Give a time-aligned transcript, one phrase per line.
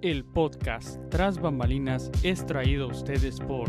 [0.00, 3.68] El podcast Tras Bambalinas es traído a ustedes por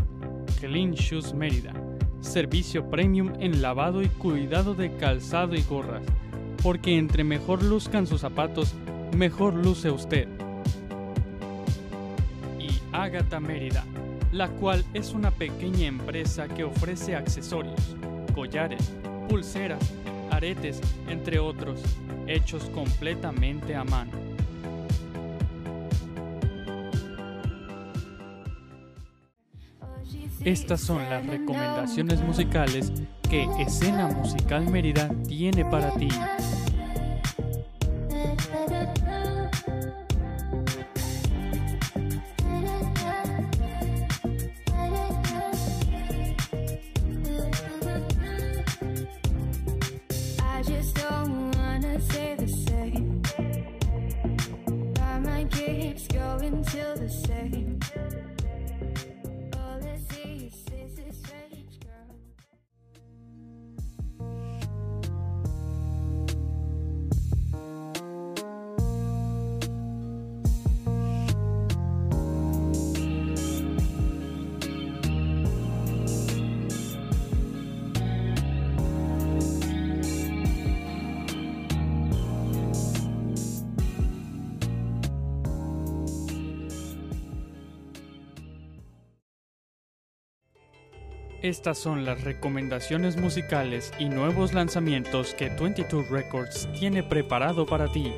[0.59, 1.73] Clean Shoes Mérida,
[2.21, 6.03] servicio premium en lavado y cuidado de calzado y gorras,
[6.61, 8.75] porque entre mejor luzcan sus zapatos,
[9.17, 10.27] mejor luce usted.
[12.59, 13.83] Y Ágata Mérida,
[14.31, 17.95] la cual es una pequeña empresa que ofrece accesorios,
[18.35, 18.93] collares,
[19.27, 19.81] pulseras,
[20.29, 21.81] aretes, entre otros,
[22.27, 24.28] hechos completamente a mano.
[30.45, 32.93] Estas son las recomendaciones musicales
[33.29, 36.07] que Escena Musical Mérida tiene para ti.
[91.49, 98.13] Estas son las recomendaciones musicales y nuevos lanzamientos que 22 Records tiene preparado para ti.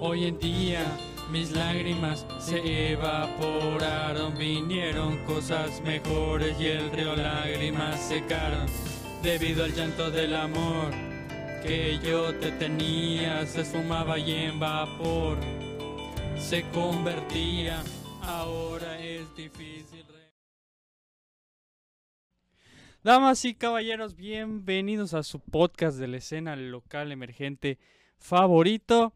[0.00, 0.84] Hoy en día
[1.32, 8.66] mis lágrimas se evaporaron, vinieron cosas mejores y el río lágrimas secaron
[9.24, 10.92] debido al llanto del amor
[11.64, 15.36] que yo te tenía, se esfumaba y en vapor
[16.38, 17.82] se convertía,
[18.22, 19.65] ahora es difícil.
[23.06, 27.78] Damas y caballeros, bienvenidos a su podcast de la escena local emergente
[28.18, 29.12] favorito.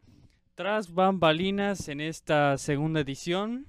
[0.55, 3.67] Tras bambalinas en esta segunda edición,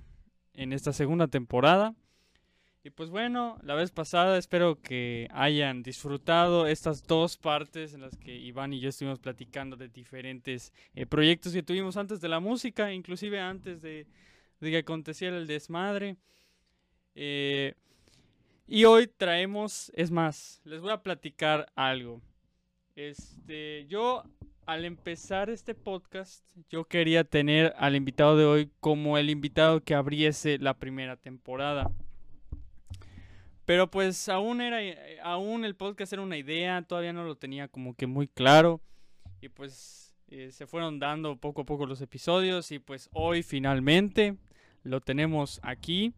[0.55, 1.97] en esta segunda temporada.
[2.85, 8.17] Y pues bueno, la vez pasada espero que hayan disfrutado estas dos partes en las
[8.17, 12.39] que Iván y yo estuvimos platicando de diferentes eh, proyectos que tuvimos antes de la
[12.39, 14.07] música, inclusive antes de,
[14.61, 16.17] de que aconteciera el desmadre.
[17.17, 17.75] Eh,
[18.73, 22.23] y hoy traemos, es más, les voy a platicar algo.
[22.97, 24.25] Este, yo
[24.65, 29.95] al empezar este podcast, yo quería tener al invitado de hoy como el invitado que
[29.95, 31.93] abriese la primera temporada.
[33.67, 37.69] Pero pues aún era, eh, aún el podcast era una idea, todavía no lo tenía
[37.69, 38.81] como que muy claro.
[39.43, 44.39] Y pues eh, se fueron dando poco a poco los episodios y pues hoy finalmente
[44.83, 46.15] lo tenemos aquí.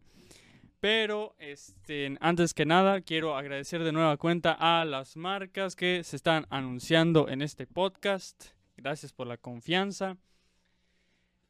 [0.85, 6.15] Pero este, antes que nada, quiero agradecer de nueva cuenta a las marcas que se
[6.15, 8.49] están anunciando en este podcast.
[8.77, 10.15] Gracias por la confianza.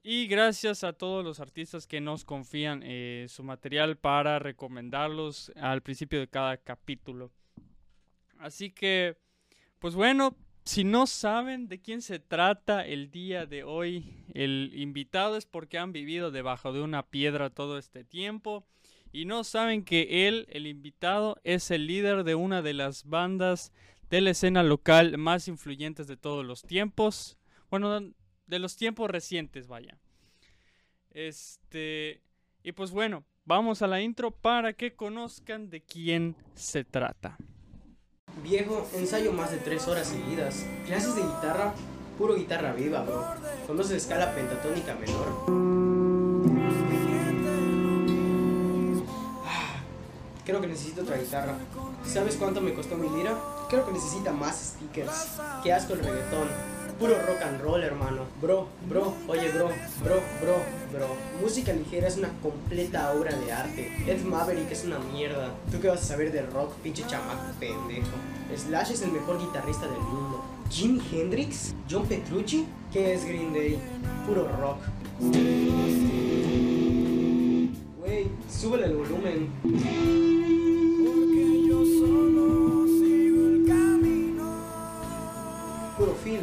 [0.03, 5.81] Y gracias a todos los artistas que nos confían eh, su material para recomendarlos al
[5.81, 7.29] principio de cada capítulo.
[8.39, 9.17] Así que,
[9.79, 15.35] pues bueno, si no saben de quién se trata el día de hoy, el invitado
[15.35, 18.65] es porque han vivido debajo de una piedra todo este tiempo
[19.15, 23.71] y no saben que él, el invitado, es el líder de una de las bandas
[24.09, 27.37] de la escena local más influyentes de todos los tiempos.
[27.69, 28.01] Bueno,
[28.45, 29.97] de los tiempos recientes, vaya.
[31.11, 32.23] Este,
[32.61, 37.37] y pues bueno, vamos a la intro para que conozcan de quién se trata.
[38.43, 40.67] Viejo, ensayo más de tres horas seguidas.
[40.87, 41.73] Clases de guitarra,
[42.17, 43.25] puro guitarra viva, bro.
[43.65, 45.84] ¿Conoces escala pentatónica menor?
[50.45, 51.55] Creo que necesito otra guitarra.
[52.05, 53.35] ¿Sabes cuánto me costó mi lira?
[53.67, 55.27] Creo que necesita más stickers.
[55.63, 56.47] Qué asco el reggaetón.
[56.99, 58.21] Puro rock and roll, hermano.
[58.41, 59.69] Bro, bro, oye, bro,
[60.03, 60.55] bro, bro,
[60.93, 61.07] bro.
[61.41, 63.91] Música ligera es una completa obra de arte.
[64.07, 65.51] Ed Maverick es una mierda.
[65.71, 68.07] ¿Tú qué vas a saber de rock, pinche chamaco pendejo?
[68.55, 70.45] Slash es el mejor guitarrista del mundo.
[70.69, 71.73] Jimi Hendrix?
[71.89, 72.65] ¿John Petrucci?
[72.93, 73.79] ¿Qué es Green Day?
[74.25, 74.77] Puro rock.
[77.99, 80.24] Wey, súbele el volumen.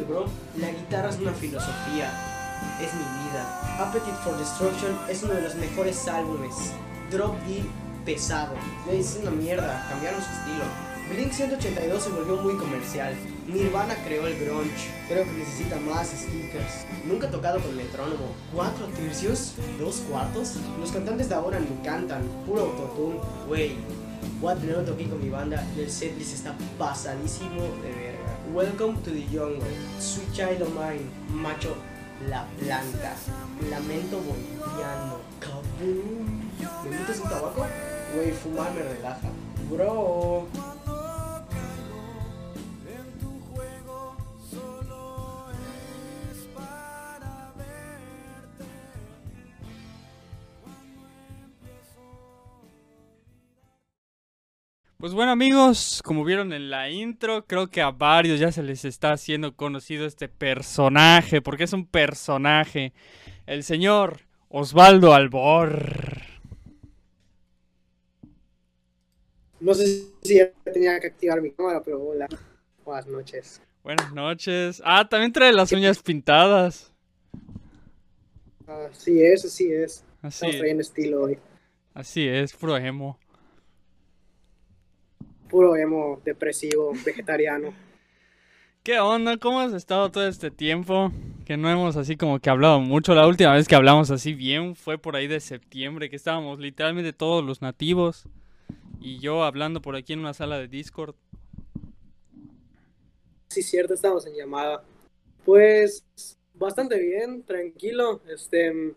[0.01, 0.25] Bro.
[0.59, 2.11] La guitarra es una filosofía.
[2.81, 3.77] Es mi vida.
[3.79, 6.53] Appetite for Destruction es uno de los mejores álbumes.
[7.11, 7.63] Drop D
[8.05, 8.55] pesado.
[8.89, 9.85] Es una mierda.
[9.89, 10.63] Cambiaron su estilo.
[11.11, 13.13] Blink 182 se volvió muy comercial.
[13.47, 14.89] Nirvana creó el grunge.
[15.07, 16.85] Creo que necesita más stickers.
[17.05, 18.33] Nunca he tocado con metrónomo.
[18.53, 19.53] ¿Cuatro tercios?
[19.79, 20.55] ¿Dos cuartos?
[20.79, 22.23] Los cantantes de ahora ni cantan.
[22.45, 23.19] Puro autotune.
[23.47, 23.77] Wey.
[24.41, 28.12] What no toqué con mi banda y el setlist está pasadísimo de verga.
[28.53, 29.65] Welcome to the jungle.
[29.97, 31.09] Sweet child of mine.
[31.27, 31.75] Macho.
[32.29, 33.15] La planta.
[33.67, 35.17] Lamento boliviano.
[35.39, 36.51] Kaboom.
[36.83, 37.65] ¿Me metes un tabaco?
[38.15, 39.31] Wey, fumar me relaja.
[39.71, 40.45] Bro.
[55.03, 58.85] Pues bueno amigos, como vieron en la intro, creo que a varios ya se les
[58.85, 62.93] está haciendo conocido este personaje, porque es un personaje,
[63.45, 66.21] el señor Osvaldo Albor.
[69.59, 72.29] No sé si ya tenía que activar mi cámara, pero hola.
[72.85, 73.61] Buenas noches.
[73.83, 74.81] Buenas noches.
[74.85, 76.93] Ah, también trae las uñas pintadas.
[78.65, 80.05] Así es, así es.
[80.21, 81.37] Así, Estamos trayendo estilo hoy.
[81.93, 83.19] así es, puro emo.
[85.53, 87.75] Puro emo, depresivo, vegetariano.
[88.81, 89.37] ¿Qué onda?
[89.37, 91.11] ¿Cómo has estado todo este tiempo?
[91.45, 93.13] Que no hemos así como que hablado mucho.
[93.13, 97.13] La última vez que hablamos así bien fue por ahí de septiembre, que estábamos literalmente
[97.13, 98.23] todos los nativos.
[98.99, 101.13] Y yo hablando por aquí en una sala de Discord.
[103.49, 104.83] Sí, cierto, estamos en llamada.
[105.45, 106.03] Pues
[106.55, 108.23] bastante bien, tranquilo.
[108.27, 108.95] Este,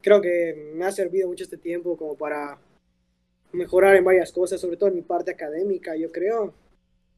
[0.00, 2.58] creo que me ha servido mucho este tiempo como para
[3.54, 6.52] mejorar en varias cosas, sobre todo en mi parte académica, yo creo.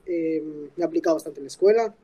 [0.05, 0.43] Eh,
[0.77, 1.95] me he aplicado bastante en la escuela.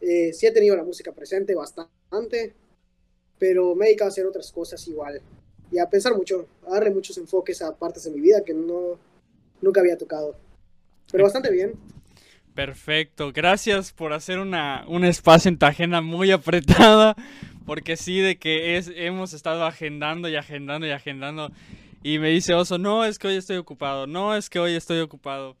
[0.00, 2.54] Eh, sí he tenido la música presente bastante,
[3.38, 5.20] pero me he dedicado a hacer otras cosas igual.
[5.70, 8.98] Y a pensar mucho, a darle muchos enfoques a partes de mi vida que no,
[9.60, 10.36] nunca había tocado.
[11.10, 11.74] Pero bastante bien.
[12.54, 17.14] Perfecto, gracias por hacer una, un espacio en tu agenda muy apretada,
[17.64, 21.52] porque sí, de que es, hemos estado agendando y agendando y agendando,
[22.02, 25.00] y me dice Oso, no, es que hoy estoy ocupado, no, es que hoy estoy
[25.00, 25.56] ocupado,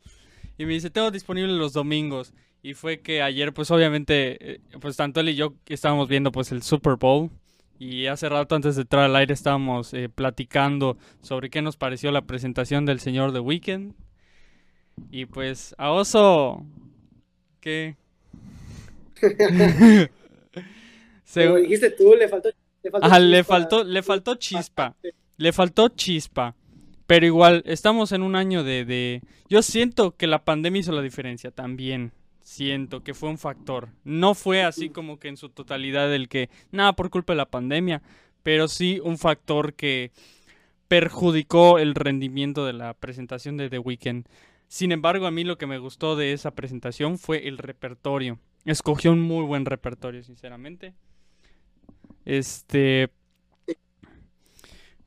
[0.58, 2.32] y me dice, tengo disponible los domingos,
[2.62, 6.52] y fue que ayer, pues obviamente, eh, pues tanto él y yo estábamos viendo pues
[6.52, 7.30] el Super Bowl,
[7.78, 12.10] y hace rato antes de entrar al aire estábamos eh, platicando sobre qué nos pareció
[12.12, 13.94] la presentación del señor The Weeknd.
[15.10, 16.62] Y pues a Oso,
[17.60, 17.96] ¿qué?
[21.24, 22.50] Se- Como dijiste tú, le faltó.
[22.82, 23.54] Le faltó, Ajá, le chispa.
[23.54, 24.96] faltó, le faltó chispa,
[25.40, 26.54] le faltó chispa.
[27.06, 29.22] Pero igual, estamos en un año de, de...
[29.48, 32.12] Yo siento que la pandemia hizo la diferencia también.
[32.42, 33.88] Siento que fue un factor.
[34.04, 36.50] No fue así como que en su totalidad el que...
[36.72, 38.02] Nada por culpa de la pandemia.
[38.42, 40.12] Pero sí un factor que
[40.88, 44.26] perjudicó el rendimiento de la presentación de The Weeknd.
[44.68, 48.38] Sin embargo, a mí lo que me gustó de esa presentación fue el repertorio.
[48.66, 50.92] Escogió un muy buen repertorio, sinceramente.
[52.26, 53.08] Este.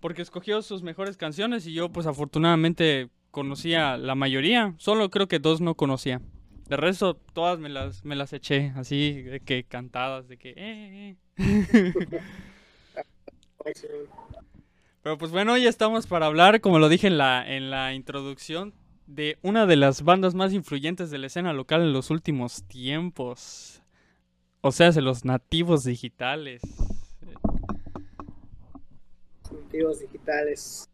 [0.04, 4.76] Porque escogió sus mejores canciones y yo, pues afortunadamente, conocía la mayoría.
[4.78, 6.20] Solo creo que dos no conocía.
[6.68, 10.50] De resto, todas me las, me las eché, así de que cantadas, de que.
[10.58, 11.94] eh, eh.
[15.04, 18.74] Pero pues bueno, ya estamos para hablar, como lo dije en la, en la introducción,
[19.08, 23.82] de una de las bandas más influyentes de la escena local en los últimos tiempos.
[24.60, 26.62] O sea, de los nativos digitales.
[30.00, 30.90] Digitales.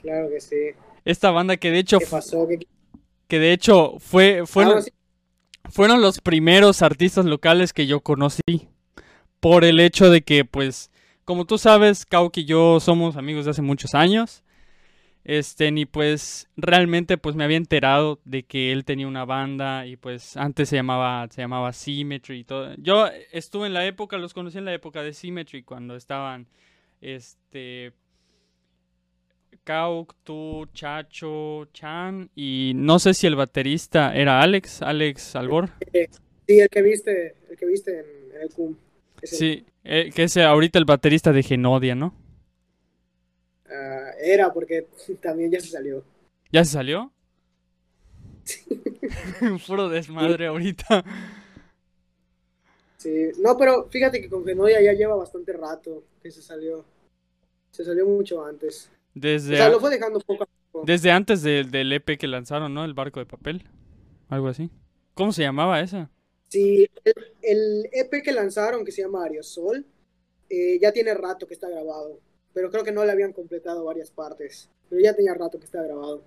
[0.00, 0.56] Claro que sí.
[1.04, 2.48] Esta banda que de hecho, ¿Qué fu- pasó?
[2.48, 2.66] ¿Qué...
[3.28, 4.90] que de hecho fue, fueron, Ah, sí.
[5.70, 8.68] fueron los primeros artistas locales que yo conocí.
[9.40, 10.90] Por el hecho de que, pues,
[11.24, 14.44] como tú sabes, Kauki y yo somos amigos de hace muchos años.
[15.24, 19.96] Este, y pues realmente pues me había enterado de que él tenía una banda y
[19.96, 22.74] pues antes se llamaba, se llamaba Symmetry y todo.
[22.78, 26.48] Yo estuve en la época, los conocí en la época de Symmetry cuando estaban,
[27.02, 27.92] este,
[29.64, 35.68] Kauk, tú, Chacho, Chan y no sé si el baterista era Alex, Alex Albor.
[36.46, 38.76] Sí, el que viste, el que viste en, en el CUM.
[39.22, 42.14] Sí, eh, que es ahorita el baterista de Genodia, ¿no?
[43.72, 44.86] ah, era porque
[45.20, 46.04] también ya se salió.
[46.50, 47.12] ¿Ya se salió?
[49.66, 51.04] Puro desmadre ahorita.
[52.98, 53.30] Sí.
[53.38, 56.84] No, pero fíjate que con Genodia ya lleva bastante rato que se salió.
[57.72, 58.88] Se salió mucho antes.
[58.92, 60.84] O Desde, sea, a- lo fue dejando poco a poco.
[60.86, 62.84] desde antes del- del EP que lanzaron, ¿no?
[62.84, 63.64] El barco de papel.
[64.28, 64.70] Algo así.
[65.14, 66.10] ¿Cómo se llamaba esa?
[66.48, 69.84] Sí, el, el EP que lanzaron, que se llama Ariosol,
[70.48, 72.20] eh, ya tiene rato que está grabado.
[72.54, 74.68] Pero creo que no le habían completado varias partes.
[74.90, 76.22] Pero ya tenía rato que está grabado.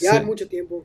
[0.00, 0.24] Ya Sí.
[0.24, 0.84] mucho tiempo.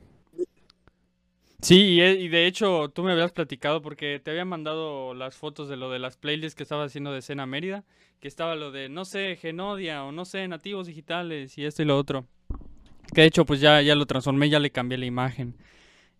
[1.62, 5.36] Sí, y, e- y de hecho tú me habías platicado porque te había mandado las
[5.36, 7.84] fotos de lo de las playlists que estaba haciendo de escena Mérida,
[8.20, 11.86] que estaba lo de, no sé, Genodia o no sé, nativos digitales y esto y
[11.86, 12.26] lo otro.
[13.14, 15.56] Que de hecho pues ya, ya lo transformé, ya le cambié la imagen.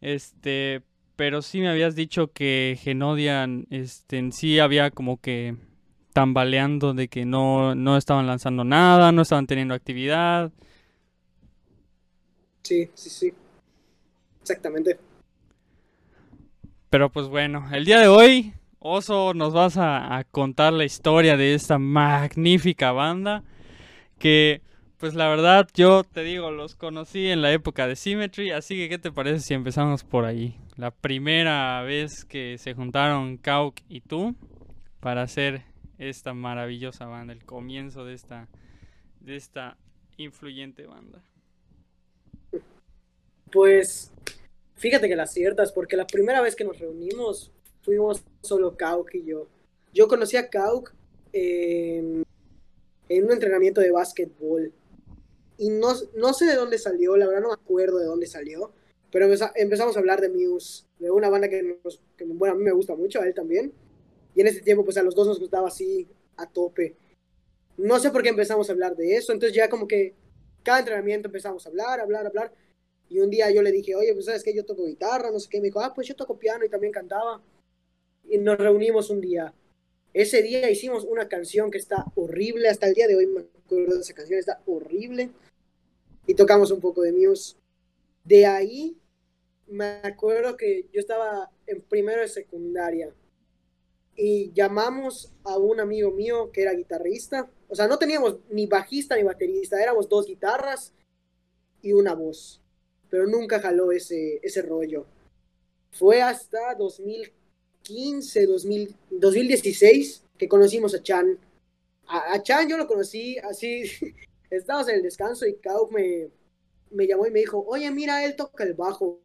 [0.03, 0.83] Este,
[1.17, 5.57] pero sí me habías dicho que Genodia este, en sí había como que
[6.15, 10.53] tambaleando de que no, no estaban lanzando nada, no estaban teniendo actividad.
[12.63, 13.33] Sí, sí, sí.
[14.43, 14.99] Exactamente.
[16.91, 21.55] Pero pues bueno, el día de hoy, Oso, nos vas a, contar la historia de
[21.55, 23.45] esta magnífica banda.
[24.19, 24.61] Que,
[24.99, 28.51] pues la verdad, yo te digo, los conocí en la época de Symmetry.
[28.51, 30.59] Así que, ¿qué te parece si empezamos por ahí?
[30.77, 34.35] La primera vez que se juntaron Kauk y tú
[34.99, 35.63] para hacer
[35.99, 38.49] esta maravillosa banda, el comienzo de esta,
[39.21, 39.77] de esta
[40.17, 41.23] influyente banda.
[43.53, 44.13] Pues
[44.81, 49.25] fíjate que las ciertas, porque la primera vez que nos reunimos fuimos solo Kauk y
[49.25, 49.47] yo.
[49.93, 50.93] Yo conocí a Kauk
[51.33, 52.25] en,
[53.09, 54.73] un entrenamiento de básquetbol.
[55.59, 58.73] Y no, no sé de dónde salió, la verdad no me acuerdo de dónde salió.
[59.13, 62.57] Pero empeza- empezamos a hablar de Muse, de una banda que, nos, que bueno, a
[62.57, 63.73] mí me gusta mucho, a él también.
[64.35, 66.97] Y en ese tiempo, pues a los dos nos gustaba así, a tope.
[67.77, 70.15] No sé por qué empezamos a hablar de eso, entonces ya como que
[70.63, 72.53] cada entrenamiento empezamos a hablar, hablar, hablar.
[73.11, 75.49] Y un día yo le dije, oye, pues sabes que yo toco guitarra, no sé
[75.51, 75.59] qué.
[75.59, 77.43] Me dijo, ah, pues yo toco piano y también cantaba.
[78.29, 79.53] Y nos reunimos un día.
[80.15, 82.69] Ese día hicimos una canción que está horrible.
[82.69, 85.31] Hasta el día de hoy me acuerdo de esa canción, está horrible.
[86.25, 87.57] Y tocamos un poco de Muse.
[88.23, 88.97] De ahí
[89.67, 93.13] me acuerdo que yo estaba en primero de secundaria.
[94.15, 97.51] Y llamamos a un amigo mío que era guitarrista.
[97.69, 100.95] O sea, no teníamos ni bajista ni baterista, éramos dos guitarras
[101.83, 102.61] y una voz
[103.11, 105.05] pero nunca jaló ese, ese rollo.
[105.91, 111.39] Fue hasta 2015, 2000, 2016 que conocimos a Chan.
[112.07, 113.83] A, a Chan yo lo conocí así,
[114.51, 116.29] estábamos en el descanso y Kauk me,
[116.91, 119.19] me llamó y me dijo, oye, mira, él toca el bajo.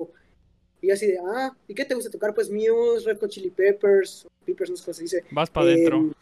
[0.82, 2.34] Y yo así de, ah, ¿y qué te gusta tocar?
[2.34, 5.24] Pues Muse, Red Hot Chili Peppers, Peppers, no sé cómo se dice.
[5.32, 5.98] Vas para adentro.
[5.98, 6.14] Em,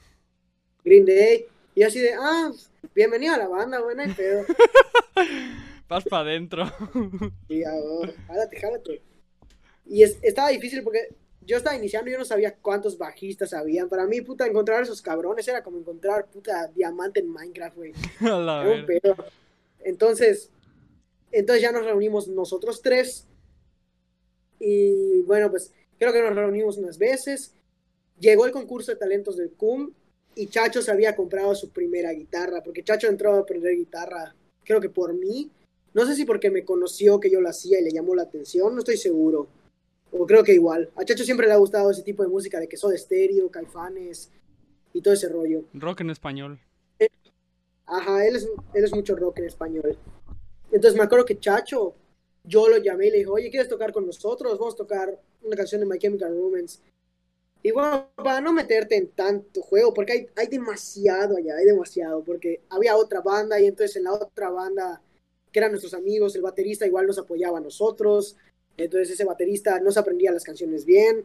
[0.83, 1.45] Green Day.
[1.75, 2.51] Y así de, ah,
[2.93, 4.45] bienvenido a la banda, buena y pedo.
[5.93, 6.65] Vas para adentro.
[7.49, 9.01] Y oh, jálate, jálate.
[9.85, 11.09] Y es- estaba difícil porque
[11.41, 13.89] yo estaba iniciando y yo no sabía cuántos bajistas habían.
[13.89, 17.93] Para mí, puta, encontrar esos cabrones era como encontrar, puta, diamante en Minecraft, güey.
[19.85, 20.49] Entonces,
[21.31, 23.27] entonces ya nos reunimos nosotros tres.
[24.59, 27.53] Y bueno, pues creo que nos reunimos unas veces.
[28.19, 29.91] Llegó el concurso de talentos del CUM
[30.35, 34.33] y Chacho se había comprado su primera guitarra, porque Chacho entró a aprender guitarra,
[34.63, 35.51] creo que por mí.
[35.93, 38.73] No sé si porque me conoció que yo lo hacía y le llamó la atención,
[38.73, 39.47] no estoy seguro.
[40.11, 40.91] O creo que igual.
[40.95, 44.31] A Chacho siempre le ha gustado ese tipo de música de que de estéreo, caifanes
[44.93, 45.65] y todo ese rollo.
[45.73, 46.59] Rock en español.
[47.85, 49.97] Ajá, él es, él es mucho rock en español.
[50.71, 51.93] Entonces me acuerdo que Chacho,
[52.43, 54.57] yo lo llamé y le dije, oye, ¿quieres tocar con nosotros?
[54.57, 56.79] Vamos a tocar una canción de My Chemical Romance.
[57.61, 62.21] Y bueno, para no meterte en tanto juego, porque hay, hay demasiado allá, hay demasiado,
[62.23, 65.01] porque había otra banda y entonces en la otra banda,
[65.53, 68.35] que eran nuestros amigos, el baterista igual nos apoyaba a nosotros,
[68.75, 71.23] entonces ese baterista no se aprendía las canciones bien,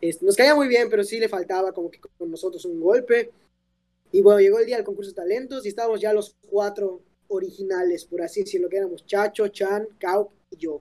[0.00, 3.30] este, nos caía muy bien, pero sí le faltaba como que con nosotros un golpe.
[4.12, 8.04] Y bueno, llegó el día del concurso de talentos y estábamos ya los cuatro originales,
[8.04, 10.80] por así decirlo, que éramos Chacho, Chan, Kauk y yo.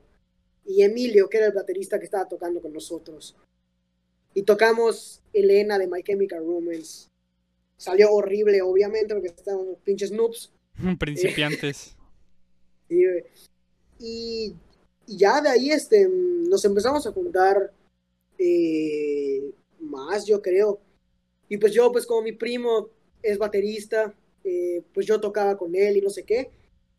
[0.65, 3.35] Y Emilio, que era el baterista que estaba tocando con nosotros.
[4.33, 7.07] Y tocamos Elena de My Chemical Romance.
[7.77, 10.51] Salió horrible, obviamente, porque estábamos pinches noobs.
[10.99, 11.94] Principiantes.
[12.89, 14.55] Y,
[15.07, 17.71] ya de ahí este, nos empezamos a juntar
[18.37, 20.79] eh, más, yo creo.
[21.47, 22.89] Y pues yo, pues como mi primo
[23.21, 24.13] es baterista,
[24.43, 26.49] eh, pues yo tocaba con él y no sé qué.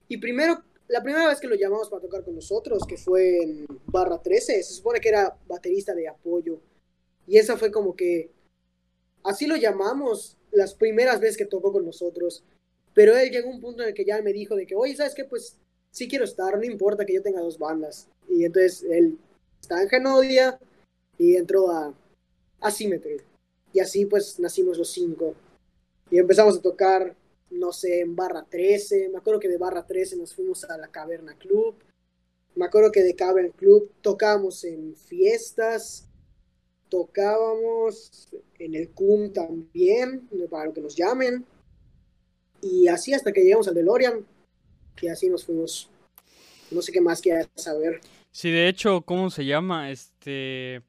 [0.08, 3.66] Y primero, la primera vez que lo llamamos para tocar con nosotros, que fue en
[3.86, 6.60] Barra 13, se supone que era baterista de apoyo.
[7.26, 8.30] Y esa fue como que,
[9.24, 12.44] así lo llamamos las primeras veces que tocó con nosotros.
[12.94, 14.96] Pero él llegó a un punto en el que ya me dijo de que, oye,
[14.96, 15.24] ¿sabes qué?
[15.24, 15.58] Pues
[15.90, 18.08] sí quiero estar, no importa que yo tenga dos bandas.
[18.28, 19.18] Y entonces él
[19.60, 20.58] estaba en Genodia
[21.18, 21.94] y entró a,
[22.60, 22.70] a.
[23.72, 25.34] Y así pues nacimos los cinco.
[26.10, 27.16] Y empezamos a tocar,
[27.50, 29.08] no sé, en Barra 13.
[29.10, 31.74] Me acuerdo que de Barra 13 nos fuimos a la Caverna Club.
[32.54, 36.08] Me acuerdo que de Cavern Club tocábamos en fiestas.
[36.88, 38.28] Tocábamos
[38.58, 41.44] en el CUM también, para lo que nos llamen.
[42.62, 44.24] Y así hasta que llegamos al DeLorean.
[45.00, 45.90] Y así nos fuimos.
[46.70, 48.00] No sé qué más quieras saber.
[48.30, 49.90] Sí, de hecho, ¿cómo se llama?
[49.90, 50.82] Este.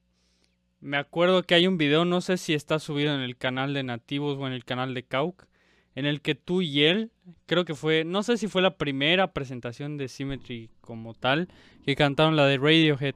[0.80, 3.84] Me acuerdo que hay un video, no sé si está subido en el canal de
[3.84, 5.48] Nativos o en el canal de Kauk,
[5.96, 7.12] en el que tú y él,
[7.48, 11.50] creo que fue, no sé si fue la primera presentación de Symmetry como tal,
[11.84, 13.16] que cantaron la de Radiohead.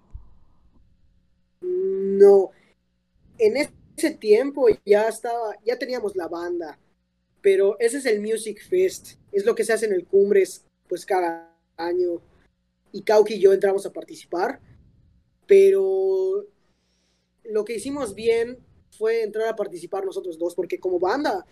[1.61, 2.49] No.
[3.37, 6.79] En ese tiempo ya estaba, ya teníamos la banda,
[7.41, 11.05] pero ese es el Music Fest, es lo que se hace en el Cumbres, pues
[11.05, 12.21] cada año.
[12.91, 14.59] Y Kauki y yo entramos a participar,
[15.47, 16.45] pero
[17.45, 18.57] lo que hicimos bien
[18.97, 21.45] fue entrar a participar nosotros dos, porque como banda,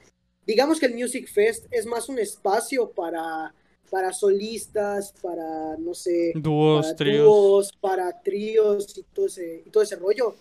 [0.46, 3.56] digamos que el Music Fest es más un espacio para,
[3.90, 7.26] para solistas, para, no sé, Dúos, para tríos.
[7.26, 10.36] dúos, para tríos y todo, ese, y todo ese rollo.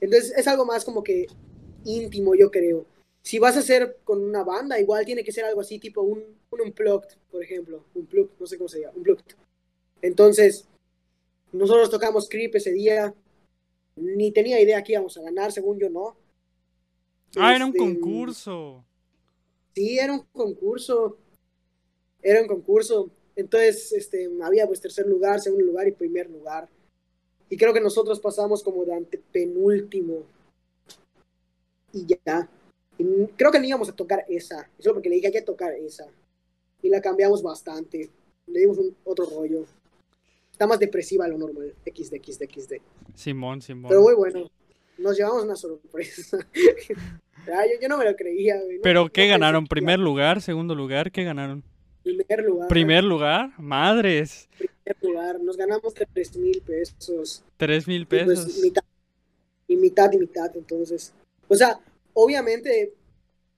[0.00, 1.28] Entonces es algo más como que
[1.84, 2.84] íntimo, yo creo.
[3.22, 6.24] Si vas a hacer con una banda, igual tiene que ser algo así, tipo un,
[6.50, 7.84] un unplugged, por ejemplo.
[7.94, 9.34] Unplugged, no sé cómo se llama, unplugged.
[10.02, 10.66] Entonces,
[11.52, 13.14] nosotros tocamos Creep ese día.
[13.96, 16.16] Ni tenía idea que íbamos a ganar, según yo no.
[17.36, 18.84] Ah, era un Este, concurso.
[19.74, 21.18] Sí, era un concurso.
[22.22, 23.10] Era un concurso.
[23.36, 26.68] Entonces, este, había pues tercer lugar, segundo lugar y primer lugar.
[27.48, 30.22] Y creo que nosotros pasamos como de antepenúltimo.
[31.92, 32.48] Y ya.
[33.00, 34.68] Y creo que no íbamos a tocar esa.
[34.78, 36.04] Eso porque le dije hay que tocar esa.
[36.82, 38.10] Y la cambiamos bastante.
[38.46, 39.64] Le dimos un otro rollo.
[40.52, 41.74] Está más depresiva a lo normal.
[41.86, 42.72] XD, XD, XD.
[43.14, 43.88] Simón, Simón.
[43.88, 44.50] Pero muy bueno.
[44.98, 46.38] Nos llevamos una sorpresa.
[47.50, 48.54] Ah, yo, yo no me lo creía.
[48.56, 49.64] No- ¿Pero qué ganaron?
[49.64, 50.42] que ¿Primer lugar?
[50.42, 51.10] ¿Segundo lugar?
[51.10, 51.64] ¿Qué ganaron?
[52.02, 52.68] Primer lugar.
[52.68, 53.50] ¿Primer lugar?
[53.58, 54.46] Madres.
[54.58, 55.40] primer lugar.
[55.40, 57.42] Nos ganamos tres mil pesos.
[57.56, 58.58] Tres mil Y pues pesos.
[58.58, 58.82] mitad,
[59.66, 61.14] y mitad y mitad, entonces.
[61.48, 61.80] O sea,
[62.14, 62.94] obviamente,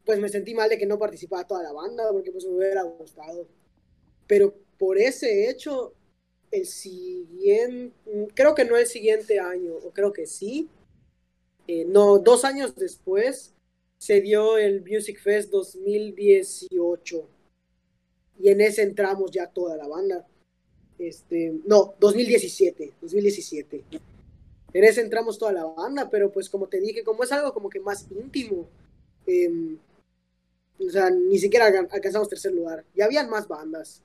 [0.05, 2.83] pues me sentí mal de que no participaba toda la banda, porque pues me hubiera
[2.83, 3.47] gustado.
[4.27, 5.95] Pero por ese hecho,
[6.51, 7.95] el siguiente,
[8.35, 10.69] creo que no el siguiente año, o creo que sí.
[11.67, 13.55] eh, no, dos años después
[13.99, 17.29] se dio el Music Fest 2018.
[18.41, 20.27] Y en ese entramos ya toda la banda.
[20.99, 23.85] Este, no, 2017, 2017.
[24.75, 27.69] En ese entramos toda la banda, pero pues como te dije, como es algo como
[27.69, 28.69] que más íntimo,
[29.27, 29.79] em,
[30.79, 32.85] o sea, ni siquiera alcan- alcanzamos tercer lugar.
[32.95, 34.03] Y habían más bandas,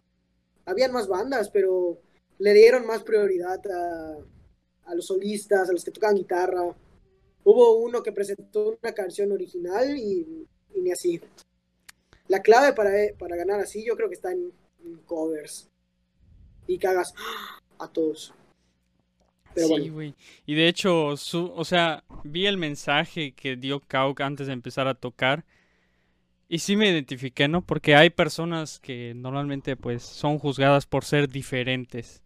[0.66, 1.98] habían más bandas, pero
[2.40, 4.18] le dieron más prioridad a,
[4.86, 6.76] a los solistas, a los que tocaban guitarra.
[7.44, 11.20] Hubo uno que presentó una canción original y, y ni así.
[12.28, 14.52] La clave para, para ganar así yo creo que está en,
[14.84, 15.70] en covers.
[16.68, 17.14] Y que hagas
[17.80, 18.34] a todos.
[19.58, 19.94] Pero sí, bueno.
[19.94, 20.16] güey.
[20.46, 24.88] Y de hecho, su, o sea, vi el mensaje que dio Kauk antes de empezar
[24.88, 25.46] a tocar.
[26.50, 27.62] Y sí me identifiqué, ¿no?
[27.66, 32.24] Porque hay personas que normalmente pues son juzgadas por ser diferentes.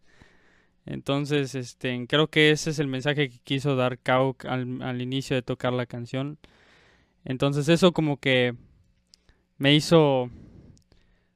[0.86, 5.36] Entonces, este, creo que ese es el mensaje que quiso dar Kauk al, al inicio
[5.36, 6.38] de tocar la canción.
[7.24, 8.56] Entonces eso como que
[9.58, 10.30] me hizo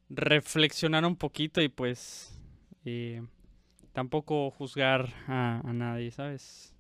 [0.10, 2.40] reflexionar un poquito y pues
[2.86, 3.22] eh,
[3.96, 6.74] tampoco juzgar a, nadie, ¿sabes?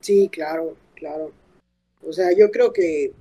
[0.00, 1.32] Sí, claro, claro.
[2.06, 3.12] O sea, yo creo que...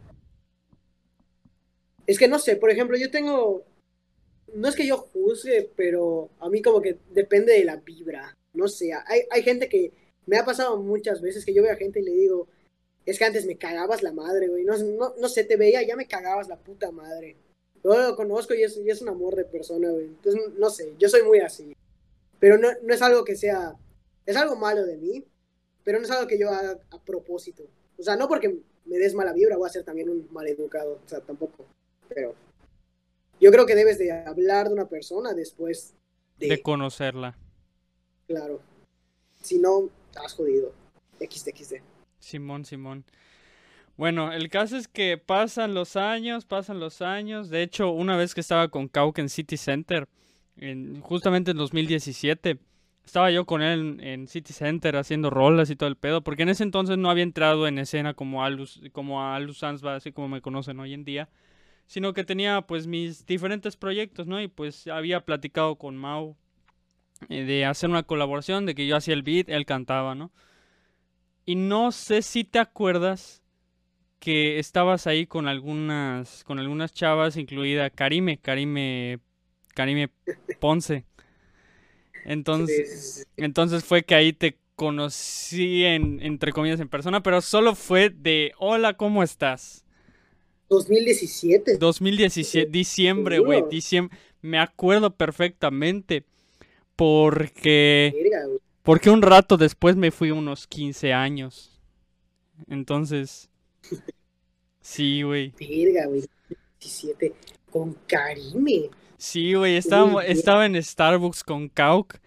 [2.06, 3.64] Es que no sé, por ejemplo, yo tengo...
[4.54, 8.38] No es que yo juzgue, pero a mí como que depende de la vibra.
[8.54, 9.92] No sé, hay, hay gente que...
[10.28, 12.48] Me ha pasado muchas veces que yo veo a gente y le digo,
[13.06, 14.66] es que antes me cagabas la madre, güey.
[14.66, 17.38] No, no, no sé, te veía, ya me cagabas la puta madre.
[17.84, 20.06] Yo lo conozco y es, y es un amor de persona, güey.
[20.06, 21.76] Entonces, no sé, yo soy muy así.
[22.46, 23.76] Pero no, no es algo que sea...
[24.24, 25.26] Es algo malo de mí,
[25.84, 27.64] pero no es algo que yo haga a propósito.
[27.98, 31.10] O sea, no porque me des mala vibra voy a ser también un maleducado, o
[31.10, 31.66] sea, tampoco.
[32.08, 32.36] Pero
[33.42, 35.96] yo creo que debes de hablar de una persona después
[36.38, 37.36] de, De conocerla.
[38.28, 38.62] claro.
[39.42, 40.72] Si no, estás jodido.
[41.20, 41.82] XD.
[42.20, 43.06] Simón, Simón.
[43.98, 47.50] Bueno, el caso es que pasan los años, pasan los años.
[47.50, 50.08] De hecho, una vez que estaba con Kauk en City Center,
[50.58, 52.60] en, justamente en 2017,
[53.06, 56.50] estaba yo con él en, City Center haciendo rolas y todo el pedo, porque en
[56.50, 60.28] ese entonces no había entrado en escena como Alus, como a Alus Sansba, así como
[60.28, 61.30] me conocen hoy en día,
[61.86, 64.42] sino que tenía pues mis diferentes proyectos, ¿no?
[64.42, 66.36] Y pues había platicado con Mau
[67.30, 70.32] eh, de hacer una colaboración, de que yo hacía el beat, él cantaba, ¿no?
[71.46, 73.44] Y no sé si te acuerdas
[74.20, 79.20] que estabas ahí con algunas con algunas chavas, incluida Karime, Karime
[79.76, 80.10] Karime
[80.60, 81.06] Ponce.
[82.26, 88.10] Entonces, entonces fue que ahí te conocí en entre comillas en persona, pero solo fue
[88.10, 89.86] de hola, ¿cómo estás?
[90.70, 91.78] 2017.
[91.78, 94.18] 2017, diciembre, güey, diciembre.
[94.42, 96.26] Me acuerdo perfectamente
[96.96, 98.14] porque.
[98.82, 101.80] Porque un rato después me fui unos 15 años.
[102.68, 103.50] Entonces...
[104.86, 105.52] Sí, güey.
[105.60, 106.24] Verga, güey.
[106.80, 107.34] 17.
[107.72, 108.92] Con Karime.
[109.18, 112.20] Sí, güey, estaba, estaba en Starbucks con Kauk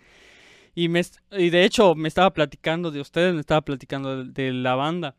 [0.74, 4.52] y, me, y de hecho me estaba platicando de ustedes, me estaba platicando de, de
[4.52, 5.16] la banda.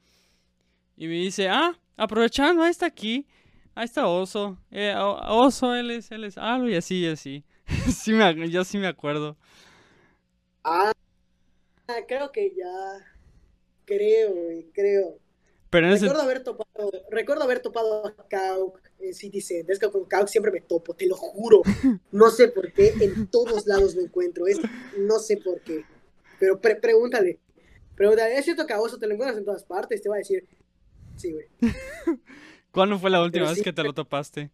[0.98, 3.28] Y me dice, ah, aprovechando, ahí está aquí,
[3.76, 7.44] ahí está Oso, eh, Oso, él es, él es algo y así y así.
[7.94, 9.38] sí me, yo sí me acuerdo.
[10.64, 10.92] Ah,
[12.08, 13.06] creo que ya.
[13.86, 15.20] Creo, güey, creo.
[15.70, 18.80] Pero en ese, Recuerdo haber topado, recuerdo haber topado a Kauk
[19.14, 19.72] Center.
[19.72, 21.62] Es que con Kauk siempre me topo, te lo juro.
[22.12, 24.48] No sé por qué, en todos lados lo encuentro.
[24.48, 24.60] Es,
[24.98, 25.86] no sé por qué.
[26.40, 27.40] Pero pre- pregúntale.
[27.96, 30.02] Pregúntale, ¿es cierto que a Oso te lo encuentras en todas partes?
[30.02, 30.48] Te va a decir,
[31.18, 31.48] sí, güey.
[32.72, 34.50] ¿cuándo fue la última pero vez sí, que te lo topaste?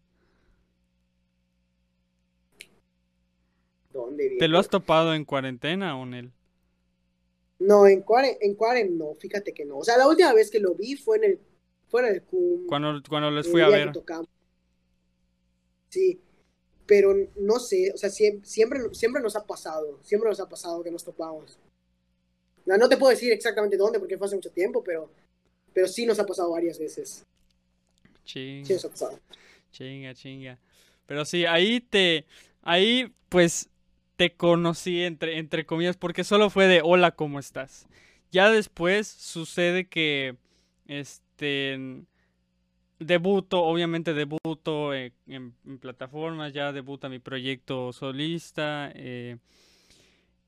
[3.92, 6.32] ¿Dónde, ¿Te lo has topado en cuarentena o en él?
[7.58, 9.78] No, en Cuaren, en Cuaren no, fíjate que no.
[9.78, 11.38] O sea, la última vez que lo vi fue en el,
[11.88, 13.92] fue en el cum, Cuando, cuando les fui a ver.
[15.88, 16.20] Sí,
[16.84, 20.82] pero no sé, o sea, siem- siempre, siempre nos ha pasado, siempre nos ha pasado
[20.82, 21.58] que nos topamos.
[22.66, 25.10] No, no te puedo decir exactamente dónde porque fue hace mucho tiempo, pero,
[25.72, 27.24] pero sí nos ha pasado varias veces.
[28.24, 28.74] Sí Chinga.
[28.74, 29.20] nos ha pasado.
[29.70, 30.58] Chinga, chinga.
[31.06, 32.26] Pero sí, ahí te,
[32.62, 33.68] ahí pues
[34.16, 37.86] te conocí entre, entre comillas, porque solo fue de hola, ¿cómo estás?
[38.32, 40.36] Ya después sucede que,
[40.86, 42.04] este,
[42.98, 49.36] debuto, obviamente debuto en, en- en plataformas, ya debuta mi proyecto solista, eh,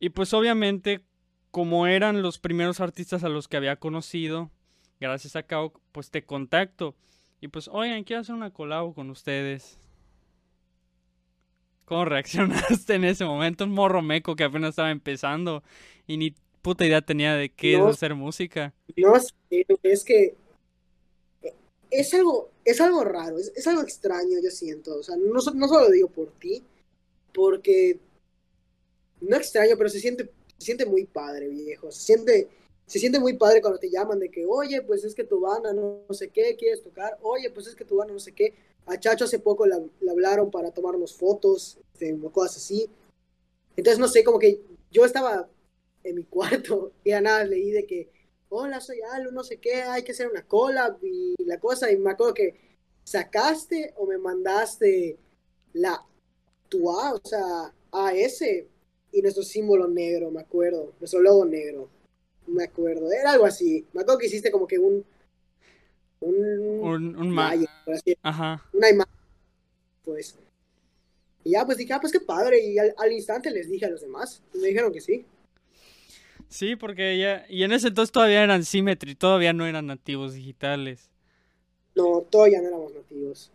[0.01, 1.03] y pues obviamente
[1.51, 4.51] como eran los primeros artistas a los que había conocido,
[5.01, 6.95] gracias a Kauk, pues te contacto.
[7.41, 9.79] Y pues, oigan, quiero hacer una colabo con ustedes.
[11.89, 13.65] ¿Cómo reaccionaste en ese momento?
[13.65, 15.63] Un morro meco que apenas estaba empezando
[16.07, 18.75] y ni puta idea tenía de qué es hacer música.
[18.97, 19.33] No sé,
[19.83, 20.35] es que
[21.91, 24.97] es algo, es algo raro, es, es algo extraño, yo siento.
[24.99, 26.63] O sea, no, so- no solo lo digo por ti,
[27.35, 27.99] porque
[29.21, 30.25] no extraño, pero se siente,
[30.59, 31.91] se siente muy padre, viejo.
[31.91, 32.49] Se siente,
[32.87, 35.73] se siente muy padre cuando te llaman de que, oye, pues es que tu banda
[35.73, 38.55] no, no sé qué, quieres tocar, oye, pues es que tu banda no sé qué.
[38.89, 39.75] A Chacho hace poco le,
[40.11, 42.89] hablaron para tomarnos fotos, este, cosas así.
[43.77, 45.49] Entonces, no sé, como que yo estaba
[46.05, 48.11] en mi cuarto y a nada leí de que,
[48.49, 51.99] hola, soy Alu, no sé qué, hay que hacer una cola y la cosa, y
[51.99, 52.59] me acuerdo que
[53.05, 55.19] sacaste o me mandaste
[55.75, 56.05] la
[56.69, 58.43] tu A, o sea, AS
[59.13, 61.89] y nuestro símbolo negro, me acuerdo, nuestro logo negro,
[62.47, 65.05] me acuerdo, era algo así, me acuerdo que hiciste como que un
[66.21, 68.63] un, Un, un ma- flyer, por así Ajá.
[68.73, 69.15] una imagen,
[70.05, 70.39] pues.
[71.45, 72.61] Y ya, pues dije, ah, pues qué padre.
[72.65, 74.43] Y al, al instante les dije a los demás.
[74.55, 75.25] Y me dijeron que sí.
[76.49, 77.45] Sí, porque ya...
[77.49, 81.11] Y en ese entonces todavía eran Symmetry, todavía no eran nativos digitales.
[81.95, 83.51] No, todavía no éramos nativos.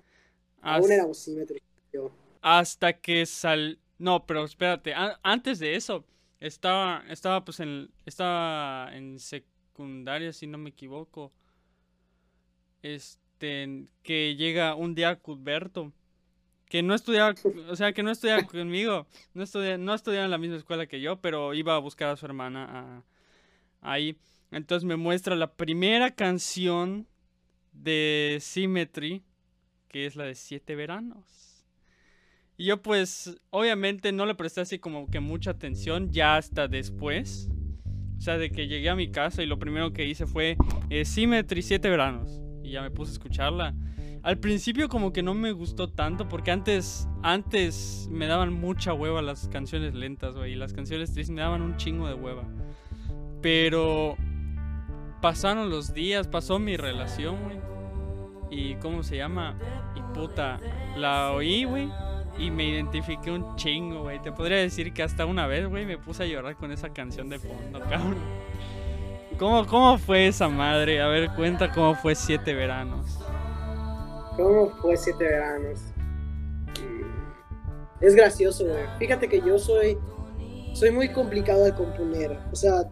[0.61, 1.61] Aún Hasta- éramos Symmetry.
[1.91, 2.11] Yo.
[2.41, 3.79] hasta que sal...
[3.99, 6.03] No, pero espérate, a- antes de eso,
[6.39, 11.31] estaba, estaba pues en, estaba en secundaria, si no me equivoco.
[12.83, 15.91] Este, que llega un día Cuthberto,
[16.69, 17.33] que no estudiaba,
[17.69, 21.01] o sea, que no estudiaba conmigo, no estudia, no estudiaba en la misma escuela que
[21.01, 23.03] yo, pero iba a buscar a su hermana a-
[23.81, 24.17] ahí.
[24.51, 27.07] Entonces me muestra la primera canción
[27.71, 29.23] de Symmetry,
[29.87, 31.65] que es la de Siete Veranos.
[32.55, 37.49] Y yo pues obviamente no le presté así como que mucha atención ya hasta después.
[38.17, 40.55] O sea, de que llegué a mi casa y lo primero que hice fue
[40.89, 42.42] eh, Symmetry Siete Veranos.
[42.73, 43.73] Ya me puse a escucharla.
[44.23, 49.21] Al principio como que no me gustó tanto porque antes, antes me daban mucha hueva
[49.21, 50.53] las canciones lentas, güey.
[50.53, 52.43] Y las canciones tristes me daban un chingo de hueva.
[53.41, 54.15] Pero
[55.21, 57.57] pasaron los días, pasó mi relación, güey.
[58.49, 59.57] Y cómo se llama.
[59.95, 60.59] Y puta,
[60.95, 61.89] la oí, güey.
[62.37, 64.21] Y me identifiqué un chingo, güey.
[64.21, 67.29] Te podría decir que hasta una vez, güey, me puse a llorar con esa canción
[67.29, 68.17] de fondo, cabrón.
[69.43, 71.01] ¿Cómo, ¿Cómo fue esa madre?
[71.01, 73.19] A ver, cuenta cómo fue Siete Veranos.
[74.37, 75.81] ¿Cómo fue siete veranos?
[76.79, 78.05] Mm.
[78.05, 78.85] Es gracioso, güey.
[78.99, 79.97] Fíjate que yo soy.
[80.71, 82.39] Soy muy complicado de componer.
[82.53, 82.89] O sea,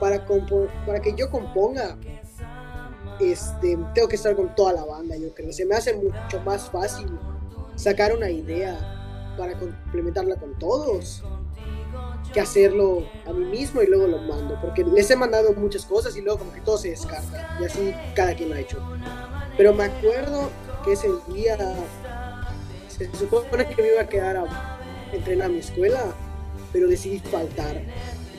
[0.00, 1.98] para, compo- para que yo componga,
[3.20, 5.52] este, tengo que estar con toda la banda, yo creo.
[5.52, 7.06] Se me hace mucho más fácil
[7.76, 11.22] sacar una idea para complementarla con todos
[12.32, 14.58] que hacerlo a mí mismo y luego lo mando.
[14.60, 17.58] Porque les he mandado muchas cosas y luego como que todo se descarta.
[17.60, 18.78] Y así cada quien lo ha hecho.
[19.56, 20.50] Pero me acuerdo
[20.84, 21.58] que ese día
[22.88, 24.78] se supone que me iba a quedar a
[25.12, 26.00] entrenar a mi escuela,
[26.72, 27.82] pero decidí faltar.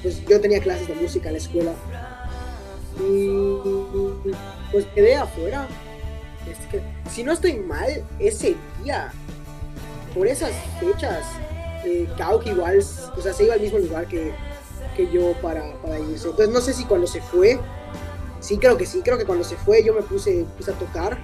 [0.01, 1.73] pues yo tenía clases de música en la escuela.
[2.99, 3.27] Y
[4.71, 5.67] pues quedé afuera.
[6.49, 9.13] Es que, si no estoy mal, ese día,
[10.13, 11.25] por esas fechas,
[11.84, 12.08] eh,
[12.46, 12.80] igual,
[13.17, 14.34] o sea, se iba al mismo lugar que,
[14.96, 16.30] que yo para, para irse.
[16.30, 17.60] Entonces no sé si cuando se fue,
[18.39, 21.17] sí creo que sí, creo que cuando se fue yo me puse, puse a tocar.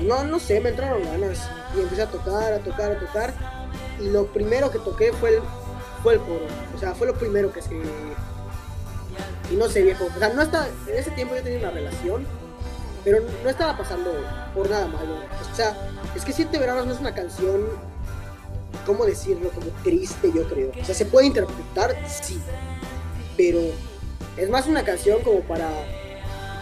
[0.00, 3.34] No, no sé, me entraron ganas y empecé a tocar, a tocar, a tocar.
[4.00, 5.42] Y lo primero que toqué fue el,
[6.02, 6.46] fue el coro.
[6.74, 7.74] O sea, fue lo primero que se...
[9.50, 10.06] Y no sé, viejo.
[10.14, 10.68] O sea, no está...
[10.88, 12.26] En ese tiempo yo tenía una relación,
[13.04, 14.10] pero no estaba pasando
[14.54, 15.14] por nada malo.
[15.52, 15.76] O sea,
[16.16, 17.64] es que Siete Veranos no es una canción,
[18.84, 19.50] ¿cómo decirlo?
[19.50, 20.70] Como triste, yo creo.
[20.80, 22.40] O sea, se puede interpretar, sí.
[23.36, 23.60] Pero
[24.36, 25.68] es más una canción como para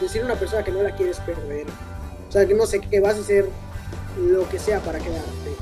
[0.01, 1.67] decirle a una persona que no la quieres perder.
[2.29, 3.49] O sea, que no sé, que vas a hacer
[4.19, 5.57] lo que sea para quedarte.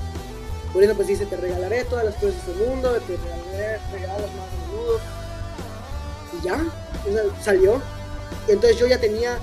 [0.73, 4.31] Por eso pues dice, te regalaré todas las cosas de este mundo, te regalaré regalos
[4.35, 5.01] más a menudo.
[6.39, 6.65] Y ya,
[7.09, 7.83] o sea, salió.
[8.49, 9.39] Y entonces yo ya tenía,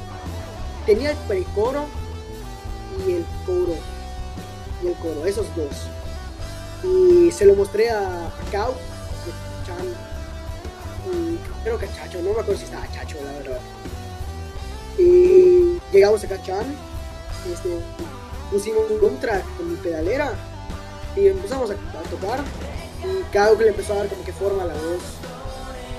[0.85, 1.85] tenía el precoro
[3.05, 3.75] y el coro.
[4.81, 5.89] Y el coro, esos dos.
[6.83, 8.67] Y se lo mostré a, a Chan,
[11.11, 13.59] y creo que a Chacho, no me acuerdo si estaba Chacho, la verdad.
[14.97, 16.65] Y llegamos a Chan,
[17.51, 17.79] este,
[18.51, 20.33] pusimos un track con mi pedalera
[21.15, 21.75] y empezamos a,
[22.09, 22.43] tocar.
[23.03, 25.03] Y Kauk le empezó a dar como que forma la voz.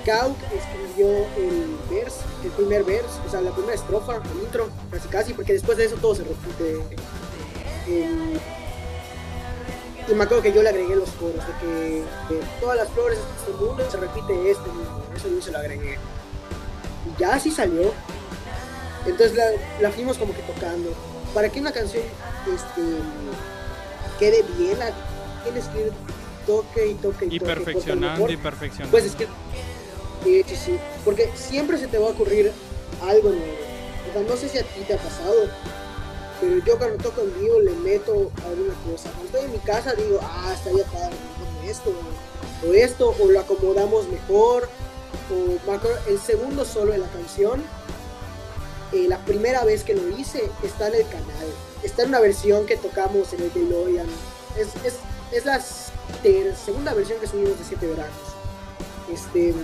[0.05, 5.09] Kauk escribió el verse, el primer verse, o sea, la primera estrofa, el intro, casi
[5.09, 6.99] casi, porque después de eso todo se repite.
[10.11, 13.18] Y me acuerdo que yo le agregué los coros, de que de todas las flores
[13.18, 15.94] de este mundo se repite este mismo, eso yo se lo agregué.
[15.94, 17.92] Y ya así salió.
[19.07, 19.44] Entonces la,
[19.81, 20.90] la fuimos como que tocando.
[21.35, 22.03] Para que una canción
[22.47, 22.83] este,
[24.18, 24.90] quede bien, la
[25.44, 25.92] tienes que ir
[26.47, 28.90] toque y toque y, Y toque, perfeccionando mejor- y perfeccionando.
[28.90, 29.27] pues es que.
[30.25, 30.79] Sí, sí.
[31.05, 32.51] Porque siempre se te va a ocurrir
[33.03, 33.53] algo nuevo.
[34.11, 35.49] O sea, no sé si a ti te ha pasado.
[36.40, 39.11] Pero yo cuando toco en vivo le meto alguna cosa.
[39.11, 41.92] Cuando estoy en mi casa digo, ah, estaría padre meterle esto.
[42.66, 44.68] O esto, o lo acomodamos mejor.
[45.31, 47.62] O me acuerdo, el segundo solo de la canción.
[48.92, 51.46] eh, la primera vez que lo hice está en el canal.
[51.83, 54.07] Está en una versión que tocamos en el DeLorean.
[54.57, 54.94] Es, es,
[55.33, 58.12] es la segunda versión que subimos de Siete Veranos.
[59.12, 59.55] Este.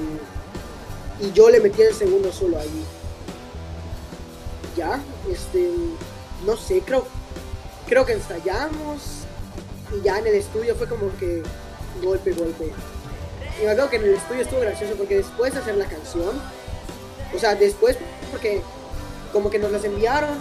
[1.20, 2.84] Y yo le metí el segundo solo ahí.
[4.76, 5.70] Ya, este.
[6.44, 7.06] No sé, creo.
[7.86, 9.24] Creo que ensayamos.
[9.92, 11.42] Y ya en el estudio fue como que.
[12.02, 12.72] Golpe, golpe.
[13.60, 16.40] Y me acuerdo que en el estudio estuvo gracioso porque después de hacer la canción.
[17.34, 17.96] O sea, después,
[18.30, 18.62] porque
[19.32, 20.36] como que nos las enviaron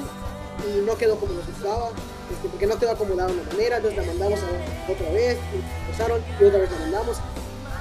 [0.68, 1.90] y no quedó como nos gustaba.
[2.32, 3.78] este, porque no quedó acomodada de una manera.
[3.78, 4.40] Entonces la mandamos
[4.90, 5.38] otra vez.
[5.54, 7.18] Y pasaron y otra vez la mandamos.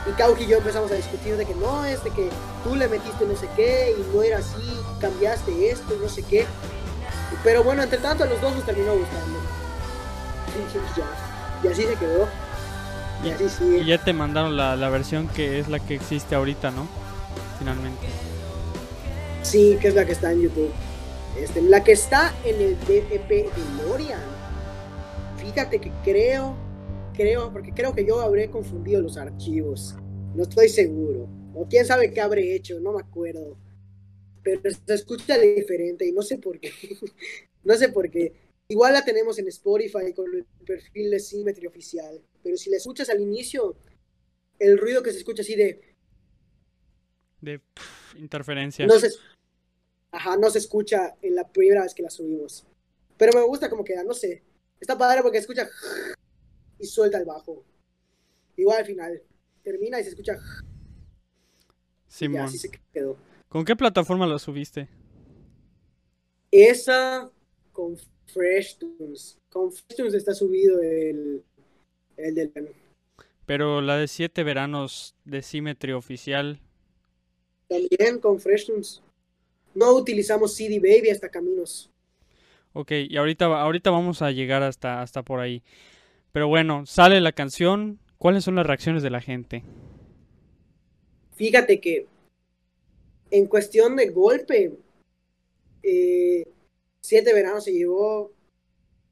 [0.06, 2.28] Y Kauki y yo empezamos a discutir de que no, es de que
[2.64, 6.46] tú le metiste no sé qué y no era así, cambiaste esto no sé qué.
[7.42, 9.38] Pero bueno, entre tanto a los dos nos terminó gustando.
[11.62, 12.28] Y así se quedó.
[13.24, 13.84] Y así Y sigue.
[13.84, 16.86] ya te mandaron la, la versión que es la que existe ahorita, ¿no?
[17.58, 18.06] Finalmente.
[19.42, 20.72] Sí, que es la que está en YouTube.
[21.36, 23.50] Este, la que está en el DEP de
[23.86, 24.20] Lorian.
[25.36, 26.54] Fíjate que creo,
[27.14, 29.96] creo, porque creo que yo habré confundido los archivos.
[30.34, 31.28] No estoy seguro.
[31.54, 33.56] O quién sabe qué habré hecho, no me acuerdo.
[34.42, 36.72] Pero se escucha diferente y no sé por qué.
[37.64, 38.32] no sé por qué.
[38.68, 42.20] Igual la tenemos en Spotify con el perfil de Symmetry oficial.
[42.42, 43.76] Pero si la escuchas al inicio,
[44.58, 45.94] el ruido que se escucha así de
[47.40, 48.86] De pff, interferencia.
[48.86, 49.10] no se,
[50.10, 52.66] ajá, no se escucha en la primera vez que la subimos.
[53.18, 54.42] Pero me gusta como queda, no sé.
[54.80, 55.68] Está padre porque escucha
[56.78, 57.64] y suelta el bajo.
[58.56, 59.22] Igual al final.
[59.62, 60.38] Termina y se escucha
[62.08, 62.40] y Simón.
[62.42, 63.16] así se quedó.
[63.52, 64.88] ¿Con qué plataforma lo subiste?
[66.50, 67.30] Esa
[67.70, 69.36] con Fresh Tunes.
[69.50, 71.44] Con Fresh Tunes está subido el,
[72.16, 72.74] el del...
[73.44, 76.60] Pero la de siete veranos de Symmetry oficial.
[77.68, 79.02] También con Fresh Tunes.
[79.74, 81.90] No utilizamos CD Baby hasta caminos.
[82.72, 85.62] Ok, y ahorita, ahorita vamos a llegar hasta, hasta por ahí.
[86.32, 87.98] Pero bueno, sale la canción.
[88.16, 89.62] ¿Cuáles son las reacciones de la gente?
[91.34, 92.06] Fíjate que
[93.32, 94.72] en cuestión de golpe,
[95.82, 96.44] eh,
[97.00, 98.30] Siete Veranos se llevó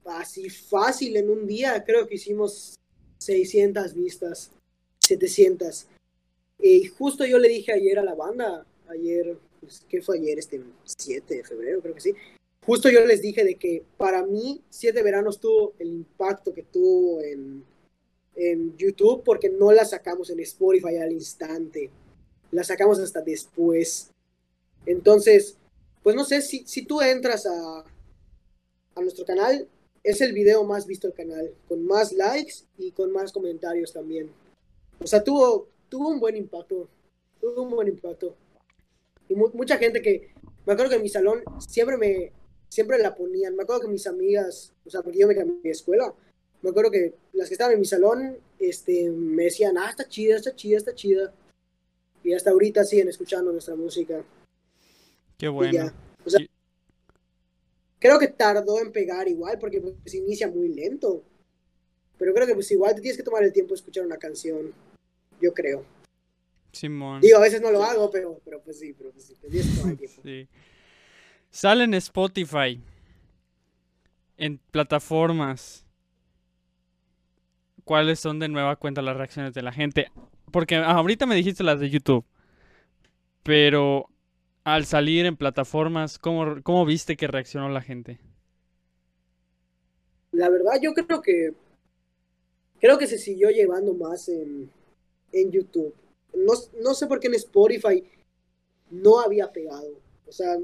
[0.05, 1.83] así fácil en un día.
[1.85, 2.79] Creo que hicimos
[3.19, 4.51] 600 vistas,
[5.01, 5.87] 700.
[6.61, 10.39] Y justo yo le dije ayer a la banda, ayer, pues, ¿qué fue ayer?
[10.39, 12.15] Este 7 de febrero, creo que sí.
[12.67, 17.23] Justo yo les dije de que para mí Siete Veranos tuvo el impacto que tuvo
[17.23, 17.65] en,
[18.37, 21.91] en YouTube porque no la sacamos en Spotify al instante
[22.51, 24.11] la sacamos hasta después.
[24.87, 25.57] Entonces,
[26.03, 27.85] pues no sé, si, si tú entras a,
[28.95, 29.69] a nuestro canal,
[30.03, 34.31] es el video más visto del canal, con más likes y con más comentarios también.
[34.99, 36.89] O sea, tuvo, tuvo un buen impacto,
[37.41, 38.35] tuvo un buen impacto.
[39.29, 40.33] Y mu- mucha gente que,
[40.67, 42.33] me acuerdo que en mi salón siempre me,
[42.69, 45.71] siempre la ponían, me acuerdo que mis amigas, o sea, porque yo me cambié de
[45.71, 46.15] escuela,
[46.63, 50.37] me acuerdo que las que estaban en mi salón, este, me decían, ah, está chida,
[50.37, 51.33] está chida, está chida.
[52.23, 54.23] Y hasta ahorita siguen escuchando nuestra música.
[55.39, 55.73] Qué bueno.
[55.73, 55.95] ya.
[56.25, 56.51] O sea, Y-
[57.99, 61.23] creo que tardó en pegar igual porque pues, inicia muy lento.
[62.19, 64.73] Pero creo que pues igual te tienes que tomar el tiempo de escuchar una canción.
[65.41, 65.85] Yo creo.
[66.73, 67.21] Simón.
[67.23, 69.71] Digo, a veces no lo hago, pero, pero pues sí, pero pues sí, te tienes
[69.71, 70.21] que tomar el tiempo.
[70.25, 70.49] Sí.
[71.51, 72.81] Sale en Spotify.
[74.37, 75.85] En plataformas.
[77.85, 80.13] ¿Cuáles son de nueva cuenta las reacciones de la gente?
[80.51, 82.25] Porque ah, ahorita me dijiste las de YouTube.
[83.43, 84.07] Pero
[84.65, 88.19] al salir en plataformas, ¿cómo, cómo viste que reaccionó la gente?
[90.33, 91.55] La verdad, yo creo que
[92.81, 94.71] creo que se siguió llevando más en,
[95.33, 95.95] en YouTube.
[96.35, 98.05] No, no sé por qué en Spotify
[98.91, 100.01] no había pegado.
[100.27, 100.57] O sea,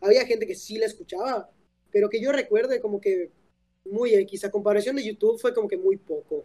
[0.00, 1.50] había gente que sí la escuchaba,
[1.90, 3.30] pero que yo recuerde como que
[3.84, 4.44] muy X.
[4.44, 6.44] A comparación de YouTube fue como que muy poco.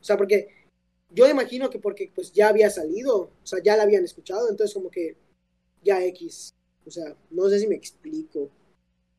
[0.00, 0.48] O sea, porque
[1.10, 4.74] yo imagino que porque pues ya había salido, o sea, ya la habían escuchado, entonces
[4.74, 5.16] como que
[5.82, 6.54] ya X.
[6.86, 8.50] O sea, no sé si me explico.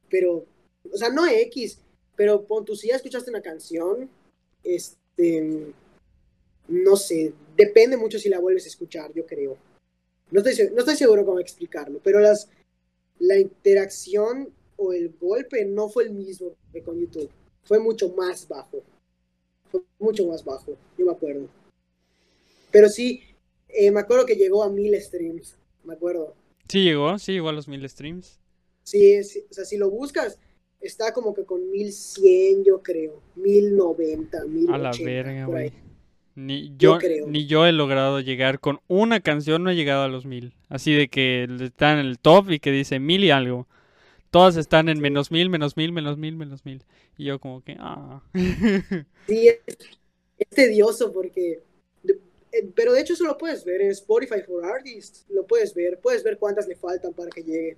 [0.10, 0.46] Pero,
[0.92, 1.80] o sea, no X,
[2.16, 4.10] pero pon si ya escuchaste una canción,
[4.64, 5.74] este,
[6.68, 9.58] no sé, depende mucho si la vuelves a escuchar, yo creo.
[10.32, 12.50] No estoy, no estoy seguro cómo explicarlo, pero las,
[13.20, 17.30] la interacción o el golpe no fue el mismo que con YouTube.
[17.64, 18.82] Fue mucho más bajo.
[19.72, 21.48] Fue mucho más bajo, yo me acuerdo.
[22.72, 23.22] Pero sí,
[23.68, 26.36] eh, me acuerdo que llegó a mil streams, me acuerdo.
[26.68, 28.40] Sí llegó, sí llegó a los mil streams.
[28.84, 30.40] Sí, sí, o sea, si lo buscas,
[30.82, 33.22] está como que con 1100, yo creo.
[33.36, 34.74] 1090, 1080.
[34.74, 35.74] A la verga, güey.
[36.36, 37.28] Ni Yo yo, creo.
[37.28, 40.54] ni yo he logrado llegar con una canción, no he llegado a los mil.
[40.70, 43.68] Así de que está en el top y que dice mil y algo.
[44.32, 46.84] Todas están en menos mil, menos mil, menos mil, menos mil.
[47.18, 48.22] Y yo como que, ah.
[49.28, 49.78] Sí, es,
[50.38, 51.62] es tedioso porque.
[52.52, 55.26] Eh, pero de hecho, eso lo puedes ver en Spotify for Artists.
[55.30, 56.00] Lo puedes ver.
[56.00, 57.78] Puedes ver cuántas le faltan para que llegue.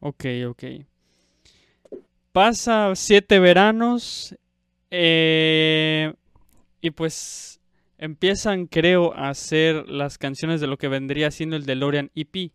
[0.00, 0.64] Ok, ok.
[2.32, 4.36] Pasa siete veranos
[4.90, 6.12] eh,
[6.80, 7.60] y pues
[7.98, 12.52] empiezan, creo, a hacer las canciones de lo que vendría siendo el DeLorean EP.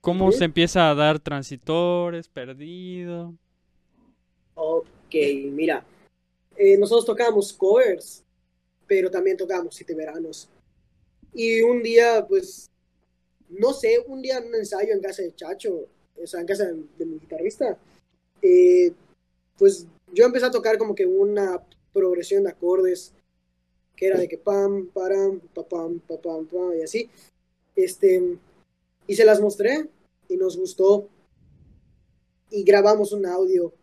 [0.00, 3.34] ¿Cómo se empieza a dar transitores, perdido?
[4.54, 5.14] Ok,
[5.52, 5.84] mira.
[6.56, 8.24] eh, nosotros tocábamos covers,
[8.88, 10.48] pero también tocábamos Siete Veranos.
[11.34, 12.68] Y un día, pues,
[13.48, 15.86] no sé, un día en un ensayo en casa de Chacho,
[16.20, 17.78] o sea, en casa de, mi guitarrista,
[18.42, 18.92] eh,
[19.56, 23.12] pues yo empecé a tocar como que una progresión de acordes
[23.94, 26.48] que era de que pam, param, pa, pam, pa, pam,
[26.78, 27.10] y así.
[27.74, 28.38] Este,
[29.06, 29.88] y se las mostré
[30.28, 31.08] y nos gustó.
[32.50, 33.74] Y grabamos un audio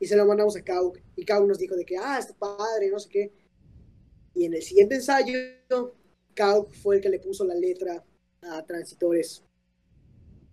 [0.00, 0.92] y se lo mandamos a Kau.
[1.16, 3.32] Y Kau nos dijo de que, ah, está padre, no sé qué.
[4.38, 5.34] Y en el siguiente ensayo,
[6.34, 8.04] Kau fue el que le puso la letra
[8.42, 9.42] a Transitores.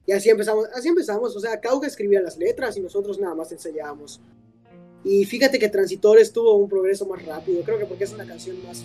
[0.07, 1.35] Y así empezamos, así empezamos.
[1.35, 4.19] O sea, Kau que escribía las letras y nosotros nada más ensayábamos.
[5.03, 7.61] Y fíjate que Transitores tuvo un progreso más rápido.
[7.61, 8.83] Creo que porque es una canción más.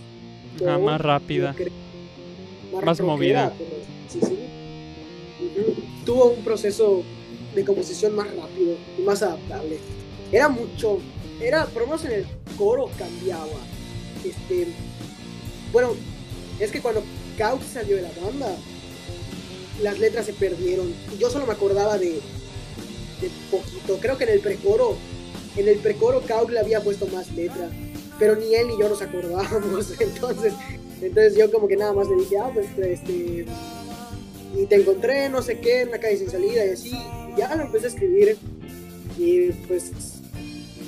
[0.67, 1.55] Ah, más rápida.
[2.73, 3.55] Más rockera, movida.
[3.57, 3.71] pero-
[4.07, 4.39] sí, sí.
[6.05, 7.03] Tuvo un proceso
[7.55, 9.79] de composición más rápido y más adaptable.
[10.31, 10.99] Era mucho,
[11.41, 12.27] era, por lo menos en el
[12.59, 13.47] coro cambiaba.
[14.25, 14.69] Este,
[15.73, 15.95] bueno,
[16.59, 17.03] es que cuando
[17.39, 18.55] Couch salió de la banda,
[19.83, 20.93] las letras se perdieron.
[21.15, 22.21] Y yo solo me acordaba de,
[23.51, 23.99] poquito.
[24.01, 24.97] Creo que en el precoro,
[25.57, 27.71] en el precoro Couch le había puesto más letra.
[28.19, 29.93] Pero ni él ni yo nos acordábamos.
[30.01, 30.53] Entonces,
[31.01, 33.47] entonces yo como que nada más le dije, ah, pues este.
[34.55, 36.91] Y te encontré, no sé qué, en la calle sin salida y así.
[36.91, 38.37] Y ya lo empecé a escribir.
[39.17, 39.93] Y pues.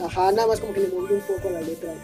[0.03, 1.95] Ajá, nada más como que le moví un poco la letra.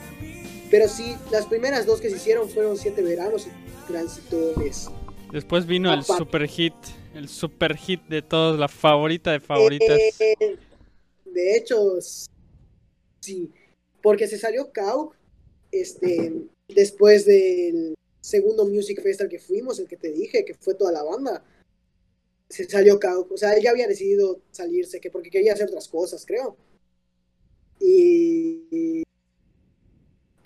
[0.70, 4.88] Pero sí, las primeras dos que se hicieron fueron Siete Veranos y Transitores.
[5.32, 6.74] Después vino el super hit,
[7.14, 9.98] el super hit de todos, la favorita de favoritas.
[10.20, 10.56] Eh,
[11.24, 11.98] de hecho,
[13.20, 13.50] sí.
[14.02, 15.12] Porque se salió Kau
[15.72, 16.32] este,
[16.68, 20.92] después del segundo Music Fest al que fuimos, el que te dije, que fue toda
[20.92, 21.44] la banda.
[22.48, 23.26] Se salió Kau.
[23.30, 26.56] O sea, él ya había decidido salirse, que porque quería hacer otras cosas, creo.
[27.80, 29.02] Y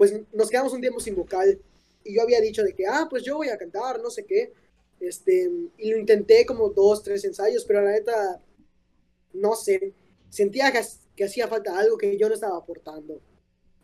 [0.03, 1.61] pues nos quedamos un tiempo sin vocal.
[2.03, 4.53] y yo había dicho de que, ah, pues yo voy a cantar, no sé qué.
[4.99, 5.49] Este,
[5.79, 8.43] y lo intenté como dos, tres ensayos, pero la neta,
[9.33, 9.95] no sé,
[10.29, 10.81] sentía que,
[11.15, 13.21] que hacía falta algo que yo no estaba aportando.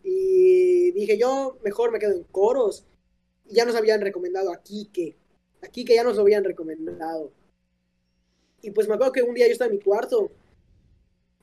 [0.03, 2.85] Y dije, yo mejor me quedo en coros.
[3.47, 5.17] Y ya nos habían recomendado a Kike.
[5.63, 7.31] A Kike ya nos lo habían recomendado.
[8.61, 10.33] Y pues me acuerdo que un día yo estaba en mi cuarto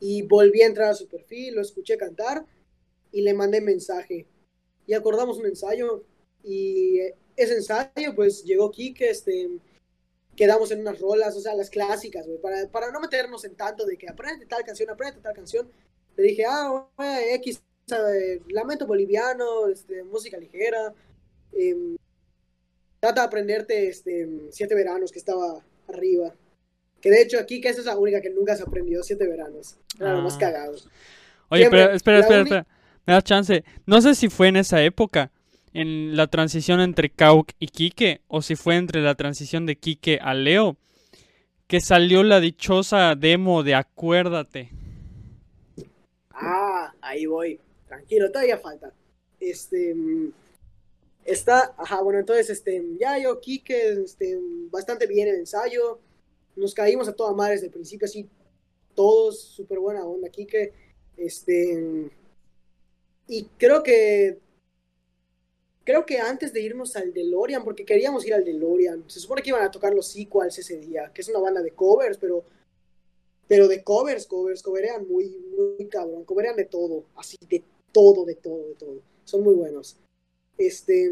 [0.02, 2.46] y volví a entrar a su perfil, lo escuché cantar
[3.14, 4.28] y le mandé mensaje.
[4.88, 6.04] Y acordamos un ensayo
[6.44, 7.00] y
[7.36, 9.50] ese ensayo pues llegó Kike, este,
[10.36, 13.86] quedamos en unas rolas, o sea, las clásicas, güey, para, para no meternos en tanto
[13.86, 15.68] de que aprende tal canción, aprende tal canción.
[16.18, 16.88] Le dije, ah,
[17.36, 17.62] X,
[17.92, 20.94] eh, lamento boliviano, este, música ligera.
[21.52, 21.96] em,
[23.00, 26.34] trata de aprenderte este, siete veranos que estaba arriba.
[27.02, 29.78] Que de hecho aquí que esa es la única que nunca se aprendió, siete veranos.
[30.00, 30.40] Era lo más Ah.
[30.40, 30.74] cagado.
[31.50, 32.68] Oye, Siempre, pero espera, espera, espera.
[33.06, 33.64] Me da chance.
[33.86, 35.32] No sé si fue en esa época,
[35.74, 40.20] en la transición entre Kauk y Kike, o si fue entre la transición de Kike
[40.22, 40.78] a Leo,
[41.68, 44.72] que salió la dichosa demo de Acuérdate.
[46.32, 47.60] Ah, ahí voy.
[47.88, 48.92] Tranquilo, todavía falta.
[49.40, 49.94] Este.
[49.94, 50.32] mm,
[51.26, 51.74] Está.
[51.78, 52.84] Ajá, bueno, entonces, este.
[53.00, 54.40] Ya yo, Kike, este.
[54.70, 56.00] Bastante bien el ensayo.
[56.56, 58.28] Nos caímos a toda madre desde el principio, así.
[58.94, 60.72] Todos, súper buena onda, Kike.
[61.18, 62.10] Este.
[63.28, 64.40] Y creo que.
[65.84, 69.50] Creo que antes de irnos al DeLorean, porque queríamos ir al DeLorean, se supone que
[69.50, 72.44] iban a tocar los Sequels ese día, que es una banda de covers, pero
[73.48, 78.36] pero de covers, covers, coverean muy, muy cabrón, coverean de todo, así, de todo, de
[78.36, 79.02] todo, de todo.
[79.24, 79.98] Son muy buenos.
[80.58, 81.12] Este,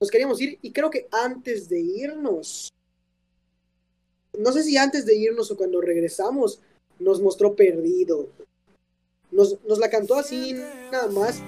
[0.00, 2.72] nos queríamos ir y creo que antes de irnos,
[4.38, 6.60] no sé si antes de irnos o cuando regresamos,
[6.98, 8.28] nos mostró perdido.
[9.30, 10.54] Nos, la cantó así
[10.90, 11.40] nada más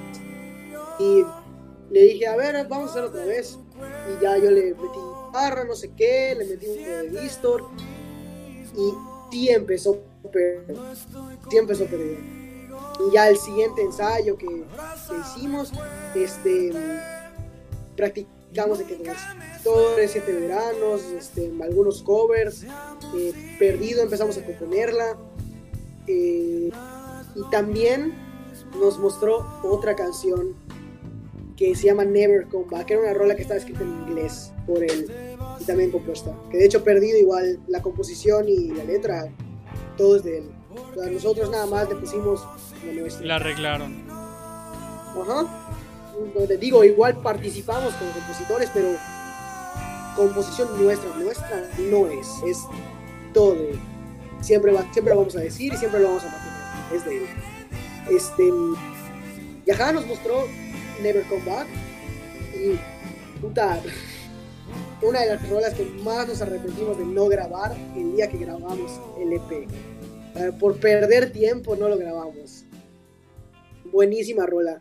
[0.99, 1.25] y
[1.91, 3.59] le dije, a ver, vamos a hacer otra vez.
[4.11, 7.65] Y ya yo le metí guitarra, no sé qué, le metí un poco de distor
[8.77, 8.93] y
[9.31, 9.99] sí empezó
[10.33, 10.85] perdido.
[11.51, 12.19] Sí empezó perdido.
[13.07, 14.65] Y ya el siguiente ensayo que,
[15.21, 15.73] hicimos,
[16.15, 16.73] este,
[17.97, 22.65] practicamos de que compositores, siete veranos, este, algunos covers,
[23.15, 25.17] eh, perdido empezamos a componerla.
[26.07, 26.71] eh,
[27.39, 28.15] y también
[28.79, 30.55] nos mostró otra canción
[31.57, 34.53] que se llama Never Come Back, que era una rola que estaba escrita en inglés
[34.67, 35.11] por él
[35.61, 36.33] y también compuesta.
[36.51, 39.27] Que de hecho perdido igual la composición y la letra,
[39.97, 40.51] todo es de él.
[40.71, 42.47] O sea, nosotros nada más le pusimos
[42.87, 43.27] lo nuestro.
[43.27, 44.05] La arreglaron.
[44.09, 45.75] Ajá.
[46.35, 48.89] Donde digo, igual participamos como compositores, pero
[50.17, 52.59] composición nuestra, nuestra no es, es
[53.33, 53.81] todo de él.
[54.41, 56.58] Siempre, va, siempre lo vamos a decir y siempre lo vamos a mantener,
[56.95, 57.27] es de él.
[58.11, 58.51] Este,
[59.67, 60.47] y ajá, nos mostró
[61.03, 61.67] Never Come Back
[62.55, 63.81] y puta,
[65.03, 69.01] una de las rolas que más nos arrepentimos de no grabar el día que grabamos
[69.21, 69.69] el EP.
[70.59, 72.65] Por perder tiempo no lo grabamos.
[73.87, 74.81] Buenísima rola.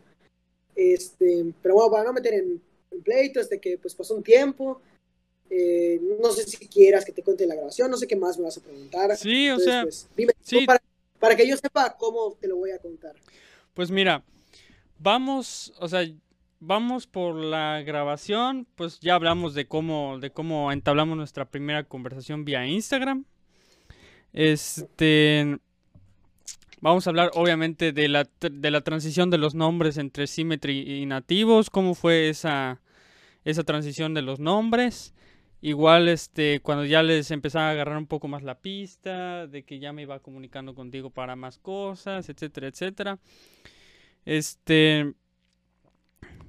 [0.75, 4.79] Este, pero bueno, para no meter en, en pleitos de que pues pasó un tiempo,
[5.49, 8.45] eh, no sé si quieras que te cuente la grabación, no sé qué más me
[8.45, 9.15] vas a preguntar.
[9.15, 10.65] Sí, o Entonces, sea, pues, dime sí.
[10.65, 10.81] para,
[11.19, 13.13] para que yo sepa cómo te lo voy a contar.
[13.73, 14.23] Pues mira,
[14.99, 16.05] vamos, o sea,
[16.59, 22.45] vamos por la grabación, pues ya hablamos de cómo, de cómo entablamos nuestra primera conversación
[22.45, 23.25] vía Instagram.
[24.33, 25.59] Este,
[26.81, 31.05] vamos a hablar obviamente de la, de la transición de los nombres entre Symmetry y
[31.05, 32.81] nativos, cómo fue esa,
[33.45, 35.13] esa transición de los nombres.
[35.61, 39.79] Igual, este, cuando ya les empezaba a agarrar un poco más la pista, de que
[39.79, 43.19] ya me iba comunicando contigo para más cosas, etcétera, etcétera.
[44.25, 45.13] Este,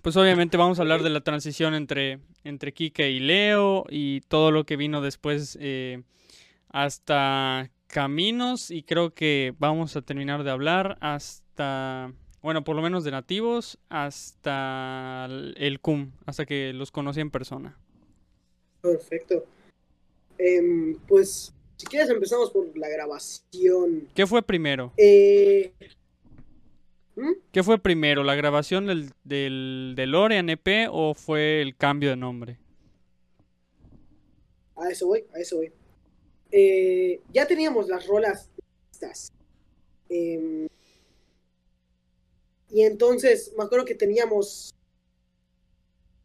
[0.02, 4.50] pues obviamente vamos a hablar de la transición entre, entre Kike y Leo y todo
[4.50, 6.02] lo que vino después eh,
[6.68, 13.04] hasta Caminos y creo que vamos a terminar de hablar hasta, bueno, por lo menos
[13.04, 17.76] de nativos, hasta el- CUM, hasta que los conocí en persona.
[18.80, 19.44] Perfecto.
[20.38, 24.08] Em, pues, si quieres empezamos por la grabación.
[24.14, 24.92] ¿Qué fue primero?
[24.96, 25.72] Eh,
[27.16, 27.32] ¿hmm?
[27.52, 28.22] ¿Qué fue primero?
[28.22, 32.58] ¿La grabación del, del DeLorean EP o fue el cambio de nombre?
[34.76, 35.72] A eso voy, a eso voy.
[36.50, 38.48] Eh, ya teníamos las rolas
[38.90, 39.32] listas.
[40.08, 40.68] Em,
[42.70, 44.74] y entonces, me acuerdo que teníamos.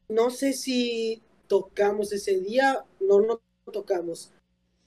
[0.08, 1.24] No sé si
[1.54, 2.84] tocamos ese día.
[3.00, 3.40] No, no
[3.72, 4.32] tocamos.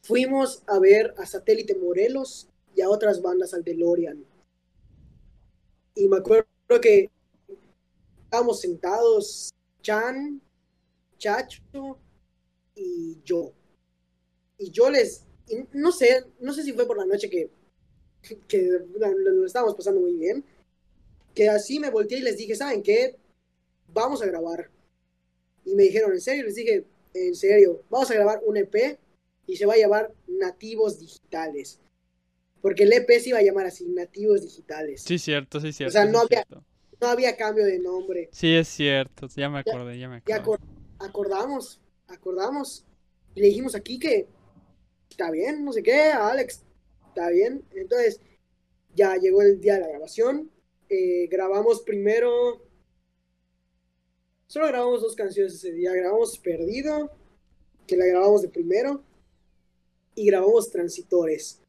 [0.03, 4.25] Fuimos a ver a Satélite Morelos y a otras bandas al DeLorean.
[5.95, 6.49] Y me acuerdo
[6.83, 7.09] que
[8.25, 10.43] estábamos sentados Chan,
[11.19, 11.99] Chacho
[12.75, 13.53] y yo.
[14.59, 17.49] Y yo les, y no sé, no sé si fue por la noche que,
[18.49, 20.45] que lo, estábamos pasando muy bien,
[21.33, 23.17] que así me volteé y les dije, ¿saben qué?
[23.87, 24.69] Vamos a grabar.
[25.67, 26.45] Y me dijeron, ¿en serio?
[26.45, 28.99] Les dije, en serio, vamos a grabar un EP
[29.47, 31.81] y se va a llamar Nativos Digitales.
[32.63, 35.03] Porque el EP se iba a llamar así, Nativos Digitales.
[35.03, 35.93] Sí, cierto, sí, cierto.
[35.93, 36.65] sea, sí, no había- cierto.
[37.01, 38.31] No había cambio de nombre.
[38.33, 39.29] Sí, es cierto.
[39.37, 40.65] Ya me acordé, ya me Y acordé.
[40.65, 42.87] acor- acordamos, acordamos.
[43.35, 44.27] Y le dijimos aquí que
[45.11, 46.63] está bien, no sé qué, a Alex,
[47.09, 47.63] está bien.
[47.75, 48.21] Entonces,
[48.95, 50.51] ya llegó el día de la grabación.
[50.89, 52.63] Eh, grabamos primero.
[54.49, 55.93] Solo grabamos dos canciones ese día.
[55.93, 57.11] Grabamos Perdido,
[57.87, 59.03] que la grabamos de primero.
[60.15, 61.61] Y grabamos Transitores.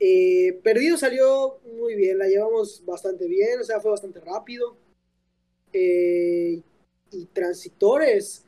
[0.00, 4.76] Eh, Perdido salió muy bien, la llevamos bastante bien, o sea, fue bastante rápido.
[5.72, 6.62] Eh,
[7.12, 8.44] y Transitores.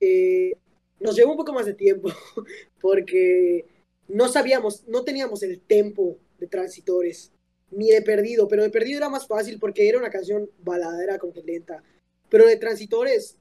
[0.00, 0.56] eh,
[1.00, 2.08] nos llevó un poco más de tiempo
[2.80, 3.66] porque
[4.08, 7.31] no sabíamos, no teníamos el tempo de Transitores
[7.72, 11.32] ni de Perdido, pero de Perdido era más fácil porque era una canción baladera como
[11.32, 11.82] que lenta,
[12.28, 13.36] pero de Transitores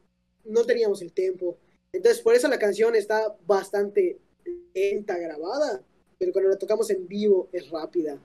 [0.45, 1.57] no teníamos el tempo.
[1.93, 4.17] Entonces, por eso la canción está bastante
[4.73, 5.83] lenta grabada,
[6.17, 8.17] pero cuando la tocamos en vivo es rápida,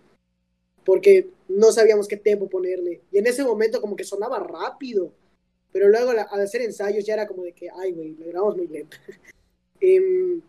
[0.85, 3.01] porque no sabíamos qué tempo ponerle.
[3.11, 5.13] Y en ese momento como que sonaba rápido,
[5.73, 8.69] pero luego al hacer ensayos ya era como de que, ay, güey, la grabamos muy
[8.69, 8.97] lenta.
[9.79, 10.41] Em,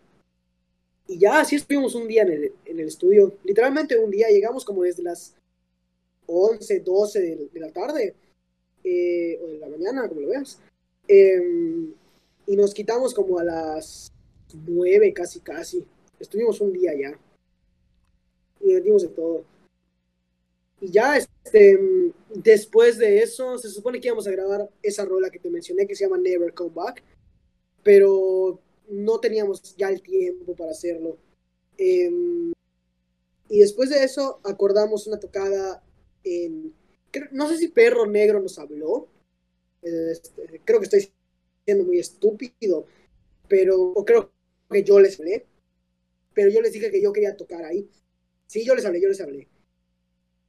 [1.06, 4.64] y ya así estuvimos un día en el, en el estudio, literalmente un día, llegamos
[4.64, 5.36] como desde las
[6.28, 8.16] 11, 12 de, la tarde,
[8.84, 10.60] eh, o de la mañana, como lo veas.
[11.08, 11.94] Em,
[12.46, 14.12] y nos quitamos como a las
[14.54, 15.86] 9 casi, casi.
[16.20, 17.20] Estuvimos un día ya.
[18.62, 19.46] Y metimos de todo.
[20.80, 21.80] Y ya, este,
[22.34, 25.96] después de eso, se supone que íbamos a grabar esa rola que te mencioné, que
[25.96, 27.04] se llama Never Come Back,
[27.84, 28.60] pero
[28.90, 31.18] no teníamos ya el tiempo para hacerlo.
[31.78, 32.54] Em,
[33.50, 35.84] y después de eso, acordamos una tocada
[37.32, 39.08] no sé si Perro Negro nos habló,
[39.82, 41.12] este, creo que estoy
[41.66, 42.86] siendo muy estúpido,
[43.48, 44.32] pero o creo
[44.70, 45.46] que yo les hablé,
[46.34, 47.90] pero yo les dije que yo quería tocar ahí.
[48.46, 49.48] Sí, yo les hablé, yo les hablé.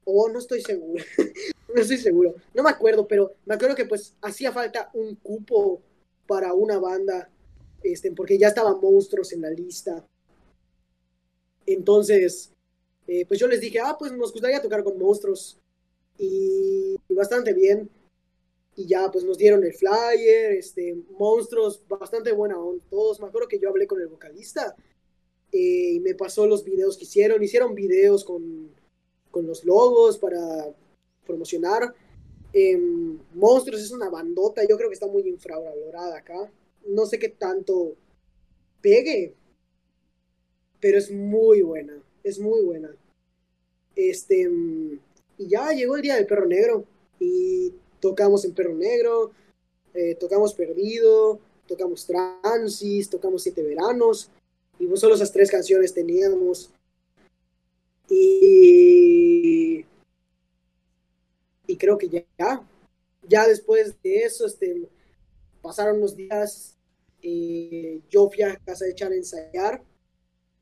[0.04, 1.04] O no estoy seguro,
[1.74, 5.82] no estoy seguro, no me acuerdo, pero me acuerdo que pues hacía falta un cupo
[6.26, 7.30] para una banda,
[7.82, 10.06] este, porque ya estaban monstruos en la lista.
[11.66, 12.52] Entonces,
[13.06, 15.58] eh, pues yo les dije, ah, pues nos gustaría tocar con monstruos.
[16.18, 17.88] Y, bastante bien.
[18.76, 22.84] Y ya, pues nos dieron el flyer, este, monstruos, bastante buena onda.
[22.90, 24.76] Todos, me acuerdo que yo hablé con el vocalista
[25.50, 27.42] eh, y me pasó los videos que hicieron.
[27.42, 28.70] Hicieron videos con,
[29.30, 30.38] con los logos para
[31.26, 31.94] promocionar.
[32.52, 36.50] Em, monstruos es una bandota, yo creo que está muy infravalorada acá.
[36.86, 37.96] No sé qué tanto
[38.80, 39.34] pegue,
[40.80, 42.94] pero es muy buena, es muy buena.
[43.94, 44.98] Este, mm,
[45.38, 46.84] y ya llegó el día del perro negro
[47.18, 49.32] y tocamos en perro negro,
[49.94, 54.30] eh, tocamos perdido, tocamos transis, tocamos siete veranos
[54.78, 56.70] y pues solo esas tres canciones teníamos.
[58.10, 59.84] Y,
[61.66, 62.66] y creo que ya,
[63.28, 64.88] ya después de eso, este,
[65.60, 66.76] pasaron unos días,
[68.08, 69.82] yo fui a casa de Chan a ensayar,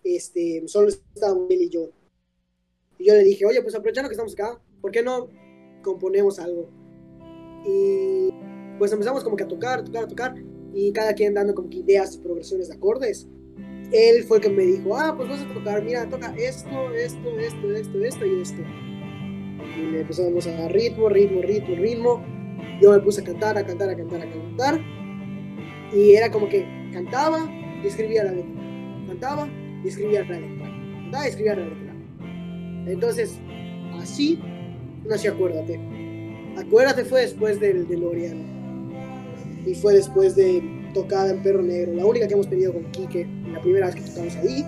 [0.02, 1.90] este, solo estábamos él y yo.
[2.98, 5.28] Y yo le dije, oye, pues aprovechando que estamos acá, ¿por qué no
[5.82, 6.70] componemos algo?
[7.66, 8.30] Y
[8.78, 10.34] pues empezamos como que a tocar, a tocar, a tocar,
[10.72, 13.28] y cada quien dando como que ideas y progresiones de acordes.
[13.90, 17.36] Él fue el que me dijo, ah, pues vas a tocar, mira, toca esto, esto,
[17.36, 18.62] esto, esto, esto y esto.
[19.76, 22.24] Y le empezamos a dar ritmo, ritmo, ritmo, ritmo.
[22.80, 24.80] Yo me puse a cantar, a cantar, a cantar, a cantar.
[25.92, 27.50] Y era como que cantaba
[27.82, 28.62] y escribía la letra.
[29.08, 29.48] Cantaba
[29.82, 30.70] y escribía la letra.
[31.02, 31.92] Cantaba y escribía la letra.
[32.86, 33.40] Entonces,
[34.00, 34.38] así
[35.08, 35.80] nació Acuérdate.
[36.56, 38.56] Acuérdate fue después del DeLorean.
[39.66, 40.62] Y fue después de
[40.94, 41.92] tocada en Perro Negro.
[41.94, 44.64] La única que hemos tenido con Quique, la primera vez que tocamos ahí.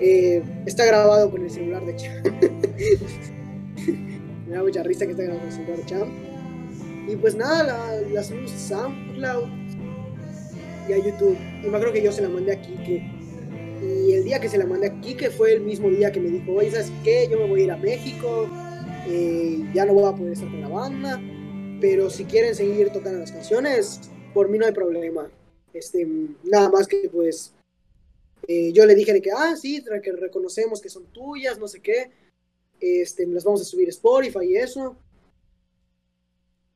[0.00, 2.22] Eh, está grabado con el celular de Cham.
[4.48, 6.08] Me da mucha risa que está grabado con el celular de Cham.
[7.08, 9.48] Y pues nada, la, la subimos a SoundCloud
[10.88, 11.36] y a YouTube.
[11.62, 13.18] Y que yo se la mandé a Quique.
[13.82, 16.30] Y el día que se la mandé a Quique fue el mismo día que me
[16.30, 17.28] dijo, oye, ¿sabes qué?
[17.30, 18.48] Yo me voy a ir a México,
[19.10, 21.18] eh, ya no voy a poder estar con la banda,
[21.80, 24.00] pero si quieren seguir tocando las canciones,
[24.34, 25.30] por mí no hay problema.
[25.72, 26.06] Este,
[26.44, 27.54] nada más que pues
[28.46, 31.80] eh, yo le dije de que, ah, sí, que reconocemos que son tuyas, no sé
[31.80, 32.10] qué,
[32.80, 34.94] este, las vamos a subir a Spotify y eso.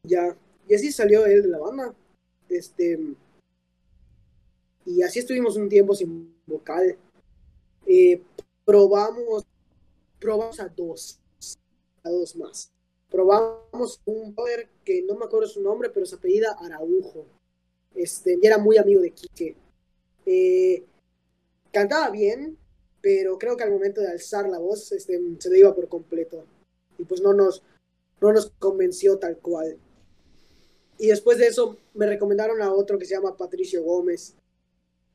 [0.05, 0.35] Ya,
[0.69, 1.95] y así salió él de la banda.
[2.49, 2.99] Este,
[4.87, 6.97] y así estuvimos un tiempo sin vocal.
[7.87, 8.23] Eh,
[8.65, 9.45] probamos,
[10.19, 11.19] probamos a dos,
[12.11, 12.73] dos más.
[13.11, 17.27] Probamos un brother que no me acuerdo su nombre, pero se apellida Araujo.
[17.95, 19.55] Este, y era muy amigo de Quique.
[20.25, 20.85] Eh,
[21.71, 22.57] cantaba bien,
[23.01, 26.45] pero creo que al momento de alzar la voz este, se le iba por completo.
[26.99, 27.63] Y pues no nos,
[28.21, 29.79] no nos convenció tal cual.
[30.99, 34.35] Y después de eso me recomendaron a otro que se llama Patricio Gómez.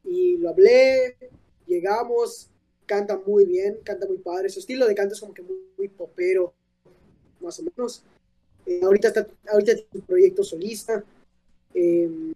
[0.04, 1.18] Y lo hablé,
[1.66, 2.50] llegamos,
[2.86, 4.50] canta muy bien, canta muy padre.
[4.50, 6.54] Su estilo de canto es como que muy, muy popero,
[7.40, 8.04] más o menos.
[8.66, 11.04] Eh, ahorita está ahorita tiene un proyecto solista.
[11.74, 12.34] Eh,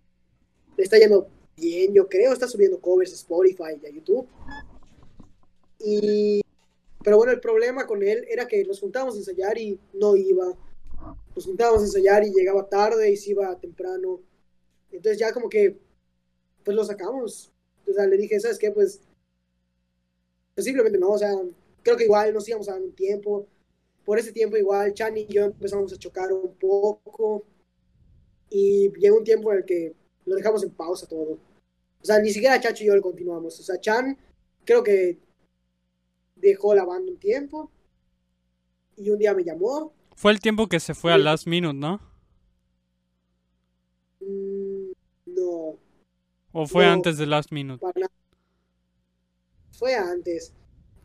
[0.78, 2.34] está yendo bien, yo creo.
[2.34, 4.28] Está subiendo covers a Spotify y a YouTube.
[5.80, 6.42] Y,
[7.04, 10.56] pero bueno, el problema con él era que nos juntábamos a ensayar y no iba.
[11.36, 14.22] Nos juntábamos a ensayar y llegaba tarde y se iba temprano.
[14.92, 15.78] Entonces ya como que,
[16.64, 17.52] pues lo sacamos.
[17.90, 18.72] O sea, le dije, ¿sabes qué?
[18.72, 19.02] Pues,
[20.54, 21.32] pues simplemente no, o sea,
[21.82, 23.48] creo que igual nos íbamos a dar un tiempo.
[24.12, 27.46] Por ese tiempo igual, Chan y yo empezamos a chocar un poco.
[28.50, 29.96] Y llegó un tiempo en el que
[30.26, 31.40] lo dejamos en pausa todo.
[32.02, 33.58] O sea, ni siquiera Chacho y yo lo continuamos.
[33.58, 34.18] O sea, Chan
[34.66, 35.18] creo que
[36.36, 37.72] dejó la banda un tiempo.
[38.98, 39.94] Y un día me llamó.
[40.18, 41.22] Fue el tiempo que se fue a Sí.
[41.24, 42.02] Last Minute, ¿no?
[44.20, 44.92] Mm,
[45.28, 45.78] No,
[46.52, 46.92] ¿O fue No.
[46.92, 47.80] antes de Last Minute?
[47.80, 48.12] para.
[49.72, 50.52] Fue antes.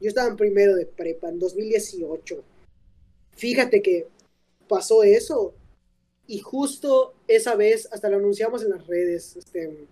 [0.00, 2.42] Yo estaba en primero de prepa, en 2018.
[3.36, 4.08] Fíjate que
[4.68, 5.54] pasó eso.
[6.26, 9.86] Y justo esa vez, hasta lo anunciamos en las redes, este,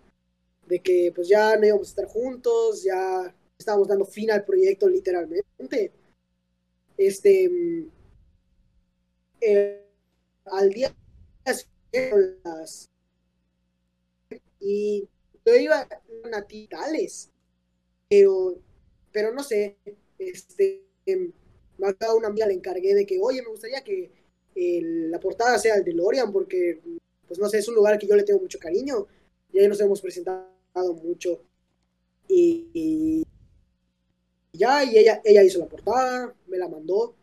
[0.67, 4.89] de que pues ya no íbamos a estar juntos, ya estábamos dando fin al proyecto
[4.89, 5.93] literalmente.
[6.97, 7.51] Este,
[9.41, 9.87] eh,
[10.47, 10.95] al día
[12.45, 12.89] las
[14.61, 15.09] y
[15.45, 15.89] yo iba a
[16.29, 17.31] natitales,
[18.09, 18.57] pero,
[19.13, 19.77] pero no sé,
[20.19, 21.33] este, em,
[21.83, 24.11] a una amiga le encargué de que, oye, me gustaría que
[24.55, 26.81] eh, la portada sea el de Lorian, porque,
[27.27, 29.07] pues no sé, es un lugar que yo le tengo mucho cariño,
[29.53, 30.49] y ahí nos hemos presentado
[31.03, 31.43] mucho,
[32.29, 33.25] y, y
[34.53, 37.15] ya, y ella, ella hizo la portada, me la mandó,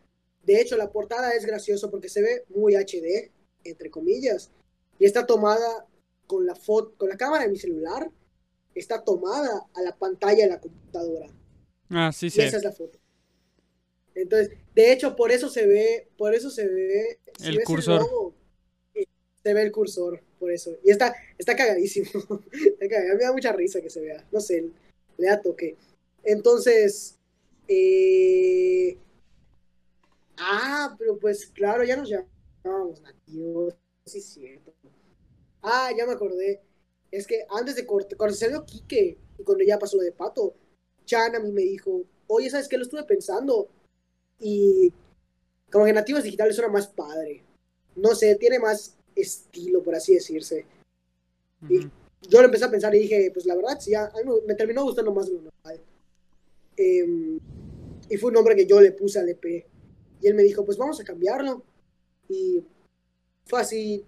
[0.44, 3.30] de hecho, la portada es gracioso porque se ve muy HD,
[3.64, 4.50] entre comillas,
[4.98, 5.86] y está tomada
[6.26, 8.10] con la foto, con la cámara de mi celular,
[8.74, 11.28] está tomada a la pantalla de la computadora.
[11.90, 12.42] Ah, sí, Y sí.
[12.42, 12.98] esa es la foto.
[14.14, 18.00] Entonces, de hecho, por eso se ve, por eso se ve si El cursor.
[18.00, 18.34] logo,
[19.42, 20.76] se ve el cursor, por eso.
[20.84, 22.08] Y está, está cagadísimo.
[22.52, 23.16] Está cagado.
[23.18, 24.24] Me da mucha risa que se vea.
[24.30, 24.70] No sé,
[25.18, 25.76] le da toque.
[26.22, 27.18] Entonces,
[27.68, 28.96] eh...
[30.36, 33.74] ah, pero pues claro, ya nos llamábamos nativos.
[34.06, 34.74] Sí, es cierto.
[35.62, 36.60] Ah, ya me acordé.
[37.10, 40.54] Es que antes de corte, cuando salió Quique y cuando ya pasó lo de Pato,
[41.04, 42.76] Chan a mí me dijo, oye, ¿sabes qué?
[42.76, 43.68] Lo estuve pensando.
[44.38, 44.92] Y
[45.70, 47.42] como que Nativos Digitales suena más padre.
[47.96, 50.64] No sé, tiene más estilo, por así decirse.
[51.62, 51.90] Ujú.
[52.28, 54.84] Yo lo empecé a pensar y dije, pues la verdad, sí, a mí me, terminó
[54.84, 55.80] gustando más lo normal.
[56.76, 57.38] Em,
[58.08, 59.66] y fue un nombre que yo le puse al EP.
[60.20, 61.62] Y él me dijo, pues vamos a cambiarlo.
[62.28, 62.62] Y
[63.46, 64.04] fue así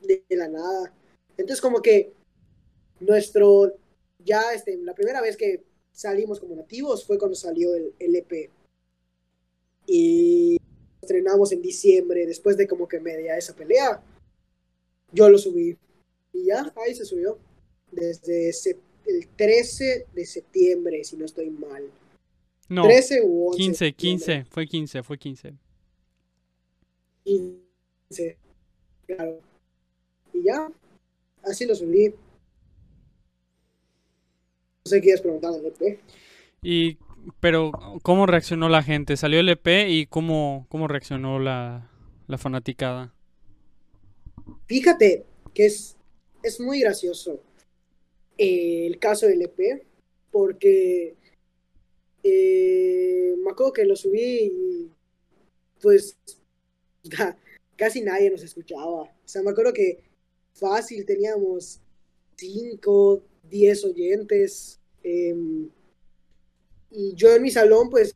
[0.00, 0.92] de, de la nada.
[1.36, 2.12] Entonces como que
[3.00, 3.74] nuestro,
[4.18, 8.50] ya este, la primera vez que salimos como nativos fue cuando salió el, el EP.
[9.86, 10.56] Y
[11.00, 14.02] estrenamos en diciembre, después de como que media esa pelea.
[15.12, 15.76] Yo lo subí.
[16.32, 17.38] Y ya, ahí se subió.
[17.90, 18.50] Desde
[19.06, 21.90] el 13 de septiembre, si no estoy mal.
[22.68, 23.58] No, 13 u 11.
[23.58, 24.34] 15, de septiembre.
[24.34, 24.50] 15.
[24.50, 25.54] Fue 15, fue 15.
[27.24, 28.38] 15.
[29.06, 29.40] Claro.
[30.32, 30.70] Y ya,
[31.42, 32.08] así lo subí.
[32.08, 36.00] No sé qué preguntar EP.
[36.62, 36.98] Y,
[37.40, 37.72] pero,
[38.02, 39.16] ¿cómo reaccionó la gente?
[39.16, 41.90] Salió el EP y cómo, cómo reaccionó la,
[42.26, 43.12] la fanaticada.
[44.66, 45.96] Fíjate que es,
[46.42, 47.40] es muy gracioso
[48.38, 49.86] eh, el caso del EP,
[50.30, 51.14] porque
[52.22, 54.20] eh, me acuerdo que lo subí
[54.52, 54.90] y
[55.80, 56.16] pues
[57.10, 57.36] ca-
[57.76, 59.02] casi nadie nos escuchaba.
[59.02, 60.00] O sea, me acuerdo que
[60.54, 61.80] fácil teníamos
[62.36, 64.80] 5, 10 oyentes.
[65.02, 65.68] em,
[66.94, 68.14] y yo en mi salón, pues,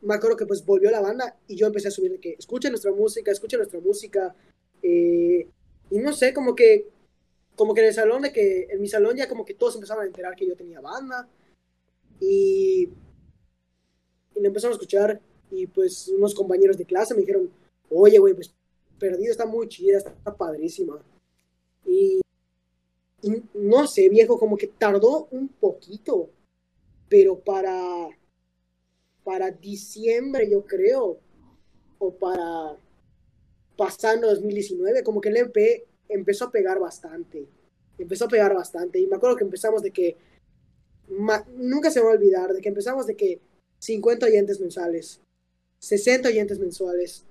[0.00, 2.92] me acuerdo que pues volvió la banda y yo empecé a subir que escuchen nuestra
[2.92, 4.34] música, escuchen nuestra música.
[4.82, 5.48] eh,
[5.90, 6.88] y no sé, como que,
[7.54, 10.04] como que en el salón de que, en mi salón ya como que todos empezaron
[10.04, 11.28] a enterar que yo tenía banda.
[12.20, 12.88] Y,
[14.34, 15.20] y lo empezaron a escuchar.
[15.50, 17.50] Y pues unos compañeros de clase me dijeron,
[17.90, 18.54] oye, güey, pues
[18.98, 21.02] perdido, está muy chida, está padrísima.
[21.84, 22.20] Y,
[23.22, 26.30] y no sé, viejo, como que tardó un poquito,
[27.08, 28.08] pero para,
[29.24, 31.18] para diciembre, yo creo,
[31.98, 32.76] o para
[33.76, 37.46] pasando 2019, como que el MP empezó a pegar bastante.
[37.98, 38.98] Empezó a pegar bastante.
[38.98, 40.16] Y me acuerdo que empezamos de que.
[41.56, 43.40] nunca se me va a olvidar, de que empezamos de que
[43.78, 45.20] 50 oyentes mensuales,
[45.78, 47.24] 60 oyentes mensuales,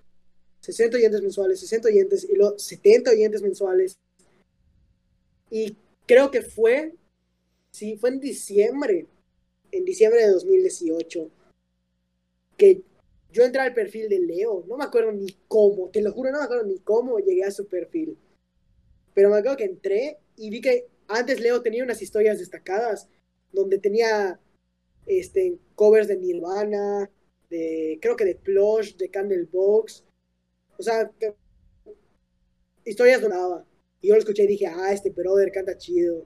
[0.62, 3.98] 60 oyentes mensuales, 60 oyentes y luego 70 oyentes mensuales.
[5.50, 6.94] Y creo que fue.
[7.72, 9.08] Sí, fue en diciembre.
[9.76, 11.30] En diciembre de 2018.
[12.56, 12.82] Que
[13.30, 16.40] yo entré al perfil de Leo, no me acuerdo ni cómo, te lo juro, no
[16.40, 18.18] me acuerdo ni cómo llegué a su perfil.
[19.14, 23.10] Pero me acuerdo que entré y vi que antes Leo tenía unas historias destacadas
[23.52, 24.40] donde tenía
[25.06, 27.12] este, covers de Nirvana,
[27.50, 30.06] de, creo que de Plush, de Candlebox.
[30.78, 31.12] O sea,
[32.86, 33.66] historias donaba.
[34.00, 36.26] Y yo lo escuché y dije, ah, este brother canta chido.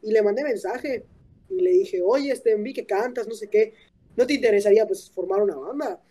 [0.00, 1.04] Y le mandé mensaje
[1.48, 3.74] y le dije, oye, este, vi que cantas, no sé qué.
[4.16, 6.02] ¿No te interesaría pues formar una banda?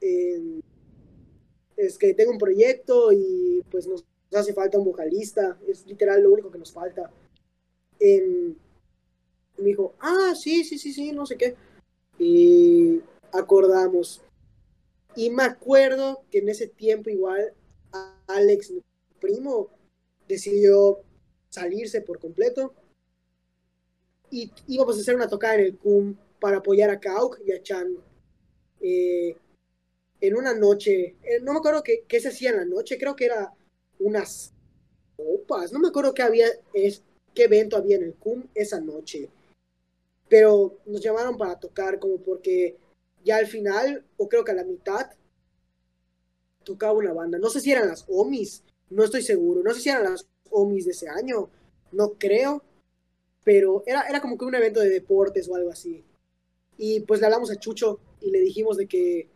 [0.00, 0.60] Eh,
[1.76, 6.32] es que tengo un proyecto y pues nos hace falta un vocalista, es literal lo
[6.32, 7.10] único que nos falta.
[8.00, 8.54] Eh,
[9.58, 11.54] y me dijo, ah, sí, sí, sí, sí, no sé qué.
[12.18, 13.00] Y
[13.32, 14.22] acordamos.
[15.14, 17.54] Y me acuerdo que en ese tiempo igual
[18.26, 18.82] Alex, mi
[19.20, 19.68] primo,
[20.28, 21.00] decidió
[21.48, 22.74] salirse por completo.
[24.36, 27.62] Y íbamos a hacer una tocada en el CUM para apoyar a Kauk y a
[27.62, 27.96] Chan.
[28.82, 29.34] Eh,
[30.20, 33.24] en una noche, eh, no me acuerdo qué, se hacía en la noche, creo que
[33.24, 33.54] era
[33.98, 34.52] unas
[35.16, 39.30] copas, no me acuerdo qué había, qué evento había en el CUM esa noche.
[40.28, 42.76] Pero nos llamaron para tocar como porque
[43.24, 45.12] ya al final, o creo que a la mitad,
[46.62, 47.38] tocaba una banda.
[47.38, 50.84] No sé si eran las OMIs, no estoy seguro, no sé si eran las OMIs
[50.84, 51.48] de ese año,
[51.90, 52.62] no creo,
[53.46, 56.02] pero era, era como que un evento de deportes o algo así.
[56.76, 59.28] Y pues le hablamos a Chucho y le dijimos de que,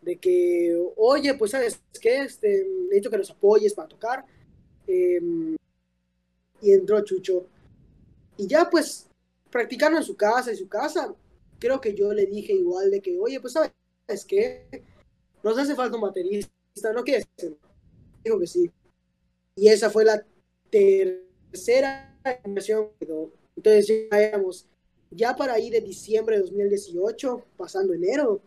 [0.00, 4.24] de que, oye, pues sabes qué, este, necesito que nos apoyes para tocar.
[4.86, 5.54] Em,
[6.62, 7.46] y entró Chucho.
[8.38, 9.06] Y ya pues,
[9.50, 11.14] practicando en su casa, en su casa,
[11.58, 14.82] creo que yo le dije igual de que, oye, pues sabes qué,
[15.42, 16.50] nos hace falta un baterista,
[16.94, 17.26] ¿no quieres?
[18.24, 18.72] Dijo que sí.
[19.56, 20.24] Y esa fue la
[20.70, 22.15] tercera.
[23.56, 24.66] Entonces ya éramos,
[25.10, 28.40] ya para ahí de diciembre de 2018, pasando enero,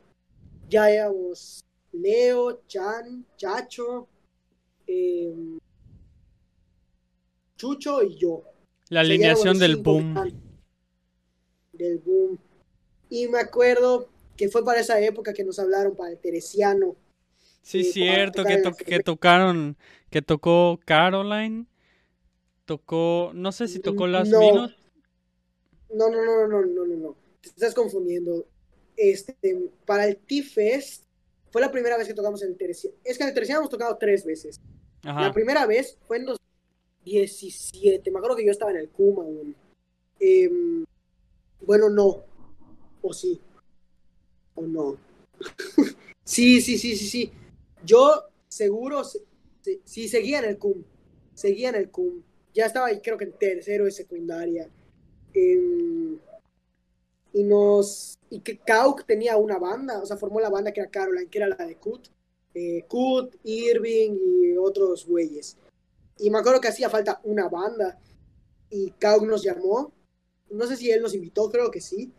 [0.70, 1.62] ya éramos
[1.92, 4.08] Leo, Chan, Chacho,
[4.88, 5.34] eh,
[7.58, 8.44] Chucho y yo.
[8.90, 10.14] La O sea, ya alineación del boom.
[11.74, 12.40] Del boom.
[13.10, 16.96] Y me acuerdo que fue para esa época que nos hablaron para el Teresiano.
[17.62, 19.78] Sí, para cierto, to- que tocaron,
[20.10, 21.66] que tocó Caroline,
[22.70, 24.40] tocó, no sé si tocó Last No.
[24.40, 24.76] Minute.
[25.92, 27.16] No, no, no, no, no, no, no.
[27.42, 28.46] Te estás confundiendo.
[28.96, 29.34] Este,
[29.88, 31.06] para el T-Fest
[31.50, 32.96] fue la primera vez que tocamos en el Teresiano.
[33.04, 34.62] Es que en el Teresiano hemos tocado tres veces.
[35.02, 36.26] La primera vez fue en
[37.06, 38.12] 2017.
[38.12, 39.56] Me acuerdo que yo estaba en el Kuma aún.
[40.20, 40.86] Em,
[41.62, 42.24] bueno, no.
[43.02, 43.42] O sí.
[44.54, 44.96] O no.
[46.24, 47.32] sí, sí, sí, sí, sí.
[47.84, 49.24] Yo seguro, se-
[49.62, 50.84] se- sí, seguía en el CUM.
[51.34, 52.22] Seguía en el CUM.
[52.60, 54.70] Ya estaba ahí, creo que en tercero de secundaria.
[55.34, 56.20] Em,
[57.32, 58.20] y nos.
[58.30, 61.38] Y que Kauk tenía una banda, o sea, formó la banda que era Caroline, que
[61.38, 62.10] era la de Kut.
[62.54, 65.56] Eh, Kut, Irving y otros güeyes.
[66.18, 67.98] Y me acuerdo que hacía falta una banda.
[68.70, 69.94] Y Kauk nos llamó.
[70.50, 72.12] No sé si él nos invitó, creo que sí.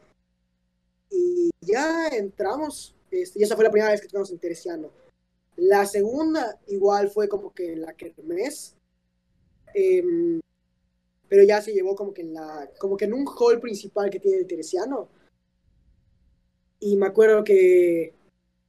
[1.10, 2.96] Y ya entramos.
[3.10, 4.90] Este, y esa fue la primera vez que tocamos en Teresiano.
[5.56, 8.74] La segunda, igual fue como que en la Kermés.
[9.74, 10.40] Em,
[11.28, 12.70] pero ya se llevó como que en la.
[12.78, 15.08] como que en un hall principal que tiene el Teresiano.
[16.80, 18.14] Y me acuerdo que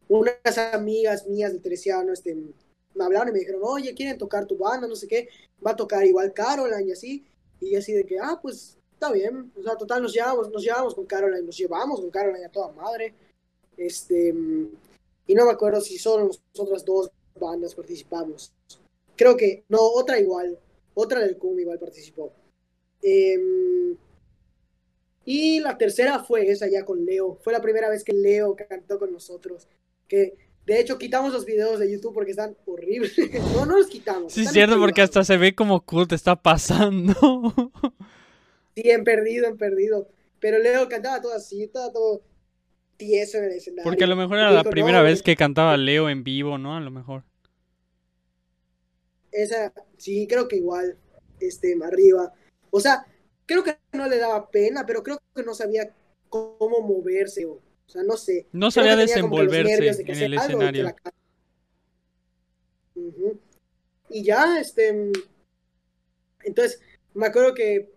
[0.10, 4.58] unas amigas mías de Teresiano este, me hablaron y me dijeron, oye, quieren tocar tu
[4.58, 5.30] banda, no sé qué,
[5.66, 7.26] va a tocar igual Caroline y así.
[7.62, 9.52] Y así de que, ah, pues está bien.
[9.58, 12.72] O sea, total, nos llevamos, nos llevamos con Caroline, nos llevamos con Caroline a toda
[12.74, 13.14] madre.
[13.78, 14.30] Este,
[15.28, 18.52] y no me acuerdo si solo nosotras dos bandas participamos.
[19.16, 20.60] Creo que, no, otra igual,
[21.02, 22.34] otra del CUM igual participó.
[23.02, 23.96] Em,
[25.26, 27.38] y la tercera fue esa ya con Leo.
[27.44, 29.68] Fue la primera vez que Leo cantó con nosotros.
[30.08, 30.36] Que
[30.66, 33.14] de hecho quitamos los videos de YouTube porque están horribles.
[33.56, 34.34] no, no los quitamos.
[34.34, 37.14] Sí, están cierto, porque hasta se ve como Kurt está pasando.
[38.74, 40.08] Sí, en perdido, en perdido.
[40.40, 42.24] Pero Leo cantaba todo así, estaba todo
[42.96, 43.84] tieso en el escenario.
[43.84, 46.58] Porque a lo mejor era la dijo, primera "No, vez que cantaba Leo en vivo,
[46.58, 46.78] ¿no?
[46.78, 47.26] A lo mejor.
[49.32, 50.98] Esa, sí, creo que igual,
[51.40, 52.34] este, arriba.
[52.70, 53.06] O sea,
[53.46, 55.94] creo que no le daba pena, pero creo que no sabía
[56.30, 58.48] cómo moverse, o, o sea, no sé.
[58.52, 60.84] No sabía desenvolverse de en el escenario.
[60.84, 60.96] la.
[64.10, 65.12] Y ya, este,
[66.44, 66.82] entonces,
[67.14, 67.92] me acuerdo que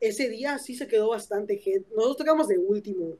[0.00, 1.88] ese día sí se quedó bastante gente.
[1.94, 3.16] Nosotros tocamos de último.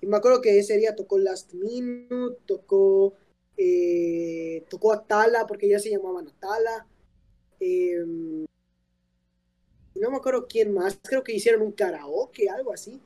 [0.00, 3.14] Y me acuerdo que ese día tocó Last Minute, tocó,
[3.56, 6.86] eh, tocó Atala, porque ya se llamaban Atala.
[7.60, 8.04] Eh,
[10.00, 13.00] no me acuerdo quién más, creo que hicieron un karaoke, algo así.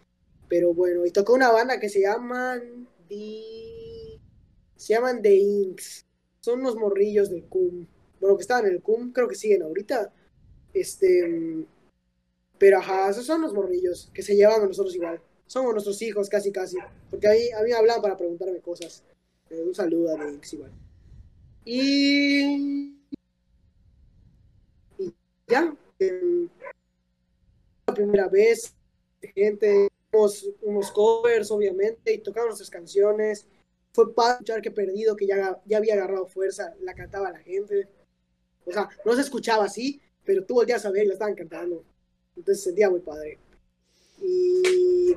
[0.48, 4.20] Pero bueno, y tocó una banda que se llaman The...
[4.76, 6.06] Se llaman The Inks.
[6.40, 7.86] Son unos morrillos del CUM.
[8.20, 10.12] Bueno, que estaban en el CUM, creo que siguen ahorita.
[10.72, 11.66] Este...
[12.58, 15.20] Pero ajá, esos son los morrillos que se llevan a nosotros igual.
[15.46, 16.76] Somos nuestros hijos, casi, casi.
[17.10, 19.02] Porque ahí a mí me hablaban para preguntarme cosas.
[19.50, 20.72] Eh, un saludo a Inks igual.
[21.64, 22.94] Y...
[24.98, 25.14] Y
[25.48, 25.76] ya.
[25.98, 26.48] em,
[27.86, 28.74] la primera vez,
[29.34, 33.46] gente, hicimos unos covers, obviamente, y tocamos nuestras canciones.
[33.92, 37.88] Fue para escuchar que Perdido, que ya, ya había agarrado fuerza, la cantaba la gente.
[38.66, 41.84] O sea, no se escuchaba así, pero tú volteas a ver y la estaban cantando.
[42.36, 43.38] Entonces se sentía muy padre.
[44.20, 45.14] Y,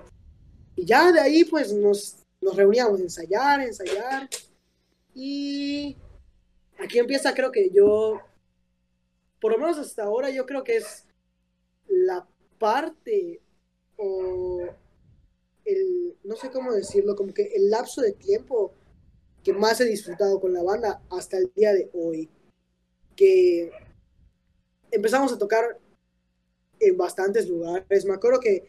[0.76, 4.30] y ya de ahí, pues nos, nos reuníamos a ensayar, ensayar.
[5.14, 5.98] Y
[6.80, 8.22] aquí empieza, creo que yo,
[9.40, 11.06] por lo menos hasta ahora, yo creo que es
[11.88, 12.28] la
[12.58, 13.42] parte
[13.98, 14.68] o
[15.66, 18.74] el, no sé cómo decirlo, como que el lapso de tiempo
[19.44, 22.30] que más he disfrutado con la banda hasta el día de hoy.
[23.16, 23.72] Que
[24.92, 25.80] empezamos a tocar
[26.80, 28.06] en bastantes lugares.
[28.06, 28.68] Me acuerdo que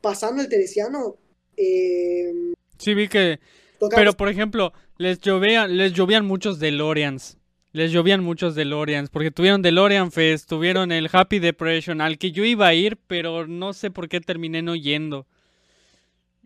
[0.00, 1.16] pasando el Teresiano,
[1.56, 3.40] eh, Sí, vi que.
[3.78, 7.38] tocamos Pero por ejemplo, les llovían, les llovían muchos DeLoreans.
[7.72, 9.10] Les llovían muchos DeLoreans.
[9.10, 13.46] Porque tuvieron DeLorean Fest, tuvieron el Happy Depression, al que yo iba a ir, pero
[13.46, 15.26] no sé por qué terminé no yendo.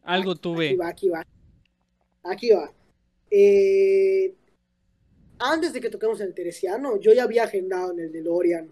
[0.03, 0.77] Algo Aquí tuve.
[0.77, 1.27] va, aquí va.
[2.25, 2.73] Aquí va.
[3.31, 4.35] Eh,
[5.39, 8.71] antes de que toquemos en el Teresiano, yo ya había agendado en el DeLorean.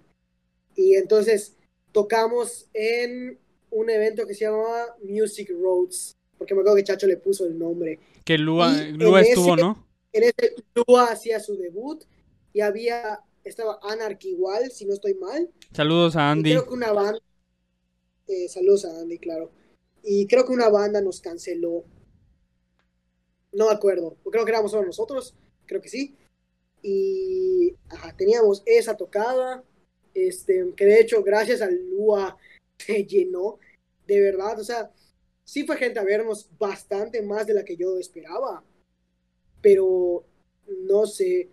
[0.76, 1.56] Y entonces
[1.92, 3.38] tocamos en
[3.70, 6.12] un evento que se llamaba Music Roads.
[6.42, 8.00] Porque me acuerdo que Chacho le puso el nombre.
[8.24, 9.86] Que Lua, ese- estuvo, ¿no?
[10.12, 12.02] En ese Lua hacía su debut.
[12.52, 15.48] Y había, estaba Anarchy igual, si no estoy mal.
[15.72, 16.50] Saludos a Y Andy.
[16.50, 17.20] creo que una banda.
[18.26, 19.52] eh, saludos a Andy, claro.
[20.02, 21.84] Y creo que una banda nos canceló.
[23.52, 24.16] No me acuerdo.
[24.28, 25.36] Creo que éramos solo nosotros.
[25.66, 26.16] Creo que sí.
[26.82, 29.62] Y ajá, teníamos esa tocada.
[30.12, 32.36] Este, que de hecho, gracias al Lua
[32.78, 33.60] se llenó.
[34.08, 34.58] De verdad.
[34.58, 34.90] O sea,
[35.52, 38.64] sí fue gente a vernos bastante más de la que yo esperaba.
[39.60, 40.24] Pero
[40.88, 41.50] no sé.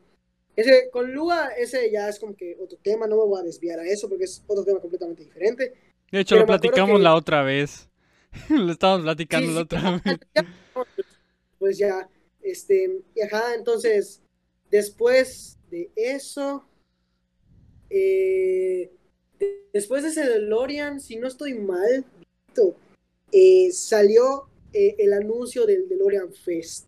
[0.55, 3.77] Ese, con Lua, ese ya es como que otro tema, no me voy a desviar
[3.77, 5.73] a eso porque es otro tema completamente diferente.
[6.11, 7.89] De hecho, pero lo platicamos que- la otra vez.
[8.49, 10.47] lo estábamos platicando Sí, la otra vez.
[11.57, 12.09] Pues ya,
[12.41, 14.21] este, y ajá, entonces,
[14.71, 16.65] después de eso,
[17.89, 18.91] eh,
[19.39, 22.05] de- después de ese DeLorean, si no estoy mal,
[23.31, 26.87] eh, salió eh, el anuncio del DeLorean Fest.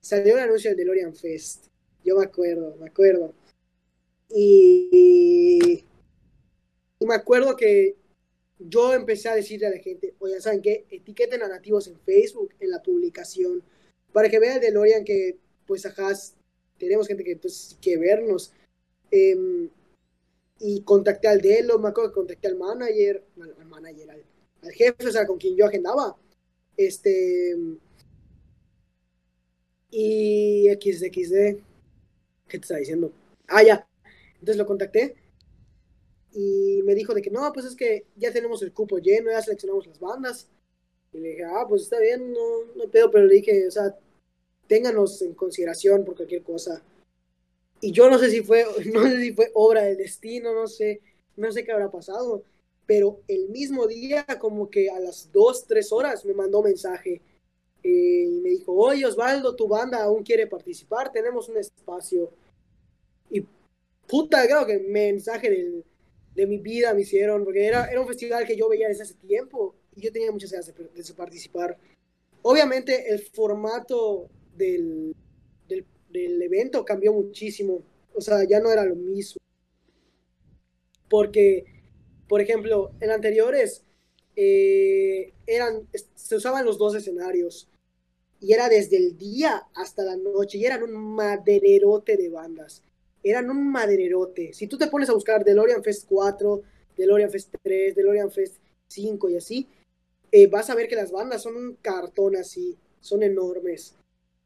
[0.00, 1.66] Salió el anuncio del DeLorean Fest.
[2.04, 3.34] Yo me acuerdo, me acuerdo.
[4.30, 5.84] Y,
[6.98, 7.96] y me acuerdo que
[8.58, 10.86] yo empecé a decirle a la gente, oye, ¿saben qué?
[10.90, 13.62] Etiqueten a nativos en Facebook, en la publicación,
[14.12, 16.12] para que vean el DeLorean que, pues, ajá,
[16.78, 18.52] tenemos gente que, pues, que vernos.
[19.10, 19.68] Em,
[20.60, 24.24] y contacté al Delo, me acuerdo que contacté al manager, al, al manager, al,
[24.64, 26.16] al jefe, o sea, con quien yo agendaba.
[26.76, 27.56] Este.
[29.90, 31.62] Y XXD.
[32.48, 33.12] ¿Qué te está diciendo?
[33.48, 33.86] Ah, ya.
[34.34, 35.16] Entonces lo contacté.
[36.32, 39.40] Y me dijo de que no, pues es que ya tenemos el cupo lleno, ya
[39.40, 40.48] seleccionamos las bandas.
[41.12, 43.96] Y le dije, ah, pues está bien, no, no pedo, pero le dije, o sea,
[44.66, 46.82] ténganos en consideración por cualquier cosa.
[47.80, 51.00] Y yo no sé si fue, no sé si fue obra del destino, no sé,
[51.36, 52.42] no sé qué habrá pasado,
[52.86, 57.22] pero el mismo día, como que a las dos, tres horas, me mandó mensaje
[57.82, 62.30] eh, y me dijo, oye Osvaldo, tu banda aún quiere participar, tenemos un espacio.
[63.30, 63.46] Y
[64.06, 65.84] puta, creo que mensaje del,
[66.34, 69.14] de mi vida me hicieron, porque era, era un festival que yo veía desde hace
[69.14, 71.78] tiempo y yo tenía muchas ganas de, de participar.
[72.42, 75.14] Obviamente el formato del,
[75.68, 77.82] del, del, evento cambió muchísimo,
[78.14, 79.40] o sea, ya no era lo mismo.
[81.08, 81.64] Porque,
[82.34, 83.84] por ejemplo, en anteriores
[84.34, 87.68] eh, eran, se usaban los dos escenarios
[88.40, 92.82] y era desde el día hasta la noche y eran un madererote de bandas.
[93.22, 94.52] eran un madererote.
[94.52, 96.60] Si tú te pones a buscar DeLorean Fest 4,
[96.96, 98.56] DeLorean Fest 3, DeLorean Fest
[98.88, 99.68] 5 y así,
[100.32, 103.94] eh, vas a ver que las bandas son un cartón así, son enormes.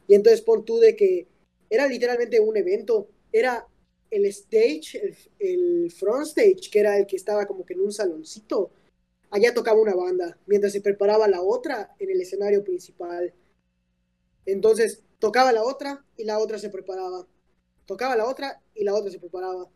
[0.07, 1.27] Y entonces pon tú de que
[1.71, 3.67] era literalmente un evento, era
[4.11, 8.71] el stage, el, front stage, que era el que estaba como que en un saloncito.
[9.31, 13.33] Allá tocaba una banda, mientras se preparaba la otra en el escenario principal.
[14.47, 17.27] Entonces tocaba la otra y la otra se preparaba.
[17.85, 19.69] Tocaba la otra y la otra se preparaba.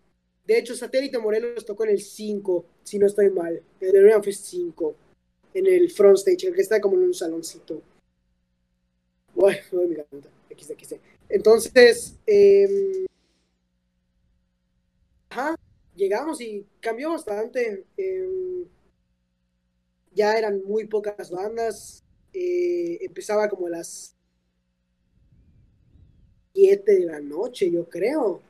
[0.47, 4.25] De hecho, Satélite Morelos tocó en el 5, si no estoy mal, en el DeLorean
[4.25, 4.97] Fest 5,
[5.55, 7.83] en el front stage, el que está como en un saloncito.
[9.35, 10.29] Mi garganta.
[10.51, 10.95] XD, XD.
[11.29, 13.07] Entonces, eh,
[15.33, 15.57] ajá,
[15.97, 17.87] llegamos y cambió bastante.
[17.97, 18.67] eh,
[20.15, 22.05] ya eran muy pocas bandas.
[22.35, 24.15] eh, empezaba como a las
[26.55, 28.41] 7 de la noche, yo creo.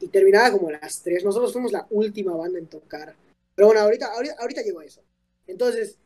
[0.00, 1.24] Y terminaba como a las 3.
[1.24, 3.14] Nosotros fuimos la última banda en tocar.
[3.54, 5.02] Pero bueno, ahorita, ahorita, ahorita llegó eso.
[5.46, 5.98] Entonces,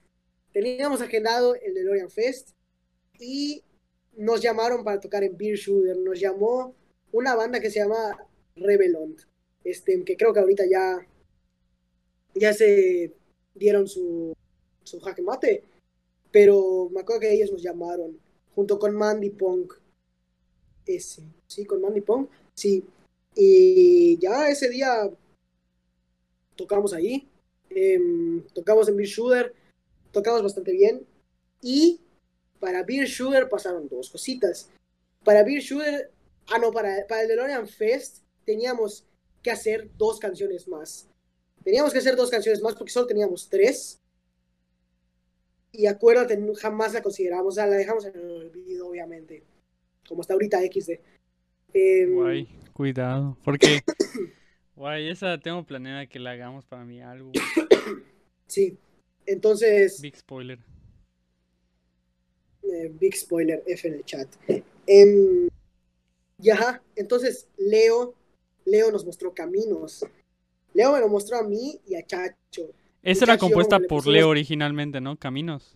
[0.53, 2.51] teníamos agendado el DeLorean Fest
[3.19, 3.63] y
[4.17, 5.97] nos llamaron para tocar en Beer Shooter.
[5.99, 6.75] Nos llamó
[7.13, 8.19] una banda que se llama
[8.57, 9.21] Rebelont.
[9.67, 11.05] Este, que creo que ahorita ya,
[12.35, 13.13] ya se
[13.53, 14.33] dieron su,
[14.85, 15.65] su jaque mate.
[16.31, 18.17] Pero me acuerdo que ellos nos llamaron
[18.55, 19.75] junto con Mandy Punk.
[20.87, 22.31] Ese, sí, con Mandy Punk.
[22.55, 22.85] Sí.
[23.35, 25.11] Y ya ese día
[26.55, 27.29] tocamos ahí.
[27.71, 29.55] em, tocamos en Beer Shooter.
[30.13, 31.05] Tocamos bastante bien.
[31.61, 32.01] Y
[32.61, 34.71] para Beer Shooter pasaron dos cositas.
[35.25, 36.13] Para Beer Shooter,
[36.53, 39.05] ah, no, para, para el DeLorean Fest teníamos
[39.47, 41.09] que hacer dos canciones más.
[41.63, 44.01] Teníamos que hacer dos canciones más porque solo teníamos tres.
[45.71, 49.45] Y acuérdate, jamás la consideramos, o sea, la dejamos en el olvido, obviamente.
[50.09, 50.99] Como está ahorita XD.
[51.73, 53.37] Em, Guay, cuidado.
[53.45, 53.81] Porque,
[54.75, 57.33] guay, esa tengo planeada que la hagamos para mi álbum.
[58.49, 58.79] Sí.
[59.27, 60.59] Entonces, Big spoiler.
[62.63, 64.29] eh, big spoiler, F en el chat.
[64.87, 65.49] Em,
[66.41, 68.15] y ajá, entonces Leo,
[68.67, 70.05] Leo nos mostró caminos.
[70.75, 72.71] Leo me lo mostró a mí y a Chacho.
[73.03, 75.17] Esa era compuesta por pusimos- Leo originalmente, ¿no?
[75.19, 75.75] Caminos.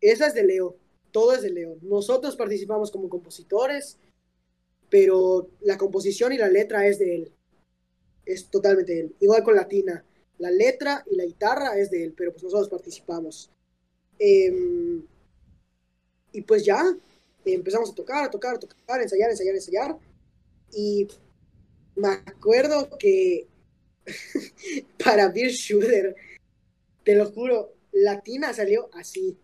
[0.00, 0.76] Esa es de Leo,
[1.10, 1.76] todo es de Leo.
[1.82, 3.98] Nosotros participamos como compositores,
[4.90, 7.32] pero la composición y la letra es de él.
[8.26, 9.16] Es totalmente de él.
[9.20, 10.04] Igual con Latina.
[10.38, 13.50] La letra y la guitarra es de él, pero pues nosotros participamos.
[14.18, 15.02] Em,
[16.32, 16.84] y pues ya,
[17.44, 19.98] empezamos a tocar, a tocar, a tocar, a ensayar, ensayar, ensayar.
[20.74, 21.06] Y
[21.96, 23.46] me acuerdo que
[25.04, 26.16] para Beer Shooter,
[27.04, 29.36] te lo juro, Latina salió así.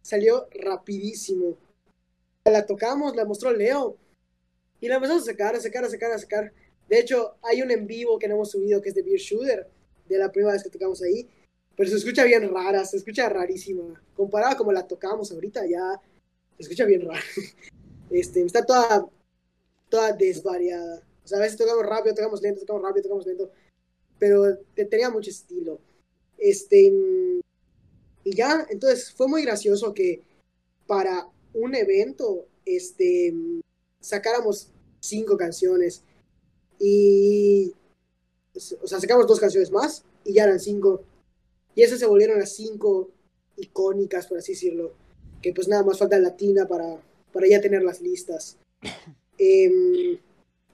[0.00, 1.56] Salió rapidísimo.
[2.44, 3.96] La tocamos, la mostró Leo.
[4.80, 6.52] Y la empezamos a sacar, a sacar, a sacar, a sacar.
[6.88, 9.68] De hecho, hay un en vivo que no hemos subido que es de Beer Shooter,
[10.08, 11.28] de la primera vez que tocamos ahí.
[11.76, 14.02] Pero se escucha bien rara, se escucha rarísima.
[14.14, 16.00] Comparada como la tocamos ahorita, ya
[16.56, 17.22] se escucha bien rara.
[18.10, 19.06] Este, está toda,
[19.88, 21.02] toda desvariada.
[21.24, 23.50] O sea, a veces tocamos rápido, tocamos lento, tocamos rápido, tocamos lento.
[24.18, 25.78] Pero te- tenía mucho estilo.
[26.38, 26.92] Este,
[28.24, 30.20] y ya, entonces fue muy gracioso que
[30.86, 33.34] para un evento, este,
[34.00, 34.68] sacáramos
[35.00, 36.02] cinco canciones.
[36.78, 37.72] Y,
[38.54, 41.02] o sea, sacamos dos canciones más y ya eran cinco.
[41.74, 43.10] Y esas se volvieron las cinco
[43.56, 44.92] icónicas, por así decirlo.
[45.40, 47.00] Que pues nada más falta latina para,
[47.32, 48.56] para ya tener las listas.
[49.38, 50.18] Em,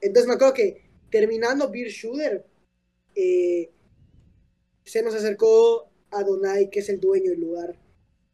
[0.00, 2.44] entonces me acuerdo que terminando Beer Shooter,
[3.14, 3.70] eh,
[4.84, 7.78] se nos acercó a Donai, que es el dueño del lugar,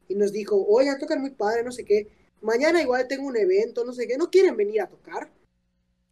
[0.08, 2.08] y nos dijo, oye, tocan muy padre, no sé qué.
[2.40, 5.32] Mañana igual tengo un evento, no sé qué, ¿no quieren venir a tocar?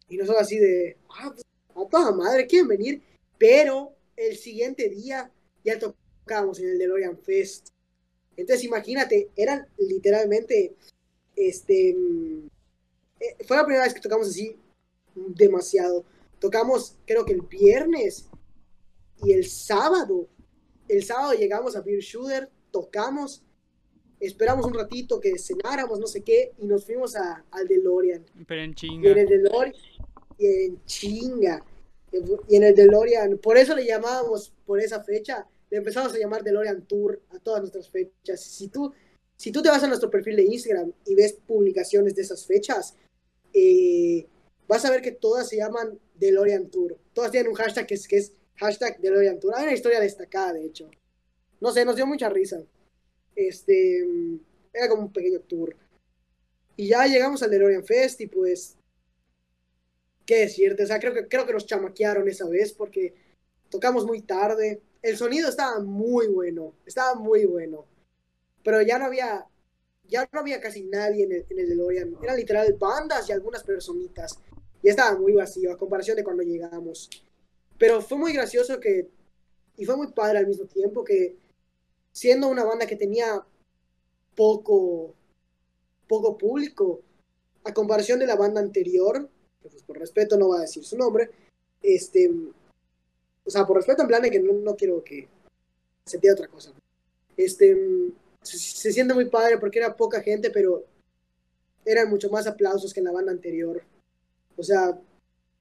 [0.09, 1.43] Y nosotros así de, ah, pues,
[1.75, 3.01] a toda madre, quieren venir.
[3.37, 5.31] Pero el siguiente día
[5.63, 7.69] ya tocábamos en el DeLorean Fest.
[8.35, 10.75] Entonces imagínate, eran literalmente,
[11.35, 12.47] este, mm,
[13.19, 14.57] eh, fue la primera vez que tocamos así
[15.15, 16.05] demasiado.
[16.39, 18.29] Tocamos creo que el viernes
[19.23, 20.27] y el sábado.
[20.87, 23.43] El sábado llegamos a Beer Shooter, tocamos,
[24.19, 28.25] esperamos un ratito que cenáramos, no sé qué, y nos fuimos a, al DeLorean.
[28.47, 29.11] Pero en Y chinga.
[29.11, 29.73] en el DeLorean,
[30.37, 31.65] y en chinga.
[32.49, 36.43] Y en el DeLorean, por eso le llamábamos, por esa fecha, le empezamos a llamar
[36.43, 38.41] DeLorean Tour a todas nuestras fechas.
[38.41, 38.91] Si tú,
[39.35, 42.95] si tú te vas a nuestro perfil de Instagram y ves publicaciones de esas fechas,
[43.53, 44.27] eh,
[44.67, 46.97] vas a ver que todas se llaman DeLorean Tour.
[47.13, 49.53] Todas tienen un hashtag que es, que es hashtag DeLorean Tour.
[49.55, 50.89] Hay una historia destacada, de hecho.
[51.59, 52.61] No sé, nos dio mucha risa.
[53.35, 54.05] Este,
[54.73, 55.75] era como un pequeño tour.
[56.75, 58.77] Y ya llegamos al DeLorean Fest y pues
[60.25, 63.13] qué decirte, o sea, creo que, creo que nos chamaquearon esa vez porque
[63.69, 64.81] tocamos muy tarde.
[65.01, 67.85] El sonido estaba muy bueno, estaba muy bueno.
[68.63, 69.45] Pero ya no había,
[70.07, 72.17] ya no había casi nadie en el, en el DeLorean.
[72.23, 74.39] Eran literal bandas y algunas personitas.
[74.83, 77.09] Y estaba muy vacío a comparación de cuando llegamos.
[77.79, 79.09] Pero fue muy gracioso que,
[79.77, 81.37] y fue muy padre al mismo tiempo, que
[82.11, 83.43] siendo una banda que tenía
[84.35, 85.15] poco,
[86.07, 87.01] poco público,
[87.63, 89.29] a comparación de la banda anterior,
[89.61, 91.31] pues por respeto no va a decir su nombre,
[91.81, 92.29] este,
[93.45, 95.27] o sea, por respeto en plan de que no, no quiero que
[96.05, 96.73] se entienda otra cosa.
[97.37, 98.11] Este,
[98.41, 100.83] se, se siente muy padre porque era poca gente, pero
[101.85, 103.81] eran mucho más aplausos que en la banda anterior.
[104.57, 104.99] O sea,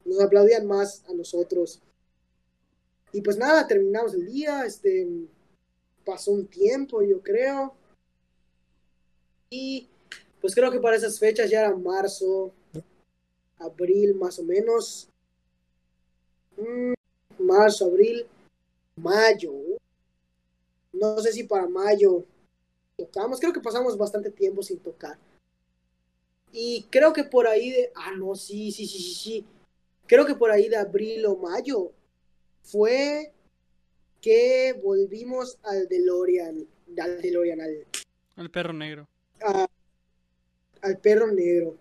[0.04, 1.80] nos aplaudían más a nosotros.
[3.12, 5.06] Y pues nada, terminamos el día, este,
[6.04, 7.74] pasó un tiempo, yo creo.
[9.50, 9.88] Y
[10.40, 12.52] pues creo que para esas fechas ya era marzo,
[13.58, 15.08] abril más o menos.
[16.56, 16.94] Mm,
[17.38, 18.26] marzo, abril,
[18.96, 19.52] mayo.
[20.92, 22.24] No sé si para mayo
[22.96, 25.18] tocamos, creo que pasamos bastante tiempo sin tocar.
[26.52, 29.46] Y creo que por ahí de, ah, no, sí, sí, sí, sí, sí.
[30.06, 31.92] Creo que por ahí de abril o mayo
[32.62, 33.32] fue
[34.20, 36.66] que volvimos al DeLorean,
[37.00, 37.86] al DeLorean, al,
[38.36, 39.08] El perro negro.
[39.40, 39.66] a-
[40.82, 41.76] al perro negro.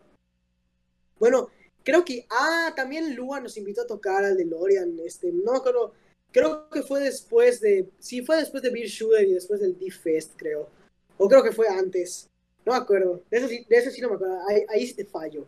[1.19, 1.49] Bueno,
[1.84, 5.93] creo que, ah, también Lua nos invitó a tocar al DeLorean, este, no acuerdo,
[6.32, 10.34] creo que fue después de, sí, fue después de Beer Shooter y después del D-Fest,
[10.38, 10.69] creo.
[11.17, 12.28] O creo que fue antes,
[12.66, 14.93] no me acuerdo, de eso sí, de eso sí no me acuerdo, ahí, ahí sí
[14.93, 15.45] te fallo.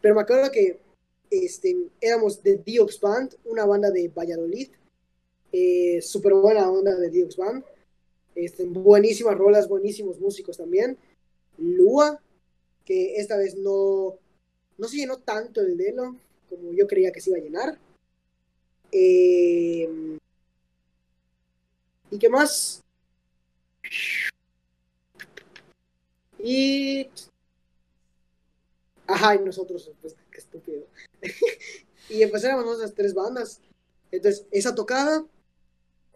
[0.00, 0.78] Pero me acuerdo que,
[1.30, 4.68] este, éramos de Diox Band, una banda de Valladolid,
[5.52, 7.64] eh, súper buena onda de Diox Band,
[8.34, 10.98] este, buenísimas rolas, buenísimos músicos también.
[11.58, 12.20] Lua,
[12.84, 14.18] que esta vez no,
[14.76, 16.16] no se llenó tanto el Delo
[16.48, 17.78] como yo creía que se iba a llenar.
[18.92, 20.18] Eh,
[22.10, 22.82] ¿Y qué más?
[26.46, 27.10] Y.
[29.08, 30.86] Ajá, y nosotros, pues, qué estúpido.
[32.08, 33.60] y empezaron esas tres bandas.
[34.12, 35.26] Entonces, esa tocada,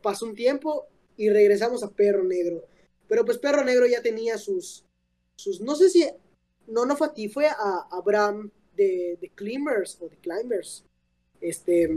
[0.02, 2.64] pasó un tiempo y regresamos a Perro Negro.
[3.08, 4.84] Pero pues Perro Negro ya tenía sus,
[5.34, 6.08] sus no sé si,
[6.68, 10.84] no, no fue a ti, fue a Abraham de, de Climbers o de Climbers,
[11.40, 11.90] este,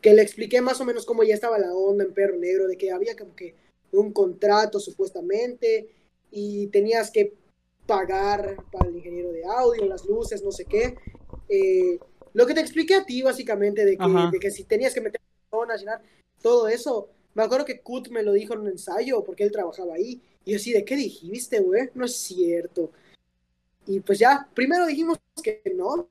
[0.00, 2.76] que le expliqué más o menos cómo ya estaba la onda en Perro Negro, de
[2.76, 3.54] que había como que
[3.92, 5.88] un contrato supuestamente
[6.32, 7.43] y tenías que
[7.86, 10.96] pagar para el ingeniero de audio, las luces, no sé qué.
[11.48, 11.98] Eh,
[12.32, 15.20] lo que te expliqué a ti básicamente de que, de que si tenías que meter
[15.50, 16.02] personas, llenar
[16.40, 19.94] todo eso, me acuerdo que Kut me lo dijo en un ensayo porque él trabajaba
[19.94, 20.22] ahí.
[20.44, 21.90] Y yo así, ¿de qué dijiste, güey?
[21.94, 22.90] No es cierto.
[23.86, 26.08] Y pues ya, primero dijimos que no,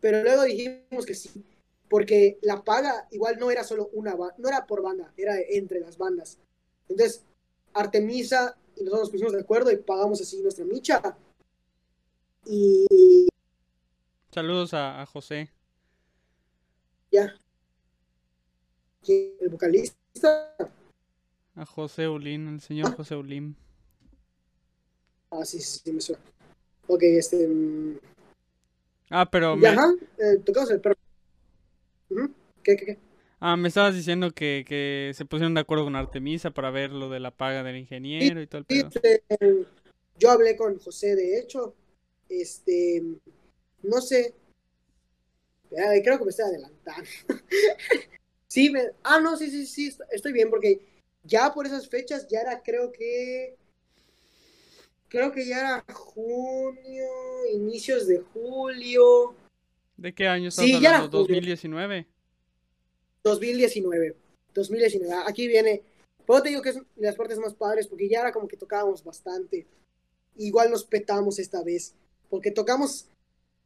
[0.00, 1.44] pero luego dijimos que sí.
[1.88, 5.96] Porque la paga igual no era solo una no era por banda, era entre las
[5.96, 6.38] bandas.
[6.88, 7.24] Entonces,
[7.72, 11.16] Artemisa y nosotros nos pusimos de acuerdo y pagamos así nuestra micha.
[12.46, 13.28] Y
[14.32, 15.50] Saludos a, a José.
[17.10, 17.34] ya.
[19.06, 20.54] El vocalista.
[21.54, 23.56] A José Ulín, el señor José Ulín.
[25.30, 26.22] Ah, sí, sí, sí, me suena.
[26.86, 27.46] Ok, este.
[27.48, 27.98] mm,
[29.10, 30.94] Ah, pero y me, Ajá, eh, tocamos el perro.
[32.62, 32.98] ¿Qué, qué, qué?
[33.40, 37.08] Ah, me estabas diciendo que, que se pusieron de acuerdo con Artemisa para ver lo
[37.10, 38.88] de la paga del ingeniero y todo el pedo.
[38.88, 39.22] este,
[40.18, 41.74] yo hablé con José, de hecho.
[42.28, 43.02] Este.
[43.82, 44.34] No sé.
[45.76, 47.08] Ay, creo que me estoy adelantando.
[48.48, 50.80] sí, me, ah, no, sí, sí, sí, est- estoy bien, porque
[51.22, 53.56] ya por esas fechas ya era, creo que.
[55.08, 57.06] Creo que ya era junio,
[57.54, 59.34] inicios de julio.
[59.96, 61.24] ¿De qué año estás Sí, ya era hablando?
[61.24, 61.40] julio.
[61.40, 62.06] ¿2019?
[63.28, 64.16] 2019.
[64.54, 65.22] 2019.
[65.26, 65.82] Aquí viene.
[66.26, 68.56] Pero te digo que es de las partes más padres porque ya era como que
[68.56, 69.66] tocábamos bastante.
[70.36, 71.94] Igual nos petamos esta vez.
[72.28, 73.06] Porque tocamos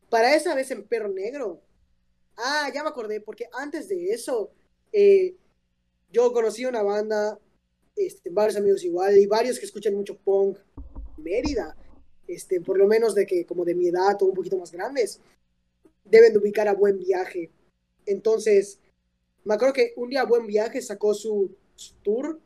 [0.08, 1.60] para esa vez en Perro Negro.
[2.36, 3.20] Ah, ya me acordé.
[3.20, 4.50] Porque antes de eso,
[4.92, 5.34] eh,
[6.10, 7.38] yo conocí una banda,
[7.96, 10.58] este, varios amigos igual, y varios que escuchan mucho punk.
[11.16, 11.76] Mérida.
[12.28, 15.20] Este, por lo menos de que como de mi edad o un poquito más grandes.
[16.04, 17.50] Deben de ubicar a Buen Viaje.
[18.06, 18.78] Entonces,
[19.44, 21.54] me acuerdo que un día Buen Viaje sacó su,
[22.02, 22.40] tour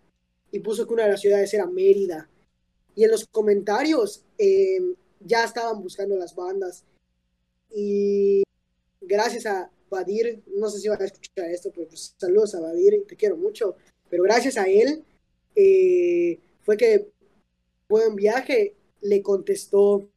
[0.51, 2.28] y puso que una de las ciudades era Mérida.
[2.94, 4.78] Y en los comentarios eh,
[5.20, 6.85] ya estaban buscando las bandas.
[7.70, 8.43] Y
[9.01, 13.05] gracias a Badir, no sé si van a escuchar esto, pero pues, saludos a Badir,
[13.06, 13.77] te quiero mucho.
[14.09, 15.05] Pero gracias a él
[15.55, 17.10] eh, fue que
[17.89, 20.09] Buen Viaje le contestó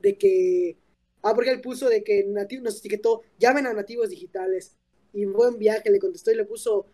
[0.00, 0.76] de que
[1.22, 4.76] Ah, porque él puso de que nativo, nos etiquetó, llamen a nativos digitales.
[5.12, 6.86] Y buen viaje le contestó y le puso,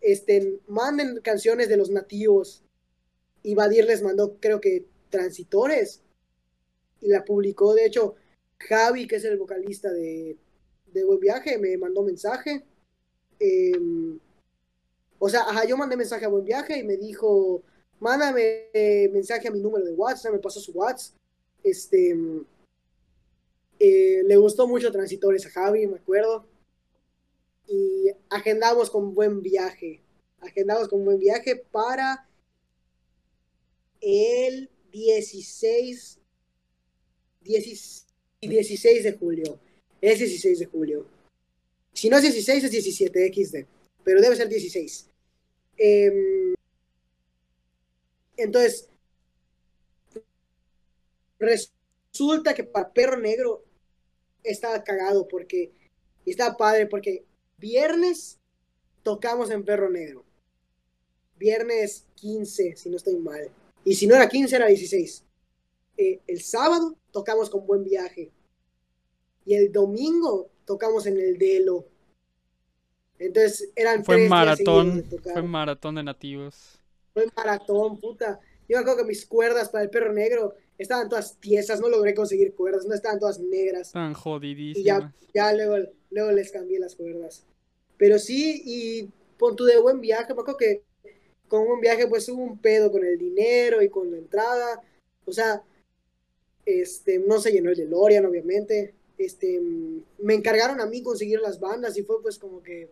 [0.00, 2.62] este, manden canciones de los nativos.
[3.42, 6.02] Y Badir les mandó, creo que, transitores.
[7.00, 8.14] Y la publicó, de hecho,
[8.58, 10.36] Javi, que es el vocalista de,
[10.92, 12.64] de Buen Viaje, me mandó mensaje.
[13.38, 14.18] Em,
[15.18, 17.62] o sea, ajá, yo mandé mensaje a Buen Viaje y me dijo,
[18.00, 21.16] mándame eh, mensaje a mi número de WhatsApp, me pasó su WhatsApp.
[21.62, 22.16] Este,
[23.78, 26.46] eh, le gustó mucho Transitores a Javi, me acuerdo.
[27.66, 30.00] Y agendamos con buen viaje.
[30.40, 32.28] Agendamos con buen viaje para
[34.00, 36.18] el 16,
[37.40, 38.06] 16,
[38.40, 39.58] 16 de julio.
[40.00, 41.06] Es 16 de julio.
[41.92, 43.66] Si no es 16, es 17 XD.
[44.04, 45.08] Pero debe ser 16.
[45.78, 46.54] Em,
[48.36, 48.88] entonces,
[51.38, 53.64] resulta que para Perro Negro
[54.42, 55.72] estaba cagado porque
[56.24, 57.24] y estaba padre porque
[57.58, 58.38] viernes
[59.02, 60.24] tocamos en Perro Negro.
[61.38, 63.50] Viernes 15, si no estoy mal.
[63.84, 65.24] Y si no era 15, era 16.
[65.98, 68.30] Eh, el sábado tocamos con Buen Viaje.
[69.44, 71.86] Y el domingo tocamos en el Delo.
[73.18, 75.32] Entonces eran Fue tres días maratón, tocar.
[75.32, 76.80] fue maratón de nativos.
[77.14, 78.40] Fue maratón, puta.
[78.68, 82.14] Yo me acuerdo que mis cuerdas para el perro negro estaban todas tiesas, no logré
[82.14, 83.92] conseguir cuerdas, no estaban todas negras.
[83.92, 85.14] Tan Y ya, jodidísimas.
[85.34, 87.44] ya luego, luego les cambié las cuerdas.
[87.96, 90.82] Pero sí, y pon tu de buen viaje, me acuerdo que
[91.48, 94.82] con buen viaje pues hubo un pedo con el dinero y con la entrada.
[95.24, 95.62] O sea,
[96.64, 98.94] este, no se llenó el DeLorean, obviamente.
[99.18, 99.60] Este,
[100.18, 102.90] me encargaron a mí conseguir las bandas y fue pues como que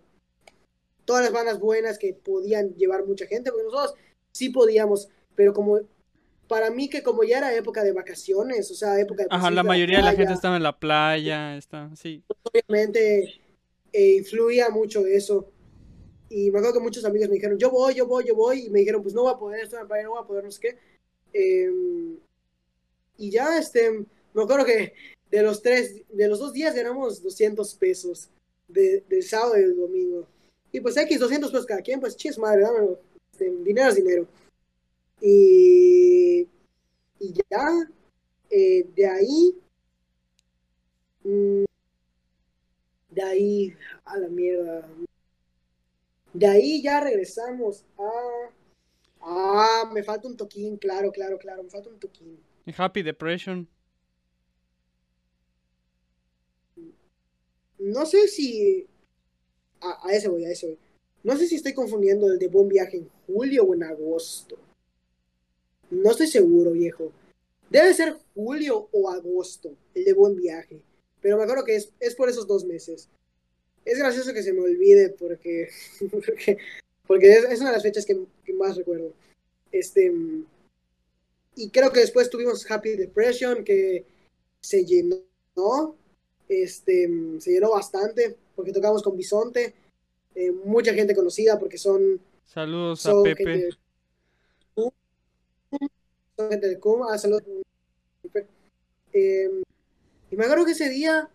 [1.05, 3.95] todas las bandas buenas que podían llevar mucha gente, porque nosotros
[4.33, 5.81] sí podíamos, pero como
[6.49, 9.55] para mí que como ya era época de vacaciones, o sea, época de Ajá, pues,
[9.55, 12.23] la mayoría de la gente estaba en la playa, está, sí.
[12.43, 13.41] obviamente
[13.93, 15.51] eh, influía mucho eso.
[16.29, 18.71] Y me acuerdo que muchos amigos me dijeron, yo voy, yo voy, yo voy, y
[18.71, 20.45] me dijeron, pues no voy a poder, estoy en la playa, no voy a poder,
[20.45, 20.79] no sé qué.
[21.33, 21.71] Eh,
[23.19, 24.95] y ya, este, me acuerdo que
[25.31, 28.29] de los tres, de los dos días ganamos 200 pesos,
[28.69, 30.27] de, del sábado y del domingo.
[30.73, 32.99] Y pues X, 200 pesos cada quien, pues chis madre, dámelo.
[33.31, 34.27] Este, dinero es dinero.
[35.21, 36.49] Y,
[37.19, 37.69] y ya,
[38.51, 39.63] eh, de ahí,
[41.23, 41.65] mm,
[43.11, 44.89] de ahí, a la mierda.
[46.33, 48.11] De ahí ya regresamos a...
[49.21, 52.39] Ah, me falta un toquín, claro, claro, claro, me falta un toquín.
[52.77, 53.69] Happy Depression.
[57.79, 58.87] No sé si...
[59.81, 60.79] A, a ese voy, a ese voy.
[61.23, 64.59] No sé si estoy confundiendo el de Buen Viaje en julio o en agosto.
[65.95, 67.13] No estoy seguro, viejo.
[67.71, 70.81] Debe ser julio o agosto, el de Buen Viaje.
[71.21, 73.09] Pero me acuerdo que es, es por esos dos meses.
[73.85, 75.69] Es gracioso que se me olvide porque,
[76.11, 76.59] porque,
[77.07, 79.13] porque es, es una de las fechas que, que más recuerdo.
[79.73, 80.13] Este,
[81.57, 84.05] y creo que después tuvimos Happy Depression que
[84.61, 85.97] se llenó,
[86.49, 87.09] este,
[87.39, 89.75] se llenó bastante porque tocamos con Bisonte,
[90.35, 93.45] eh, mucha gente conocida porque son Saludos a Pepe.
[93.45, 93.77] gente
[96.37, 96.79] gente.
[97.03, 97.17] Ah.
[99.13, 99.63] Eh,
[100.31, 101.31] y me acuerdo que ese día,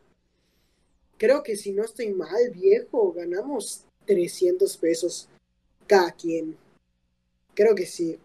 [1.18, 5.30] creo que si no estoy mal, viejo, ganamos 300 pesos
[5.88, 6.58] cada quien.
[7.54, 8.20] Creo que sí.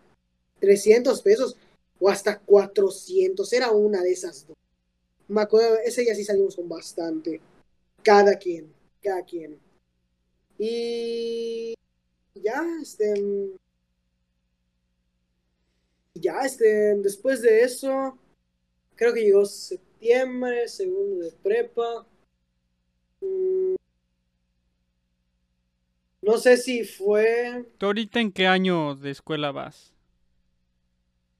[0.60, 1.56] 300 pesos
[2.00, 3.52] o hasta 400.
[3.52, 4.56] Era una de esas dos.
[5.28, 7.40] Me acuerdo, ese día sí salimos con bastante.
[8.02, 8.72] Cada quien,
[9.02, 9.58] cada quien.
[10.58, 11.74] Y
[12.34, 13.14] ya, este.
[16.24, 16.94] Ya, este.
[16.96, 18.18] Después de eso,
[18.96, 22.06] creo que llegó septiembre, segundo de prepa.
[23.20, 23.74] Mm,
[26.22, 27.66] No sé si fue.
[27.76, 29.92] ¿Tú ahorita en qué año de escuela vas?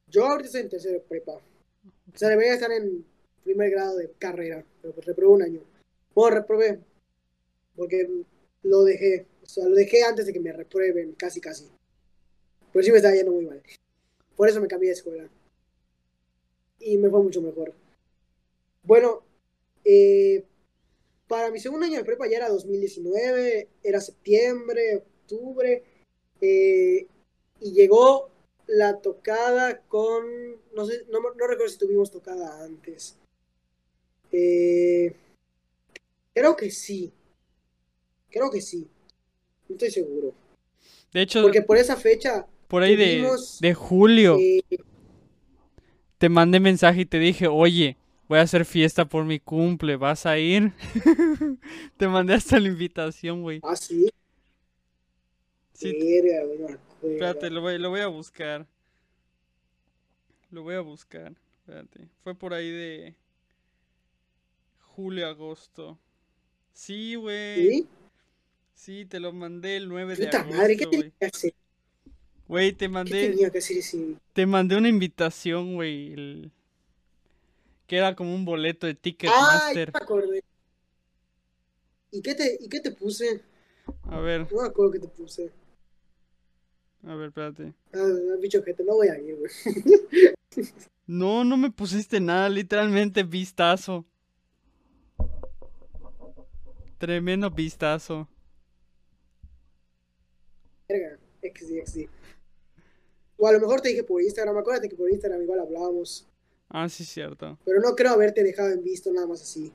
[0.09, 1.33] Yo ahorita estoy en tercero de prepa.
[1.33, 3.07] O sea, debería estar en
[3.45, 5.61] primer grado de carrera, pero pues reprobé un año.
[6.15, 6.81] Bueno, reprobé.
[7.75, 8.07] Porque
[8.63, 9.27] lo dejé.
[9.43, 11.71] O sea, lo dejé antes de que me reprueben, casi, casi.
[12.71, 13.63] Pero sí me estaba yendo muy mal.
[14.37, 15.29] Por eso me cambié de escuela.
[16.81, 17.75] Y me fue mucho mejor.
[18.83, 19.23] Bueno,
[19.85, 20.45] eh,
[21.27, 25.83] para mi segundo año de prepa ya era 2019, era septiembre, octubre,
[26.41, 27.07] eh,
[27.61, 28.31] y llegó
[28.67, 30.25] la tocada con,
[30.75, 33.17] no sé, no, no recuerdo si tuvimos tocada antes.
[34.33, 35.15] Eh,
[36.35, 37.13] creo que sí,
[38.31, 38.89] creo que sí,
[39.69, 40.35] no estoy seguro,
[41.13, 43.29] De hecho, porque por esa fecha por ahí de,
[43.61, 44.39] de julio
[46.19, 47.97] te mandé mensaje y te dije, oye,
[48.27, 49.97] Voy a hacer fiesta por mi cumple.
[49.97, 50.73] ¿Vas a ir?
[51.97, 53.61] Te mandé hasta la invitación, güey.
[53.63, 54.11] Ah, sí.
[55.75, 55.95] Sí,
[57.03, 58.67] espérate, lo voy, lo voy a buscar.
[60.51, 61.35] Lo voy a buscar.
[61.61, 62.09] Espérate.
[62.23, 63.15] Fue por ahí de
[64.79, 65.99] julio, agosto.
[66.73, 67.57] Sí, güey.
[67.57, 67.89] ¿Sí?
[68.73, 71.13] Sí, te lo mandé el 9 de madre, ¿qué agosto, tenía güey.
[71.19, 71.55] que hacer?
[72.49, 74.17] Güey, te ¿Qué mandé, tenía que hacer ese?
[74.33, 76.13] te mandé una invitación, güey.
[76.13, 76.53] el-
[77.87, 79.93] Que era como un boleto de Ah, Ticketmaster.
[79.93, 80.43] me acordé.
[82.11, 83.43] ¿Y qué te, y qué te puse?
[84.05, 85.51] A ver, No me acuerdo qué te puse.
[87.07, 87.75] a ver, espérate.
[87.93, 88.07] Ah,
[88.41, 89.51] bicho gente, no voy a ir, güey.
[91.07, 94.07] No, no me pusiste nada, literalmente vistazo.
[96.99, 98.27] Tremendo vistazo.
[100.89, 102.09] Verga, XD, XD.
[103.45, 106.27] O a lo mejor te dije por Instagram, acuérdate que por Instagram igual hablábamos.
[106.71, 107.59] Ah, sí, cierto.
[107.67, 109.71] Pero no creo haberte dejado en visto nada más así.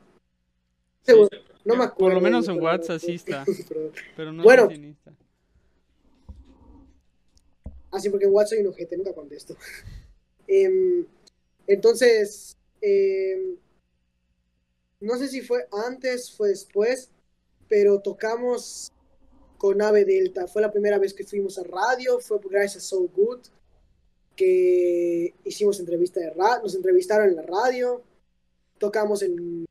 [1.03, 1.29] Seguro,
[1.65, 1.97] no me acuerdo.
[1.99, 3.45] por lo menos en WhatsApp sí está.
[4.17, 4.71] pero- no Bueno.
[4.71, 5.13] en Insta.
[7.91, 9.55] Ah, sí, porque en WhatsApp soy un ojete, nunca contesto.
[10.51, 11.05] Em,
[11.67, 13.55] entonces, em,
[14.99, 17.11] no sé si fue antes, fue después,
[17.67, 18.91] pero tocamos
[19.59, 20.47] con Ave Delta.
[20.47, 23.41] Fue la primera vez que fuimos a radio, fue gracias a So Good,
[24.39, 28.01] que hicimos entrevista de radio, nos entrevistaron en la radio,
[28.77, 29.65] tocamos en...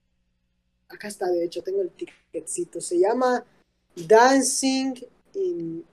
[0.91, 3.47] Acá está, de hecho, tengo el ticketcito, se llama
[3.97, 4.93] Dancing
[5.33, 5.85] in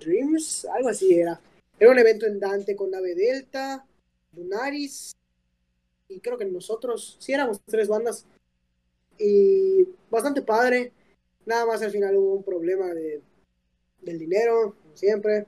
[0.00, 1.40] Dreams, algo así era.
[1.78, 3.86] Era un evento en Dante con Nave Delta,
[4.32, 5.12] Lunaris,
[6.08, 8.26] y creo que nosotros, sí éramos tres bandas,
[9.20, 10.92] y bastante padre.
[11.44, 13.22] Nada más al final hubo un problema de,
[14.02, 15.46] del dinero, como siempre.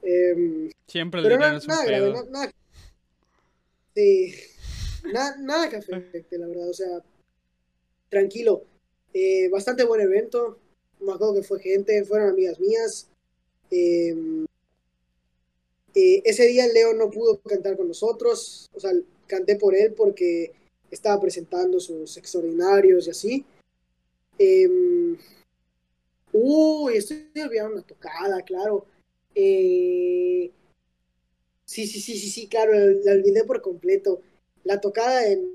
[0.00, 2.52] Em, Siempre el pero dinero na- es un nada grave, nada,
[3.94, 4.34] sí,
[5.12, 7.02] na- nada que afecte, la verdad, o sea,
[8.08, 8.64] tranquilo.
[9.12, 10.58] Eh, bastante buen evento,
[11.00, 13.08] me acuerdo que fue gente, fueron amigas mías.
[13.70, 14.44] Em,
[15.94, 18.92] eh, ese día Leo no pudo cantar con nosotros, o sea,
[19.26, 20.52] canté por él porque
[20.90, 23.44] estaba presentando sus extraordinarios y así.
[24.38, 25.16] Em,
[26.32, 28.86] uy, estoy olvidando una tocada, claro.
[29.34, 30.50] Eh,
[31.76, 34.22] sí, sí, sí, sí, sí, claro, la, olvidé por completo.
[34.64, 35.52] La tocada en.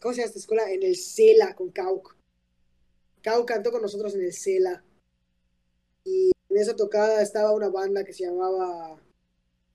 [0.00, 0.70] ¿Cómo se llama esta escuela?
[0.70, 2.16] En el Cela con Kauk.
[3.22, 4.84] Kauk cantó con nosotros en el Cela.
[6.04, 9.00] Y en esa tocada estaba una banda que se llamaba.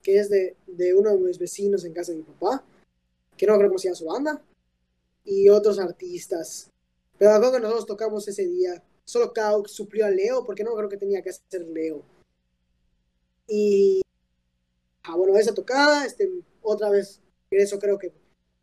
[0.02, 2.64] que es de, de uno de mis vecinos en casa de mi papá.
[3.36, 4.42] Que no creo cómo se llama su banda.
[5.26, 6.70] Y otros artistas.
[7.18, 8.82] Pero acuerdo que nosotros tocamos ese día.
[9.04, 12.02] Solo Kauk suplió a Leo, porque no creo que tenía que hacer Leo.
[13.46, 14.00] Y.
[15.08, 16.30] Ah, bueno, esa tocada, este,
[16.60, 18.12] otra vez, eso creo que.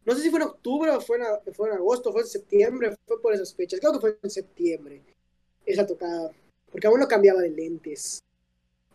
[0.06, 2.96] No sé si fue en octubre o fue en, fue en agosto, fue en septiembre,
[3.08, 3.80] fue por esas fechas.
[3.80, 5.02] Creo que fue en septiembre,
[5.66, 6.30] esa tocada.
[6.72, 8.22] Porque aún no cambiaba de lentes.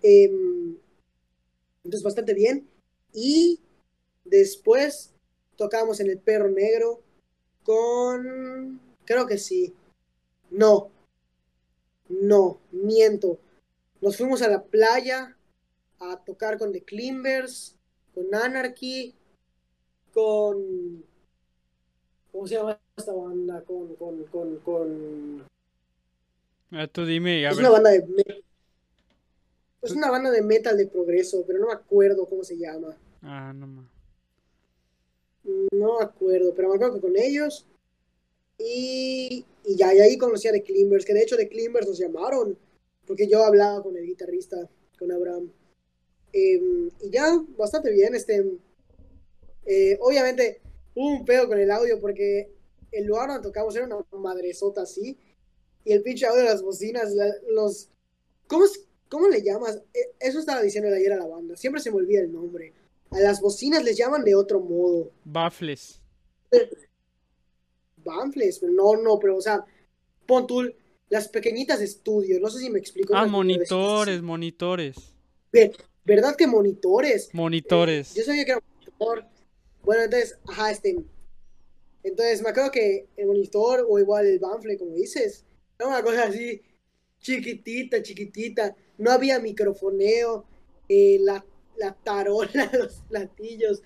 [0.00, 0.76] Em,
[1.82, 2.68] entonces, bastante bien.
[3.12, 3.58] Y
[4.24, 5.12] después
[5.56, 7.02] tocamos en el Perro Negro
[7.64, 8.80] con.
[9.04, 9.74] Creo que sí.
[10.50, 10.88] No.
[12.08, 13.40] No, miento.
[14.00, 15.36] Nos fuimos a la playa
[16.00, 17.76] a tocar con The Climbers,
[18.14, 19.14] con Anarchy,
[20.12, 21.04] con.
[22.32, 23.62] ¿Cómo se llama esta banda?
[23.64, 23.94] Con.
[23.96, 25.46] con, con, con...
[26.72, 27.66] Ah, tú dime, a Es ver.
[27.66, 28.06] una banda de.
[28.06, 28.42] me-
[29.82, 32.96] Es una banda de metal de progreso, pero no me acuerdo cómo se llama.
[33.22, 33.90] Ah, no ma.
[35.72, 37.66] No me acuerdo, pero me acuerdo que con ellos.
[38.58, 41.98] Y, y ya, y ahí conocí a The Climbers, que de hecho The Climbers nos
[41.98, 42.58] llamaron,
[43.06, 44.68] porque yo hablaba con el guitarrista,
[44.98, 45.50] con Abraham.
[46.32, 48.14] Em, y ya, bastante bien.
[48.14, 48.44] Este,
[49.66, 50.60] eh, obviamente,
[50.94, 52.50] hubo un pedo con el audio, porque
[52.92, 55.18] el lugar donde tocamos era una madresota así,
[55.84, 57.88] y el pinche audio de las bocinas, la- los.
[58.46, 59.80] ¿Cómo, es- ¿Cómo le llamas?
[59.94, 62.72] Eh, Eso estaba diciendo ayer a la banda, siempre se me olvida el nombre.
[63.10, 65.10] A las bocinas les llaman de otro modo.
[65.24, 66.00] Baffles.
[67.96, 69.64] Banfles, pero no, no, pero o sea,
[70.26, 70.62] pon tú
[71.08, 73.14] las pequeñitas de estudio, no sé si me explico.
[73.14, 74.96] Ah, monitores, monitores.
[75.52, 75.72] Ver-
[76.10, 77.30] ¿Verdad que monitores?
[77.32, 78.14] Monitores.
[78.16, 79.24] Yo sabía que era monitor.
[79.84, 80.96] Bueno, entonces, ajá, este.
[82.02, 85.44] Entonces, me acuerdo que el monitor, o igual el Banfle, como dices,
[85.78, 86.62] era una cosa así,
[87.20, 88.74] chiquitita, chiquitita.
[88.98, 90.46] No había microfoneo,
[90.88, 91.44] eh, la,
[91.76, 93.80] la tarola, los platillos.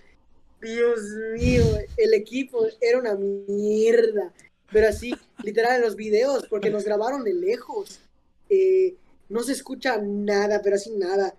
[0.62, 1.00] Dios
[1.38, 1.62] mío,
[1.98, 4.32] el equipo era una mierda.
[4.72, 8.00] Pero así, literal, en los videos, porque nos grabaron de lejos.
[8.48, 8.96] eh,
[9.28, 11.34] no se escucha nada, pero así nada.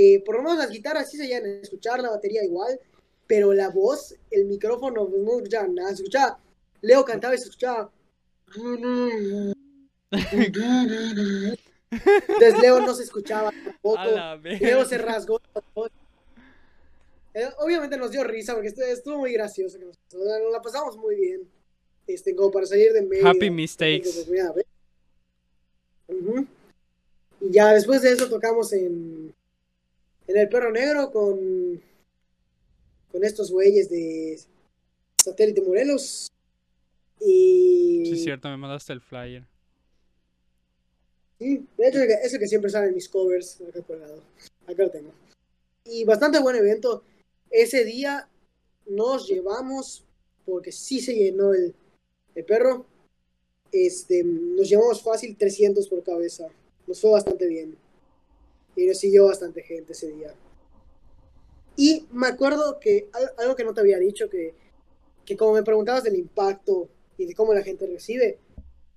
[0.00, 2.78] Eh, por lo menos las guitarras sí se llegan a escuchar, la batería igual.
[3.26, 6.38] pero la voz, el micrófono, pues, no escuchaba nada, se escuchaba,
[6.80, 7.90] Leo cantaba y se escuchaba.
[12.20, 13.98] Entonces Leo no se escuchaba tampoco.
[14.60, 15.40] Leo se rasgó.
[17.34, 19.78] Eh, Obviamente nos dio risa porque estuvo, muy gracioso.
[19.78, 21.42] que nos- nos la pasamos muy bien.
[22.06, 23.26] Este, como para salir de medio.
[23.28, 24.26] Happy mistakes.
[26.08, 26.46] Ujú.
[27.40, 29.34] Y ya después de eso tocamos en,
[30.28, 31.82] en El Perro Negro con,
[33.10, 34.38] con estos güeyes de
[35.16, 36.30] Satélite Morelos.
[37.20, 39.44] Y Sí, es cierto, me mandaste el flyer.
[41.38, 44.22] Sí, de hecho, eso que siempre sale en mis covers, acá colgado.
[44.66, 45.12] Acá lo tengo.
[45.84, 47.02] Y bastante buen evento.
[47.50, 48.28] Ese día
[48.86, 50.04] nos llevamos,
[50.44, 51.74] porque sí se llenó el,
[52.34, 52.84] el perro.
[53.72, 56.48] Este, nos llevamos fácil 300 por cabeza.
[56.86, 57.76] Nos fue bastante bien.
[58.78, 60.32] Y nos siguió bastante gente ese día.
[61.76, 64.54] Y me acuerdo que al- algo que no te había dicho, que,
[65.24, 68.38] que como me preguntabas del impacto y de cómo la gente recibe,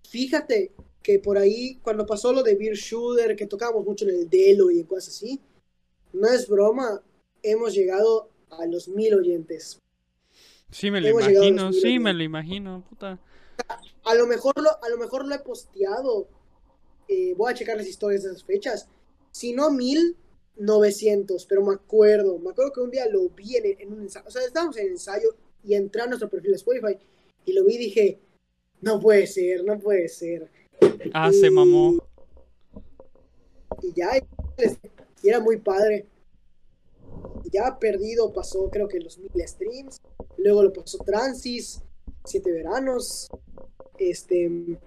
[0.07, 0.71] fíjate
[1.01, 4.69] que por ahí, cuando pasó lo de Beer Shooter, que tocábamos mucho en el Delo
[4.69, 5.39] y en cosas así,
[6.13, 7.01] no es broma,
[7.41, 9.79] hemos llegado a los mil oyentes.
[10.69, 12.15] Sí, me lo Hemos imagino, sí, me oyentes.
[12.15, 13.19] lo imagino, puta.
[14.03, 16.27] A lo mejor lo, a lo, mejor lo he posteado,
[17.07, 18.87] eh, voy a checar las historias de esas fechas,
[19.31, 20.17] si no mil,
[20.57, 24.27] 900, pero me acuerdo, me acuerdo que un día lo vi en, en un ensayo,
[24.27, 26.97] o sea, estábamos en ensayo y entré a nuestro perfil de Spotify
[27.45, 28.19] y lo vi y dije,
[28.81, 30.49] no puede ser, no puede ser.
[31.13, 31.97] Ah, se mamó.
[33.81, 34.11] y ya
[35.23, 36.07] y era muy padre
[37.51, 40.01] ya perdido pasó creo que los mil streams
[40.37, 41.81] luego lo pasó Transis
[42.25, 43.29] siete veranos
[43.97, 44.79] este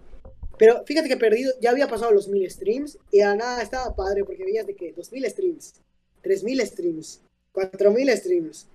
[0.59, 4.24] pero fíjate que perdido ya había pasado los mil streams y a nada estaba padre
[4.24, 5.74] porque veías de que dos mil streams
[6.22, 7.20] tres mil streams
[7.52, 8.66] cuatro mil streams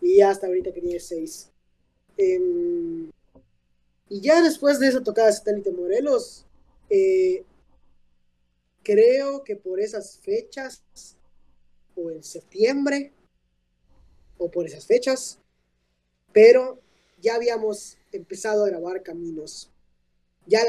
[0.00, 1.50] y ya hasta ahorita que tiene seis
[2.22, 3.10] Em,
[4.10, 6.44] y ya después de esa tocada de satélite Morelos
[6.90, 7.44] eh,
[8.82, 10.82] creo que por esas fechas,
[11.96, 13.14] o en septiembre,
[14.36, 15.38] o por esas fechas,
[16.34, 16.78] pero
[17.22, 19.70] ya habíamos empezado a grabar Caminos.
[20.46, 20.60] Ya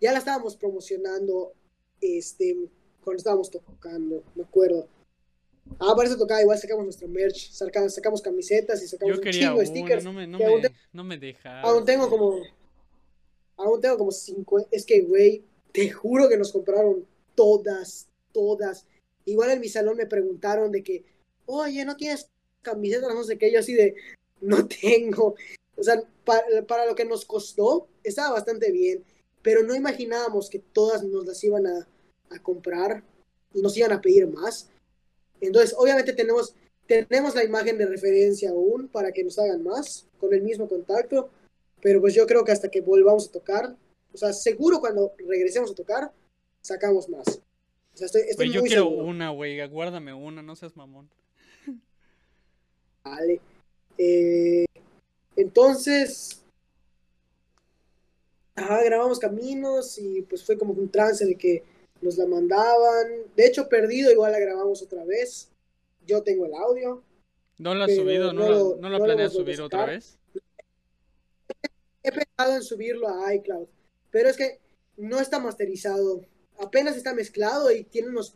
[0.00, 1.52] ya la estábamos promocionando
[2.00, 2.56] este,
[3.02, 4.88] cuando estábamos tocando, me acuerdo.
[5.80, 9.24] Ah, para esa tocada igual sacamos nuestra merch, saca- sacamos camisetas y sacamos Yo un
[9.24, 10.04] quería chingo de una, stickers.
[10.04, 11.60] no me, no que aún me, te- no me deja.
[11.62, 12.40] Aún tengo como.
[13.56, 14.68] Aún tengo como 50.
[14.70, 18.86] Es que, güey, te juro que nos compraron todas, todas.
[19.24, 21.04] Igual en mi salón me preguntaron de que,
[21.46, 22.30] oye, ¿no tienes
[22.62, 23.12] camisetas?
[23.14, 23.50] No sé qué.
[23.52, 23.94] Yo así de,
[24.40, 25.34] no tengo.
[25.76, 29.04] O sea, para, para lo que nos costó, estaba bastante bien.
[29.46, 31.86] Pero no imaginábamos que todas nos las iban a,
[32.30, 33.04] a comprar
[33.54, 34.68] y nos iban a pedir más.
[35.40, 36.56] Entonces, obviamente tenemos,
[36.88, 41.30] tenemos la imagen de referencia aún para que nos hagan más con el mismo contacto.
[41.80, 43.76] Pero pues yo creo que hasta que volvamos a tocar,
[44.12, 46.12] o sea, seguro cuando regresemos a tocar,
[46.60, 47.28] sacamos más.
[47.28, 49.04] O sea, estoy, estoy Güey, yo muy quiero seguro.
[49.04, 51.08] una, güey, guárdame una, no seas mamón.
[53.04, 53.40] Vale.
[53.96, 54.64] Eh,
[55.36, 56.42] entonces,
[58.56, 61.62] ajá, grabamos caminos y pues fue como un trance de que
[62.00, 63.06] nos la mandaban.
[63.36, 65.48] De hecho, perdido, igual la grabamos otra vez.
[66.06, 67.02] Yo tengo el audio.
[67.58, 68.32] ¿No la has subido?
[68.32, 70.18] ¿No, no la, lo- no la no lo planeas subir otra vez?
[72.02, 73.66] He pensado en subirlo a iCloud,
[74.10, 74.58] pero es que
[74.96, 76.22] no está masterizado.
[76.58, 78.34] Apenas está mezclado y tiene unos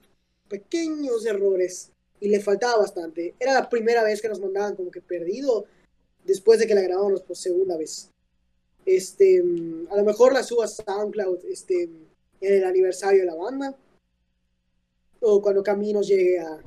[0.48, 3.34] pequeños errores y le faltaba bastante.
[3.38, 5.66] Era la primera vez que nos mandaban como que perdido
[6.24, 8.09] después de que la grabamos por segunda vez.
[8.86, 9.42] Este,
[9.90, 13.76] a lo mejor la subo a SoundCloud este, en el aniversario de la banda
[15.20, 16.58] o cuando Caminos llegue a,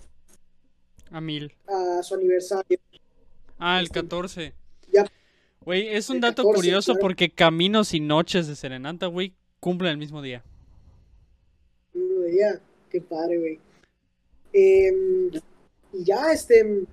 [1.12, 1.52] A mil.
[1.68, 2.80] a su aniversario.
[3.58, 4.54] Ah, el Este, 14.
[4.92, 5.06] ya.
[5.66, 7.02] Güey, es un dato 14, curioso claro.
[7.02, 10.44] porque Caminos y Noches de Serenata, güey, cumplen el mismo día.
[11.94, 12.60] Mm, Ya,
[12.90, 13.60] qué padre, güey.
[14.54, 15.32] Em,
[15.94, 16.84] y ya, este,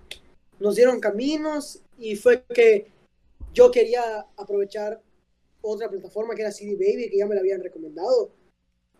[0.58, 2.86] nos dieron caminos y fue que
[3.52, 5.00] yo quería aprovechar
[5.62, 8.30] otra plataforma que era CD Baby, que ya me la habían recomendado.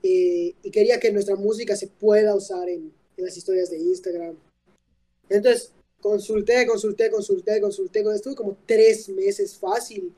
[0.03, 4.35] eh, y quería que nuestra música se pueda usar en, en las historias de Instagram.
[5.29, 8.01] Entonces, consulté, consulté, consulté, consulté.
[8.15, 10.13] Estuve como tres meses fácil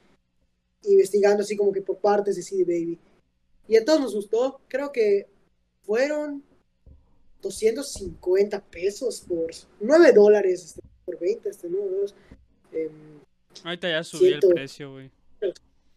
[0.85, 2.99] investigando así como que por partes de CD Baby.
[3.69, 4.61] Y a todos nos gustó.
[4.69, 5.27] Creo que
[5.83, 6.43] fueron
[7.43, 9.51] 250 pesos por
[9.81, 11.79] 9 dólares este, por 20, este, ¿no?
[12.73, 12.91] Em,
[13.65, 15.11] Ahorita ya subió Siento- el precio, güey.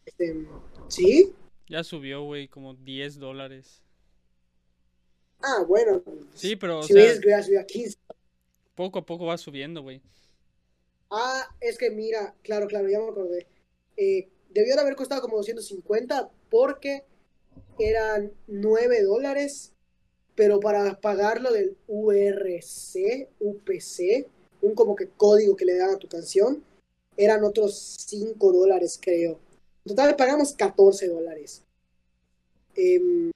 [0.05, 0.47] Este,
[0.87, 1.33] ¿Sí?
[1.67, 3.81] Ya subió, güey, como 10 dólares.
[5.41, 6.03] Ah, bueno.
[6.33, 7.97] Sí, pero, o si sea, que hubiera subido a 15.
[8.75, 10.01] poco a poco va subiendo, güey.
[11.09, 13.47] Ah, es que mira, claro, claro, ya me acordé.
[13.97, 17.03] Eh, debió de haber costado como 250 porque
[17.79, 19.73] eran 9 dólares,
[20.35, 24.27] pero para pagarlo del URC, UPC,
[24.61, 26.63] un como que código que le dan a tu canción,
[27.17, 29.39] eran otros 5 dólares, creo.
[29.85, 31.61] En total pagamos 14 dólares.
[32.75, 33.31] Em,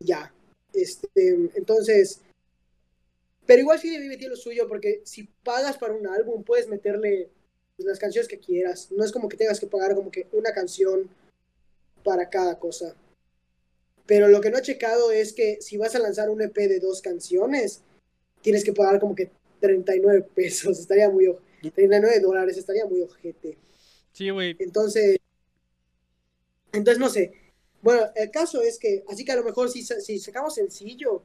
[0.00, 0.32] ya.
[0.72, 2.20] Este, entonces,
[3.46, 7.30] pero igual sí debe tiene lo suyo, porque si pagas para un álbum, puedes meterle
[7.76, 8.90] pues, las canciones que quieras.
[8.92, 11.08] No es como que tengas que pagar como que una canción
[12.04, 12.94] para cada cosa.
[14.06, 16.80] Pero lo que no he checado es que si vas a lanzar un EP de
[16.80, 17.82] dos canciones,
[18.42, 19.30] tienes que pagar como que
[19.60, 20.78] 39 pesos.
[20.80, 21.24] Estaría muy...
[21.26, 21.40] oj-
[21.74, 23.56] 39 dólares, estaría muy ojete.
[24.18, 24.56] Sí, güey.
[24.58, 25.20] Entonces,
[26.72, 27.32] entonces no sé.
[27.82, 31.22] Bueno, el caso es que, así que a lo mejor si, si sacamos sencillo,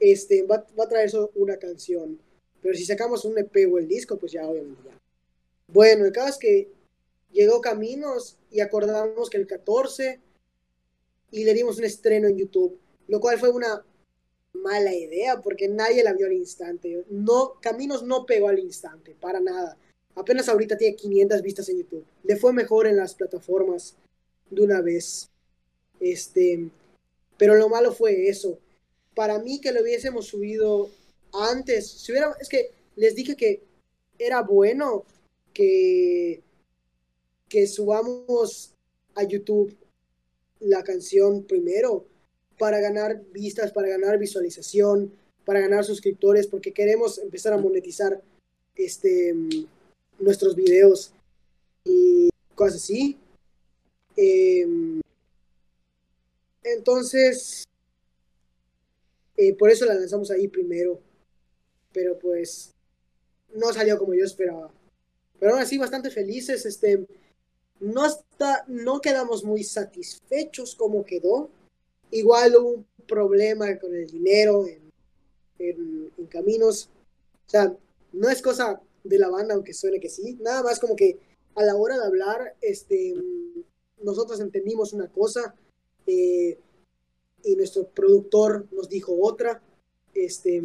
[0.00, 2.18] este, va, va a traer solo una canción.
[2.62, 4.98] Pero si sacamos un EP o el disco, pues ya obviamente ya.
[5.68, 6.68] Bueno, el caso es que
[7.32, 10.18] llegó Caminos y acordamos que el 14
[11.32, 13.84] y le dimos un estreno en YouTube, lo cual fue una
[14.54, 17.04] mala idea porque nadie la vio al instante.
[17.10, 19.76] No, Caminos no pegó al instante, para nada.
[20.14, 22.04] Apenas ahorita tiene 500 vistas en YouTube.
[22.24, 23.96] Le fue mejor en las plataformas
[24.50, 25.30] de una vez.
[26.00, 26.68] Este,
[27.38, 28.58] pero lo malo fue eso.
[29.14, 30.90] Para mí que lo hubiésemos subido
[31.32, 33.62] antes, si hubiera, es que les dije que
[34.18, 35.04] era bueno
[35.52, 36.42] que
[37.52, 38.72] que subamos
[39.14, 39.76] a YouTube
[40.60, 42.06] la canción primero
[42.58, 45.12] para ganar vistas, para ganar visualización,
[45.44, 48.22] para ganar suscriptores, porque queremos empezar a monetizar
[48.74, 49.34] este
[50.18, 51.12] nuestros videos
[51.84, 53.18] y cosas así.
[54.16, 55.00] Em,
[56.62, 57.64] entonces,
[59.36, 61.00] eh, por eso la lanzamos ahí primero,
[61.92, 62.70] pero pues
[63.54, 64.70] no salió como yo esperaba.
[65.38, 66.64] Pero aún así, bastante felices.
[66.66, 67.06] Este,
[67.80, 71.50] no, está, no quedamos muy satisfechos como quedó.
[72.10, 74.66] Igual hubo un problema con el dinero
[75.58, 76.88] en- en caminos.
[77.46, 77.76] O sea,
[78.12, 80.38] no es cosa de la banda, aunque suene que sí.
[80.40, 81.18] Nada más como que
[81.54, 83.14] a la hora de hablar, este,
[84.02, 85.54] nosotros entendimos una cosa
[86.06, 86.58] eh,
[87.44, 89.62] y nuestro productor nos dijo otra.
[90.14, 90.62] Este,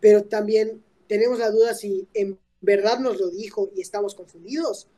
[0.00, 4.88] pero también tenemos la duda si en verdad nos lo dijo y estamos confundidos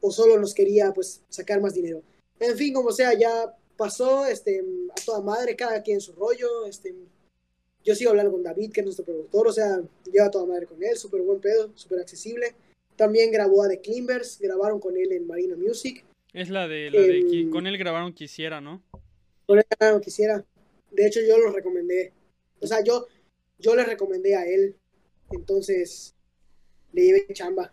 [0.00, 2.02] o solo nos quería pues sacar más dinero.
[2.38, 4.60] En fin, como sea, ya pasó este,
[4.90, 6.66] a toda madre, cada quien su rollo.
[6.66, 6.94] Este,
[7.84, 9.80] yo sigo hablando con David, que es nuestro productor, o sea,
[10.10, 12.54] lleva toda madre con él, súper buen pedo, súper accesible.
[12.96, 16.04] También grabó a The Climbers, grabaron con él en Marina Music.
[16.32, 18.82] Es la de la de Em, con él grabaron quisiera, ¿no?
[19.46, 20.44] Con él no quisiera.
[20.90, 22.12] De hecho, yo lo recomendé.
[22.60, 23.06] O sea, yo,
[23.58, 24.76] yo le recomendé a él.
[25.30, 26.14] Entonces,
[26.92, 27.72] le llevé chamba.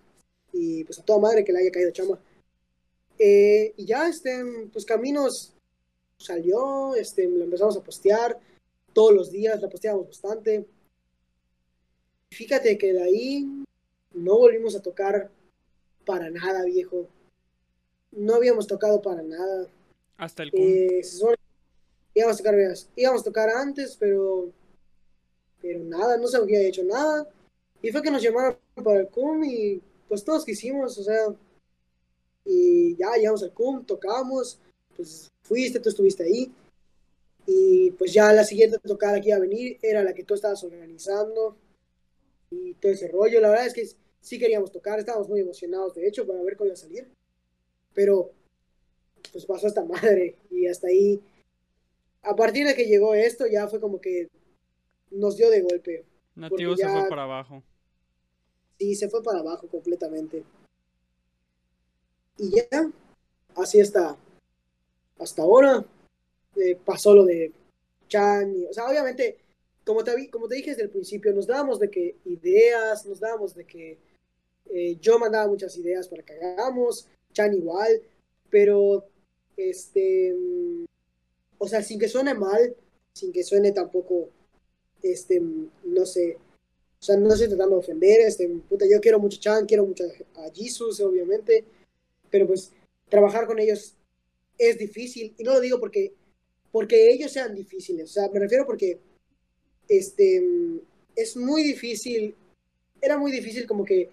[0.53, 2.19] Y pues a toda madre que le haya caído chamba.
[3.19, 5.53] Eh, y ya, este, pues Caminos
[6.17, 8.39] salió, este, lo empezamos a postear
[8.97, 10.65] todos los días, la posteábamos bastante.
[12.31, 13.63] Fíjate que de ahí
[14.15, 15.29] no volvimos a tocar
[16.03, 17.07] para nada, viejo.
[18.11, 19.67] No habíamos tocado para nada.
[20.17, 20.61] Hasta el cum.
[20.61, 21.01] Eh,
[22.15, 22.55] íbamos a tocar,
[22.95, 24.51] íbamos a tocar antes, pero
[25.61, 27.29] pero nada, no se había hecho nada.
[27.83, 31.35] Y fue que nos llamaron para el CUM y pues todos quisimos, o sea,
[32.43, 34.59] y ya llegamos al CUM, tocamos,
[34.95, 36.51] pues fuiste, tú estuviste ahí.
[37.49, 40.61] Y pues ya la siguiente tocada que iba a venir era la que tú estabas
[40.65, 41.55] organizando
[42.51, 43.39] y todo ese rollo.
[43.39, 43.87] La verdad es que
[44.19, 47.09] sí queríamos tocar, estábamos muy emocionados, de hecho, para ver cómo iba a salir.
[47.93, 48.31] Pero
[49.31, 51.21] pues pasó esta madre y hasta ahí.
[52.21, 54.27] A partir de que llegó esto, ya fue como que
[55.09, 56.05] nos dio de golpe.
[56.35, 57.63] Nativo se fue para abajo.
[58.77, 60.43] Sí, se fue para abajo completamente.
[62.37, 62.91] Y ya,
[63.55, 64.17] así está.
[65.17, 65.85] Hasta ahora
[66.59, 67.51] eh, pasó lo de
[68.07, 68.55] Chan.
[68.55, 69.37] y- o sea, obviamente,
[69.85, 73.55] como te, como te dije desde el principio, nos dábamos de que ideas, nos dábamos
[73.55, 73.97] de que
[74.69, 78.01] eh, yo mandaba muchas ideas para que hagamos, Chan igual,
[78.49, 79.05] pero
[79.55, 80.85] este, mm,
[81.57, 82.75] o sea, sin que suene mal,
[83.13, 84.29] sin que suene tampoco,
[85.01, 86.37] este, mm, no sé,
[86.99, 90.03] o sea, no estoy tratando de ofender, este, puta, yo quiero mucho Chan, quiero mucho
[90.35, 91.63] a Jesus, obviamente,
[92.29, 92.71] pero pues
[93.09, 93.95] trabajar con ellos
[94.57, 96.13] es difícil, y no lo digo porque,
[96.71, 98.99] porque ellos sean difíciles, o sea, me refiero porque,
[99.87, 100.43] este,
[101.15, 102.35] es muy difícil,
[103.01, 104.09] era muy difícil como que,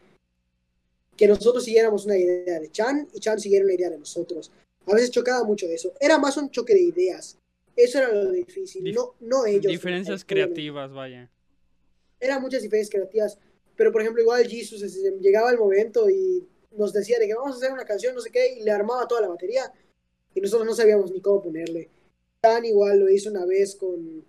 [1.17, 4.51] que nosotros siguiéramos una idea de Chan y Chan siguiera una idea de nosotros.
[4.87, 5.93] A veces chocaba mucho eso.
[6.01, 7.39] Era más un choque de ideas.
[7.77, 9.71] Eso era lo difícil, Dif- no, no ellos.
[9.73, 11.31] Diferencias creativas, vaya.
[12.21, 13.39] Eran muchas diferencias creativas,
[13.77, 17.55] pero por ejemplo, igual Jesus este, llegaba el momento y nos decía de que vamos
[17.55, 19.73] a hacer una canción, no sé qué, y le armaba toda la batería
[20.35, 21.89] y nosotros no sabíamos ni cómo ponerle.
[22.45, 24.23] Tan igual lo hizo una vez con,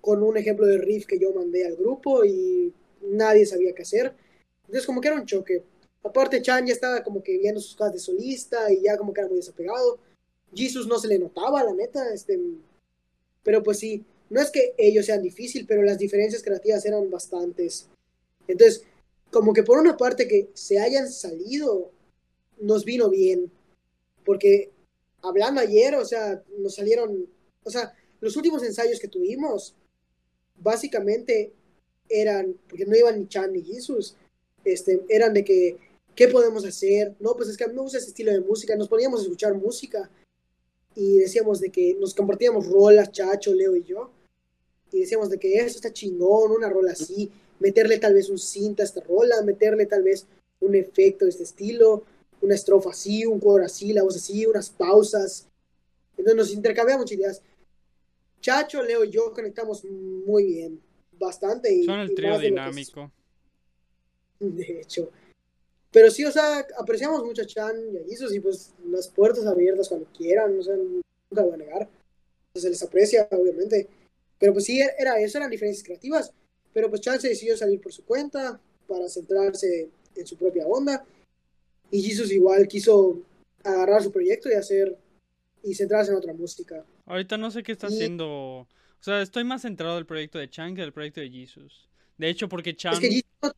[0.00, 2.72] con un ejemplo de riff que yo mandé al grupo y
[3.02, 4.14] nadie sabía qué hacer.
[4.60, 5.64] Entonces como que era un choque.
[6.04, 9.22] Aparte Chan ya estaba como que viendo sus cosas de solista y ya como que
[9.22, 9.98] era muy desapegado.
[10.54, 12.38] Jesus no se le notaba, la neta, este,
[13.42, 17.88] pero pues sí, no es que ellos sean difícil, pero las diferencias creativas eran bastantes.
[18.46, 18.84] Entonces,
[19.32, 21.90] como que por una parte que se hayan salido,
[22.60, 23.50] nos vino bien,
[24.24, 24.70] porque
[25.22, 27.26] hablando ayer, o sea, nos salieron,
[27.64, 29.74] o sea, los últimos ensayos que tuvimos,
[30.56, 31.52] básicamente
[32.08, 34.16] eran, porque no iban ni Chan ni Jesus,
[34.64, 35.78] este, eran de que,
[36.14, 37.14] ¿qué podemos hacer?
[37.20, 39.22] No, pues es que a mí me gusta ese estilo de música, nos poníamos a
[39.24, 40.10] escuchar música
[40.94, 44.10] y decíamos de que nos compartíamos rolas, Chacho, Leo y yo,
[44.92, 47.30] y decíamos de que eso está chingón, una rola así,
[47.60, 50.26] meterle tal vez un cinta a esta rola, meterle tal vez
[50.60, 52.04] un efecto de este estilo,
[52.42, 55.46] una estrofa así, un coro así, la voz así, unas pausas.
[56.16, 57.42] Entonces nos intercambiamos ideas.
[58.40, 60.80] Chacho, Leo y yo conectamos muy bien,
[61.18, 61.72] bastante.
[61.72, 63.10] Y, Son el y trío de dinámico.
[64.40, 65.10] de hecho.
[65.92, 69.44] Pero sí, o sea, apreciamos mucho a Chan y a Jesus y pues las puertas
[69.46, 71.88] abiertas cuando quieran, o sea, nunca lo voy a negar.
[72.52, 73.88] Pues, se les aprecia, obviamente.
[74.38, 76.32] Pero pues sí, era eso, eran diferencias creativas.
[76.72, 81.04] Pero pues Chan se decidió salir por su cuenta para centrarse en su propia onda.
[81.90, 83.20] Y Jesus igual quiso
[83.64, 84.96] agarrar su proyecto y hacer
[85.62, 86.84] y centrarse en otra música.
[87.10, 88.28] Ahorita no sé qué está Y- haciendo.
[88.28, 88.68] O
[89.02, 91.88] sea, estoy más centrado del proyecto de Chan que del proyecto de Jesus.
[92.16, 92.92] De hecho, porque Chan.
[92.94, 93.52] Es que, Jesus no,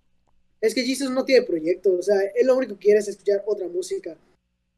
[0.61, 3.43] es que Jesus no tiene proyecto, o sea, él lo único que quiere es escuchar
[3.47, 4.17] otra música.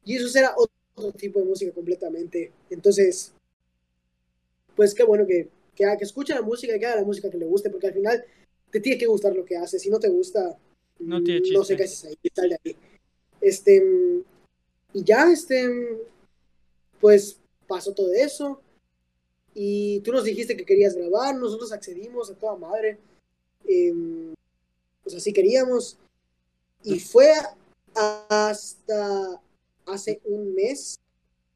[0.03, 2.51] Jesus era otro tipo de música completamente.
[2.69, 3.33] Entonces,
[4.75, 7.37] pues qué bueno que, que, que escuche la música y que haga la música que
[7.37, 8.25] le guste, porque al final
[8.71, 9.79] te tiene que gustar lo que hace.
[9.79, 10.57] Si no te gusta,
[10.99, 12.75] No tiene no sé qué haces ahí, sal de ahí.
[13.39, 13.81] Este,
[14.93, 15.69] y ya, este,
[16.99, 18.61] pues pasó todo eso.
[19.55, 22.99] Y tú nos dijiste que querías grabar, nosotros accedimos a toda madre.
[23.65, 24.33] Em,
[25.01, 25.97] pues así queríamos.
[26.83, 27.31] Y fue
[27.93, 29.41] hasta
[29.85, 30.99] hace un mes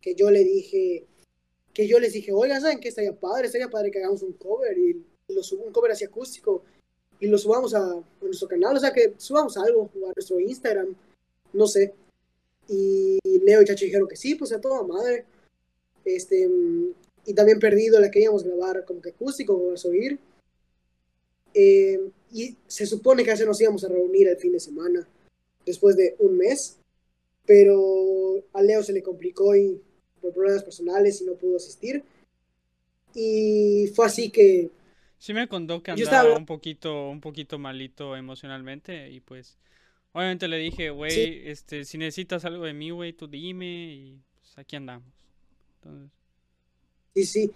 [0.01, 1.05] que yo le dije,
[1.73, 3.47] que yo les dije, oiga, ¿saben qué estaría padre?
[3.47, 6.63] Estaría padre que hagamos un cover y lo subo, un cover así acústico
[7.19, 10.95] y lo subamos a, a nuestro canal, o sea que subamos algo a nuestro Instagram,
[11.51, 11.93] no sé.
[12.69, 15.25] Y Leo y Chacho dijeron que sí, pues a toda madre.
[16.05, 16.47] Este,
[17.25, 20.19] y también Perdido la queríamos grabar como que acústico, como a subir.
[21.53, 21.99] Eh,
[22.31, 25.07] y se supone que así nos íbamos a reunir el fin de semana,
[25.65, 26.77] después de un mes,
[27.45, 29.81] pero a Leo se le complicó y
[30.21, 32.03] por problemas personales y no pudo asistir.
[33.15, 34.69] Y fue así que
[35.17, 39.57] Sí me contó que andaba estaba- un poquito, un poquito malito emocionalmente y pues
[40.13, 41.41] obviamente le dije, güey, Sí.
[41.45, 45.11] este, si necesitas algo de mí, güey, tú dime y pues aquí andamos.
[45.81, 46.11] Entonces,
[47.25, 47.51] Sí.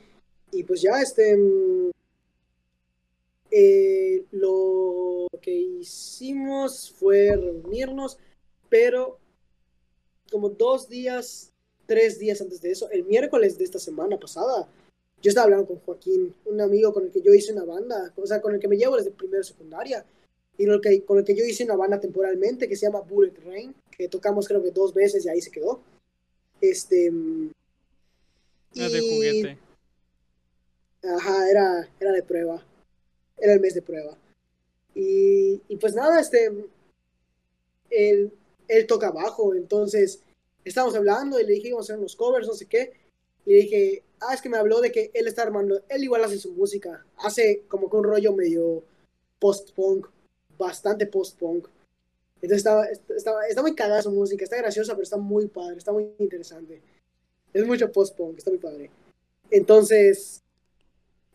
[0.52, 1.36] Y pues ya, este.
[1.36, 1.92] mm,
[3.56, 8.18] eh, lo que hicimos fue reunirnos,
[8.70, 9.20] pero
[10.32, 11.52] como dos días,
[11.86, 14.68] tres días antes de eso, el miércoles de esta semana pasada,
[15.22, 18.26] yo estaba hablando con Joaquín, un amigo con el que yo hice una banda, o
[18.26, 20.04] sea, con el que me llevo desde primero secundaria,
[20.58, 23.02] y con el que, con el que yo hice una banda temporalmente que se llama
[23.02, 25.80] Bullet Rain, que tocamos creo que dos veces y ahí se quedó.
[26.60, 27.12] Este.
[28.76, 29.58] Era de y- juguete.
[31.04, 32.66] Ajá, era, era de prueba.
[33.38, 34.18] Era el mes de prueba.
[34.96, 36.52] Y, y pues nada, este.
[37.90, 38.32] Él,
[38.68, 40.22] él toca bajo, entonces
[40.64, 42.94] estábamos hablando y le dije, íbamos a hacer unos covers, no sé qué.
[43.46, 46.24] Y le dije, ah, es que me habló de que él está armando, él igual
[46.24, 48.84] hace su música, hace como que un rollo medio
[49.40, 50.08] post-punk,
[50.58, 51.68] bastante post-punk.
[52.36, 55.92] Entonces estaba, estaba, está muy cagada su música, está graciosa, pero está muy padre, está
[55.92, 56.82] muy interesante.
[57.54, 58.90] Es mucho post-punk, está muy padre.
[59.52, 60.44] Entonces,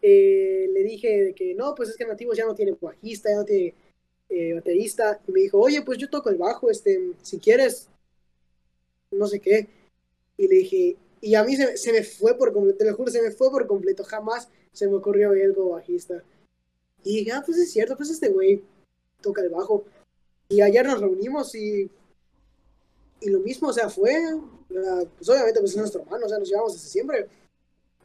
[0.02, 3.36] eh, le dije de que no, pues es que Nativos ya no tiene bajista, ya
[3.36, 3.74] no tiene
[4.28, 5.20] eh, baterista.
[5.26, 7.88] Y me dijo, oye, pues yo toco el bajo, este, si quieres,
[9.10, 9.68] no sé qué.
[10.36, 13.10] Y le dije, y a mí se, se me fue por completo, te lo juro,
[13.10, 16.22] se me fue por completo, jamás se me ocurrió ver algo bajista.
[17.04, 18.62] Y dije, ah, pues es cierto, pues este güey
[19.20, 19.84] toca el bajo.
[20.48, 21.90] Y ayer nos reunimos y,
[23.20, 24.14] y lo mismo, o sea, fue,
[24.68, 27.28] pues obviamente pues es nuestro hermano, o sea, nos llevamos desde siempre.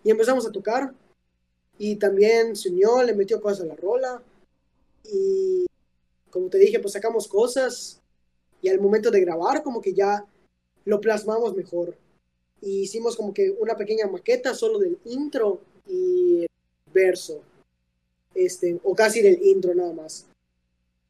[0.04, 0.94] Y empezamos a tocar.
[1.78, 4.22] Y también se unió, le metió cosas a la rola.
[5.04, 5.66] Y
[6.30, 8.00] como te dije, pues sacamos cosas.
[8.62, 10.26] Y al momento de grabar, como que ya
[10.86, 11.96] lo plasmamos mejor.
[12.62, 16.50] Y hicimos como que una pequeña maqueta solo del intro y el
[16.94, 17.42] verso.
[18.34, 20.26] Este, o casi del intro nada más.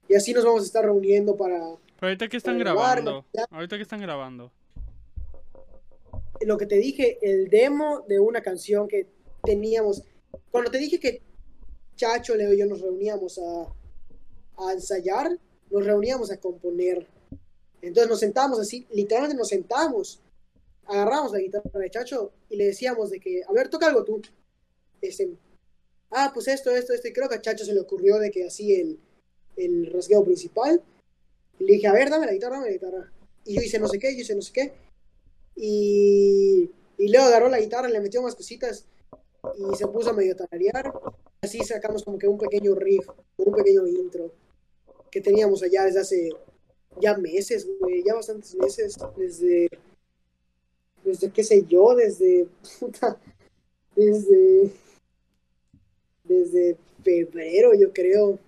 [0.08, 1.78] Y así nos vamos a estar reuniendo para Pero
[2.08, 3.26] ahorita que están grabar, grabando.
[3.52, 4.52] Ahorita que están grabando.
[6.46, 9.08] Lo que te dije, el demo de una canción que
[9.44, 10.04] teníamos.
[10.52, 11.22] Cuando te dije que
[11.96, 13.74] Chacho, Leo y yo nos reuníamos a,
[14.58, 15.38] a ensayar,
[15.70, 17.08] nos reuníamos a componer.
[17.82, 20.22] Entonces nos sentamos así, literalmente nos sentamos,
[20.86, 24.22] agarramos la guitarra de Chacho y le decíamos de que, a ver, toca algo tú.
[25.02, 25.36] Este,
[26.12, 27.08] ah, pues esto, esto, esto.
[27.08, 29.00] Y creo que a Chacho se le ocurrió de que así el,
[29.58, 30.82] el rasgueo principal.
[31.60, 33.12] Y le dije, a ver, dame la guitarra, dame la guitarra.
[33.46, 34.74] Y yo hice no sé qué, yo hice no sé qué.
[35.56, 38.86] Y, y Leo agarró la guitarra, le metió más cositas
[39.58, 40.94] y se puso a medio tararear.
[41.42, 43.08] Así sacamos como que un pequeño riff,
[43.38, 44.32] un pequeño intro
[45.12, 46.30] que teníamos allá desde hace
[47.00, 49.70] ya meses, güey, ya bastantes meses, desde,
[51.04, 52.48] desde qué sé yo, desde,
[52.80, 53.20] puta,
[53.96, 54.72] desde,
[56.24, 58.40] desde febrero, yo creo,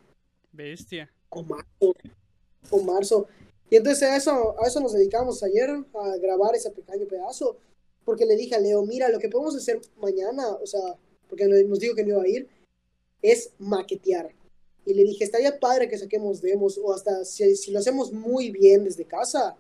[0.52, 1.11] Bestia.
[1.30, 1.95] o marzo,
[2.72, 3.27] o marzo.
[3.70, 7.58] Y entonces a eso, a eso nos dedicamos ayer, a grabar ese pequeño pedazo,
[8.04, 10.96] porque le dije a Leo, mira, lo que podemos hacer mañana, o sea,
[11.28, 12.48] porque nos dijo que no iba a ir,
[13.22, 14.32] es maquetear.
[14.86, 18.52] Y le dije, estaría padre que saquemos demos, o hasta si, si lo hacemos muy
[18.52, 19.58] bien desde casa,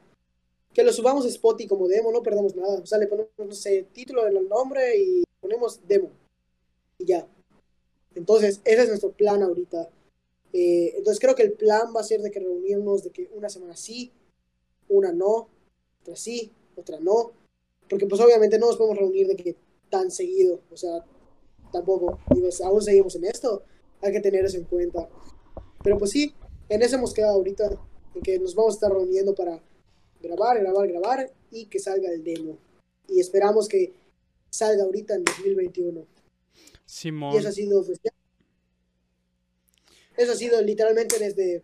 [0.75, 2.79] que lo subamos a Spotify como demo, no perdamos nada.
[2.79, 6.11] O sea, le ponemos, no sé, título del nombre y ponemos demo.
[6.99, 7.25] Y ya.
[8.13, 9.89] Entonces, ese es nuestro plan ahorita.
[10.57, 13.49] Eh, entonces creo que el plan va a ser de que reunirnos, de que una
[13.49, 14.13] semana sí,
[14.87, 15.49] una no,
[16.01, 17.33] otra sí, otra no.
[17.89, 19.57] Porque pues obviamente no nos podemos reunir de que
[19.89, 20.61] tan seguido.
[20.71, 21.03] O sea,
[21.73, 22.19] tampoco.
[22.33, 23.63] Digo, aún seguimos en esto.
[24.01, 25.09] Hay que tener eso en cuenta.
[25.83, 26.33] Pero pues sí,
[26.69, 27.77] en eso hemos quedado ahorita.
[28.13, 29.61] En que nos vamos a estar reuniendo para
[30.21, 32.57] grabar, grabar, grabar y que salga el demo.
[33.09, 33.91] Y esperamos que
[34.49, 35.99] salga ahorita en 2021.
[35.99, 36.05] Y
[36.85, 37.37] Simón.
[37.37, 38.11] eso ha sido pues, ya.
[40.17, 41.63] Eso ha sido literalmente desde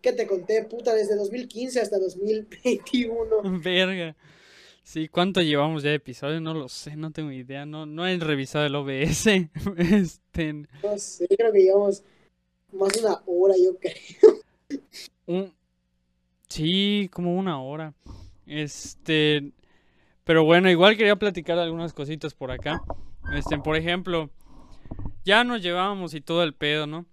[0.00, 0.64] ¿qué te conté?
[0.64, 3.26] Puta, desde 2015 hasta 2021.
[3.62, 4.16] Verga.
[4.82, 6.40] Sí, ¿cuánto llevamos ya de episodios?
[6.40, 7.66] No lo sé, no tengo idea.
[7.66, 9.26] No, no he revisado el OBS.
[9.76, 10.52] Este,
[10.82, 12.02] No sé, creo que llevamos
[12.72, 14.40] más de una hora, yo creo.
[15.26, 15.54] un...
[16.48, 17.92] Sí, como una hora.
[18.46, 19.52] Este,
[20.24, 22.82] pero bueno, igual quería platicar algunas cositas por acá.
[23.34, 24.30] Este, por ejemplo,
[25.22, 27.04] ya nos llevábamos y todo el pedo, ¿no?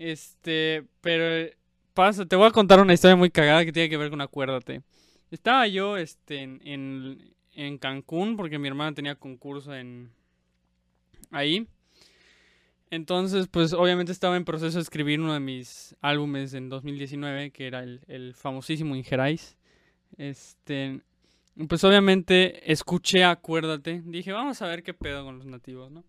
[0.00, 1.58] Este, pero eh,
[1.92, 4.80] pasa, te voy a contar una historia muy cagada que tiene que ver con acuérdate.
[5.30, 10.10] Estaba yo, este, en, en, en Cancún porque mi hermana tenía concurso en
[11.30, 11.68] ahí.
[12.90, 17.66] Entonces, pues obviamente estaba en proceso de escribir uno de mis álbumes en 2019, que
[17.66, 19.58] era el, el famosísimo Ingerais.
[20.16, 21.02] Este,
[21.68, 24.00] pues obviamente escuché Acuérdate.
[24.06, 26.04] Dije, vamos a ver qué pedo con los nativos, ¿no?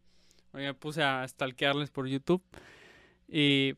[0.54, 2.42] Me puse a stalkearles por YouTube.
[3.34, 3.76] Y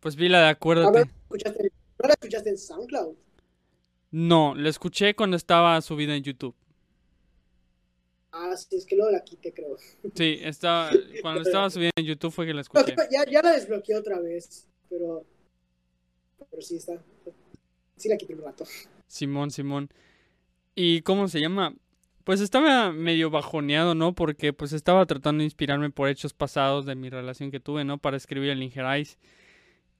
[0.00, 0.98] pues vi la de Acuérdate.
[0.98, 1.72] ver, ¿escuchaste?
[2.02, 3.14] ¿No la escuchaste en SoundCloud?
[4.12, 6.54] No, la escuché cuando estaba subida en YouTube.
[8.32, 9.76] Ah, sí, es que luego la quité, creo.
[10.14, 10.90] Sí, estaba,
[11.22, 12.94] cuando estaba subida en YouTube fue que la No, escuché.
[13.10, 15.24] ya, ya la desbloqueé otra vez, pero.
[16.50, 17.02] Pero sí está.
[17.96, 18.64] Sí la quité un rato.
[19.06, 19.90] Simón, Simón.
[20.74, 21.74] ¿Y cómo se llama?
[22.24, 24.14] Pues estaba medio bajoneado, ¿no?
[24.14, 27.98] Porque pues estaba tratando de inspirarme por hechos pasados de mi relación que tuve, ¿no?
[27.98, 29.18] Para escribir el Ingerais.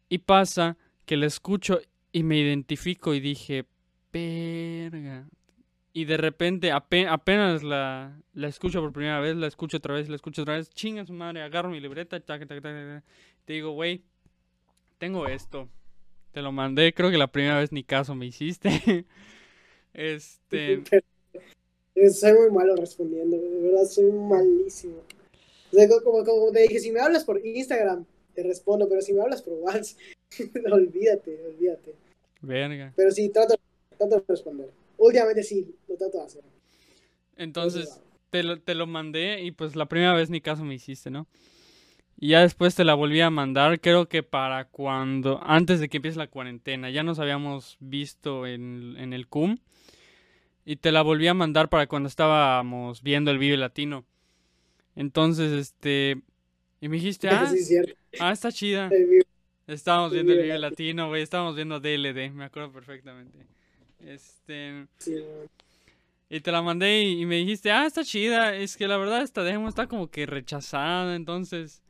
[0.08, 0.76] Y pasa
[1.06, 1.80] que la escucho
[2.12, 3.66] y me identifico y dije,
[4.12, 5.28] verga.
[5.94, 10.08] Y de repente, ape- apenas la, la escucho por primera vez, la escucho otra vez,
[10.08, 13.04] la escucho otra vez, chinga su madre, agarro mi libreta, tac, tac, tac,
[13.46, 14.04] te digo, güey,
[14.98, 15.68] tengo esto.
[16.32, 19.06] Te lo mandé, creo que la primera vez ni caso me hiciste.
[19.94, 20.84] Este,
[21.94, 24.96] Soy muy malo respondiendo, de verdad, soy malísimo.
[25.72, 28.04] O sea, co- como, como te dije, si me hablas por Instagram,
[28.34, 29.98] te respondo, pero si me hablas por WhatsApp,
[30.72, 31.94] olvídate, olvídate.
[32.42, 32.92] verga.
[32.96, 33.54] Pero sí, trato,
[33.98, 34.70] trato de responder.
[34.98, 36.42] Últimamente sí, lo trato de hacer.
[37.36, 38.00] Entonces,
[38.30, 41.26] te lo, te lo mandé y pues la primera vez ni caso me hiciste, ¿no?
[42.18, 45.98] Y ya después te la volví a mandar, creo que para cuando, antes de que
[45.98, 49.58] empiece la cuarentena, ya nos habíamos visto en, en el CUM.
[50.64, 54.04] Y te la volví a mandar para cuando estábamos viendo el video latino.
[54.94, 56.20] Entonces, este,
[56.80, 57.76] y me dijiste, ah, sí,
[58.20, 58.90] ah, está chida.
[59.66, 63.46] Estábamos viendo el video video latino, güey, estábamos viendo DLD, me acuerdo perfectamente.
[64.00, 65.14] Este, Sí,
[66.34, 68.56] y te la mandé y, y me dijiste, ah, está chida.
[68.56, 71.82] Es que la verdad esta demo está como que rechazada, entonces.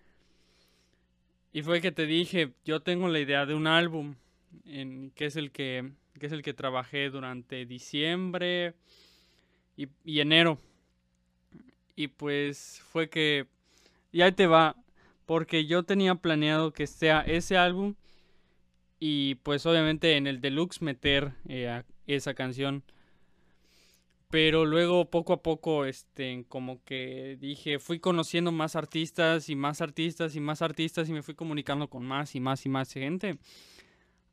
[1.52, 4.16] Y fue que te dije, yo tengo la idea de un álbum,
[4.64, 8.74] en, que es el que, que es el que trabajé durante diciembre
[9.76, 10.59] y, enero.
[11.94, 13.47] Y pues fue que,
[14.12, 14.76] y ahí te va,
[15.26, 17.94] porque yo tenía planeado que sea ese álbum
[18.98, 22.84] y pues obviamente en el deluxe meter eh, a- esa canción.
[24.30, 29.82] Pero luego poco a poco, este, como que dije, fui conociendo más artistas y más
[29.82, 33.36] artistas y más artistas y me fui comunicando con más y más y más gente.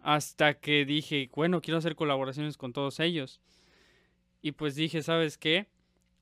[0.10, 3.40] Hasta que dije, bueno, quiero hacer colaboraciones con todos ellos.
[4.42, 5.68] Y pues dije, ¿sabes qué?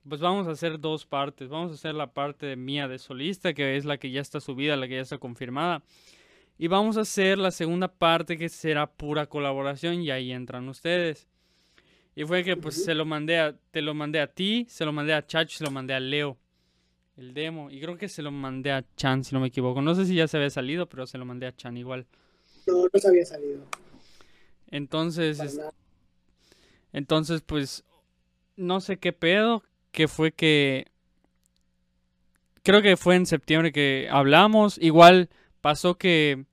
[0.09, 1.47] Pues vamos a hacer dos partes.
[1.47, 4.41] Vamos a hacer la parte de mía de solista, que es la que ya está
[4.41, 5.83] subida, la que ya está confirmada.
[6.57, 11.29] Y vamos a hacer la segunda parte que será pura colaboración y ahí entran ustedes.
[12.13, 14.91] Y fue que pues se lo mandé a, te lo mandé a ti, se lo
[14.91, 16.37] mandé a Chacho, se lo mandé a Leo.
[17.15, 17.71] El demo.
[17.71, 19.81] Y creo que se lo mandé a Chan, si no me equivoco.
[19.81, 22.05] No sé si ya se había salido, pero se lo mandé a Chan igual.
[22.67, 23.63] No, no se había salido.
[24.69, 25.59] Entonces, es-
[26.93, 27.83] entonces pues
[28.55, 30.87] no sé qué pedo, que fue que
[32.63, 34.77] creo que fue en septiembre que hablamos.
[34.77, 35.29] Igual
[35.61, 36.45] pasó que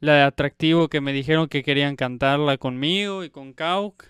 [0.00, 4.04] la de atractivo que me dijeron que querían cantarla conmigo y con Kauk.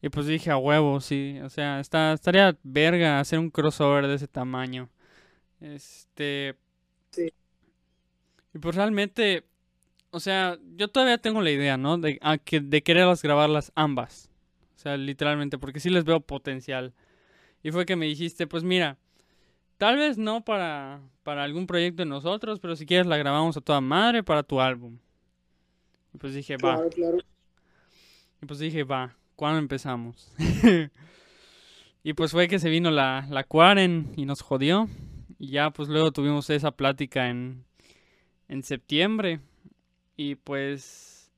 [0.00, 1.38] Y pues dije a huevo, sí.
[1.44, 4.88] O sea, está, estaría verga hacer un crossover de ese tamaño.
[5.60, 6.56] Este.
[7.12, 7.32] Sí.
[8.54, 9.44] Y pues realmente.
[10.14, 11.96] O sea, yo todavía tengo la idea, ¿no?
[11.96, 14.30] De, a que, de quererlas grabarlas ambas.
[14.76, 16.92] O sea, literalmente, porque sí les veo potencial.
[17.62, 18.98] Y fue que me dijiste, pues mira,
[19.78, 23.62] tal vez no para, para algún proyecto de nosotros, pero si quieres la grabamos a
[23.62, 24.98] toda madre para tu álbum.
[26.12, 26.74] Y pues dije, va.
[26.74, 27.18] Claro, claro.
[28.42, 30.30] Y pues dije, va, ¿cuándo empezamos?
[32.02, 34.88] y pues fue que se vino la, la Quaren y nos jodió.
[35.38, 37.64] Y ya pues luego tuvimos esa plática en,
[38.48, 39.40] en septiembre.
[40.16, 41.30] Y pues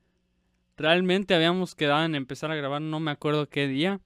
[0.77, 4.01] realmente habíamos quedado en empezar a grabar, no me acuerdo qué día.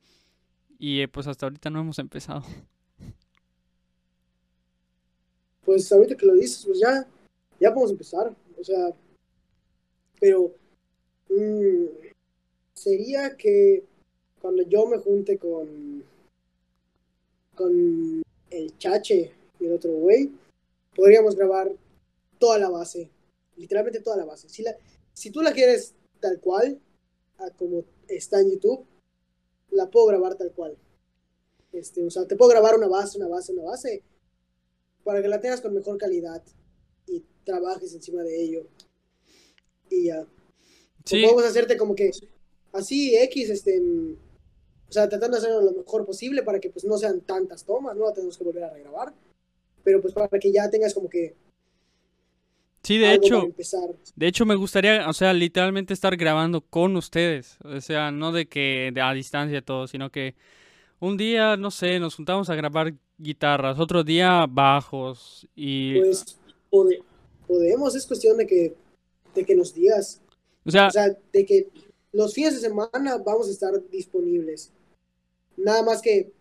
[0.78, 2.42] Y pues hasta ahorita no hemos empezado.
[5.64, 7.06] Pues ahorita que lo dices, pues ya,
[7.60, 8.34] ya podemos empezar.
[8.58, 8.88] O sea,
[10.20, 10.54] pero
[11.28, 11.84] mm,
[12.74, 13.84] sería que
[14.40, 16.04] cuando yo me junte con
[17.58, 20.30] con el Chache y el otro güey,
[20.94, 21.72] podríamos grabar
[22.38, 23.10] toda la base,
[23.58, 24.48] literalmente toda la base.
[24.48, 24.76] Si, la,
[25.12, 26.80] si tú la quieres tal cual,
[27.38, 28.86] a como está en YouTube,
[29.70, 30.76] la puedo grabar tal cual.
[31.72, 34.02] Este, o sea, te puedo grabar una base, una base, una base,
[35.04, 36.42] para que la tengas con mejor calidad
[37.06, 38.66] y trabajes encima de ello.
[39.90, 40.26] Y ya.
[41.04, 42.10] Sí, O podemos hacerte como que
[42.72, 43.80] así X, este,
[44.88, 47.96] o sea, tratando de hacerlo lo mejor posible para que pues no sean tantas tomas,
[47.96, 49.14] no la tenemos que volver a regrabar,
[49.84, 51.34] pero pues para que ya tengas como que
[52.82, 53.42] sí, de hecho,
[54.16, 57.58] de hecho me gustaría, o sea, literalmente estar grabando con ustedes.
[57.64, 60.34] O sea, no de que de a distancia todo, sino que
[61.00, 66.38] un día, no sé, nos juntamos a grabar guitarras, otro día bajos y, Pues
[66.70, 67.02] pode-
[67.46, 68.74] podemos, es cuestión de que
[69.34, 70.20] de que nos digas,
[70.64, 71.68] o sea, o sea, de que
[72.12, 74.72] los fines de semana vamos a estar disponibles.
[75.56, 76.32] Nada más que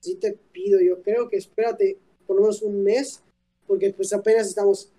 [0.00, 1.96] sí te pido, yo creo que espérate
[2.26, 3.22] por lo menos un mes,
[3.66, 4.90] porque pues apenas estamos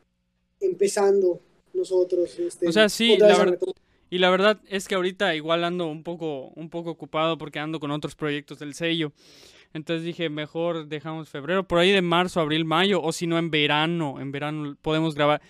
[0.64, 1.40] empezando
[1.74, 2.38] nosotros.
[2.40, 3.60] Este, O sea, sí, la verdad-.
[4.14, 7.80] Y la verdad es que ahorita igual ando un poco, un poco ocupado porque ando
[7.80, 9.12] con otros proyectos del sello.
[9.74, 13.50] Entonces dije, mejor dejamos febrero, por ahí de marzo, abril, mayo, o si no en
[13.50, 15.42] verano, en verano podemos grabar.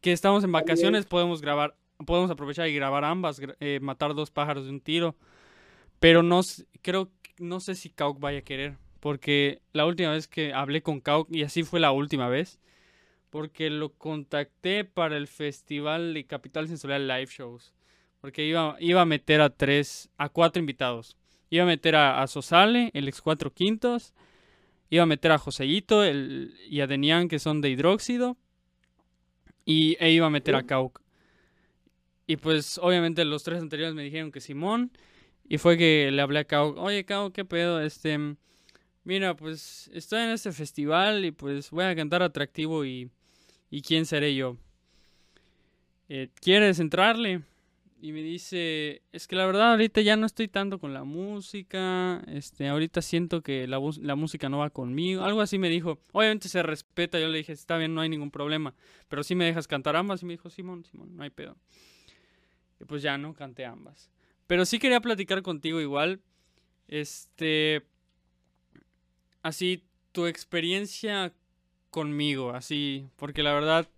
[0.00, 1.76] Que estamos en vacaciones, podemos grabar,
[2.06, 5.14] podemos aprovechar y grabar ambas, eh, matar dos pájaros de un tiro.
[6.00, 6.40] Pero no,
[6.80, 11.00] creo, no sé si Kauk vaya a querer, porque la última vez que hablé con
[11.00, 12.58] Kauk, y así fue la última vez,
[13.30, 17.74] porque lo contacté para el festival de Capital Sensorial Live Shows.
[18.20, 21.16] Porque iba, iba a meter a tres, a cuatro invitados.
[21.50, 24.12] Iba a meter a, a Sosale, el ex cuatro quintos.
[24.90, 28.36] Iba a meter a Joseito el, y a Denian, que son de hidróxido.
[29.64, 31.00] Y e iba a meter a Kauk.
[32.26, 34.90] Y pues obviamente los tres anteriores me dijeron que Simón.
[35.46, 36.78] Y fue que le hablé a Kauk.
[36.78, 37.80] Oye, Kauk, ¿qué pedo?
[37.80, 38.18] Este,
[39.04, 43.10] mira, pues estoy en este festival y pues voy a cantar atractivo y,
[43.70, 44.56] y ¿quién seré yo?
[46.08, 47.42] Eh, ¿Quieres entrarle?
[48.00, 52.22] Y me dice, es que la verdad ahorita ya no estoy tanto con la música,
[52.28, 55.98] este, ahorita siento que la, la música no va conmigo, algo así me dijo.
[56.12, 58.74] Obviamente se respeta, yo le dije, está bien, no hay ningún problema,
[59.08, 61.56] pero si me dejas cantar ambas, y me dijo, Simón, Simón, no hay pedo.
[62.80, 63.34] Y pues ya, ¿no?
[63.34, 64.10] Canté ambas.
[64.46, 66.20] Pero sí quería platicar contigo igual,
[66.86, 67.84] este,
[69.42, 71.34] así, tu experiencia
[71.98, 73.88] conmigo, así, porque la verdad,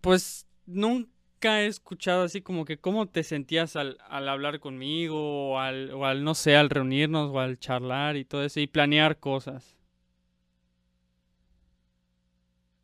[0.00, 5.58] pues nunca he escuchado así como que cómo te sentías al, al hablar conmigo o
[5.58, 9.18] al, o al, no sé, al reunirnos o al charlar y todo eso y planear
[9.18, 9.76] cosas.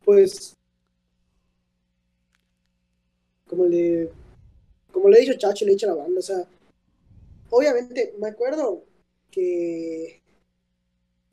[0.05, 0.55] Pues,
[3.49, 4.11] como le,
[4.91, 6.45] como le he dicho Chacho, le he dicho a la banda, o sea,
[7.49, 8.83] obviamente, me acuerdo
[9.31, 10.21] que,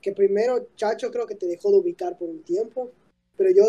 [0.05, 2.91] que primero Chacho creo que te dejó de ubicar por un tiempo,
[3.35, 3.63] pero yo,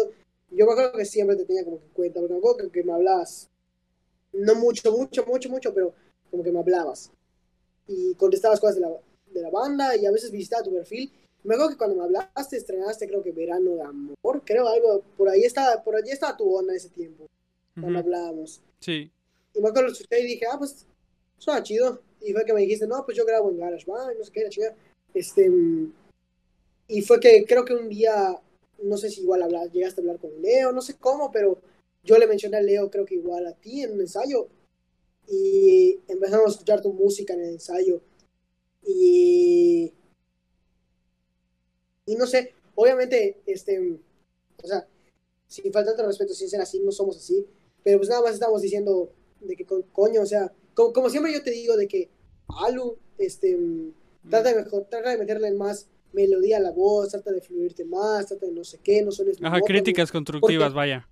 [0.50, 2.84] yo me acuerdo que siempre te tenía como que en cuenta, porque me acuerdo que,
[2.84, 3.48] me hablabas,
[4.34, 5.94] no mucho, mucho, mucho, mucho, pero
[6.30, 7.10] como que me hablabas
[7.88, 8.90] y contestabas cosas de la,
[9.32, 11.10] de la banda y a veces visitaba tu perfil.
[11.42, 15.30] Me acuerdo que cuando me hablaste, estrenaste creo que Verano de Amor, creo algo, por
[15.30, 17.24] ahí estaba, por allí estaba tu onda ese tiempo,
[17.80, 18.60] cuando hablábamos.
[18.80, 19.10] Sí.
[19.54, 20.84] Y me acuerdo que escuché y dije, ah, pues,
[21.38, 22.02] suena chido.
[22.20, 24.74] Y fue que me dijiste, no, pues yo grabo en GarageBand, no sé qué, la.
[25.14, 25.92] Este, mm,
[26.88, 28.40] y fue que creo que un día,
[28.82, 31.58] no sé si igual hablas, llegaste a hablar con Leo, no sé cómo, pero
[32.04, 34.48] yo le mencioné a Leo, creo que igual a ti en un ensayo.
[35.28, 38.02] Y empezamos a escuchar tu música en el ensayo.
[38.86, 39.92] Y,
[42.06, 43.98] y no sé, obviamente, este,
[44.62, 44.86] o sea,
[45.48, 47.46] sin falta de respeto, sin ser así, no somos así.
[47.84, 49.10] Pero pues nada más estamos diciendo
[49.40, 52.10] de que co- coño, o sea, como, como siempre yo te digo de que
[52.66, 53.58] Alu, este,
[54.30, 58.26] trata de mejor, trata de meterle más melodía a la voz, trata de fluirte más,
[58.26, 61.06] trata de no sé qué, no suenes Ajá, críticas constructivas, vaya.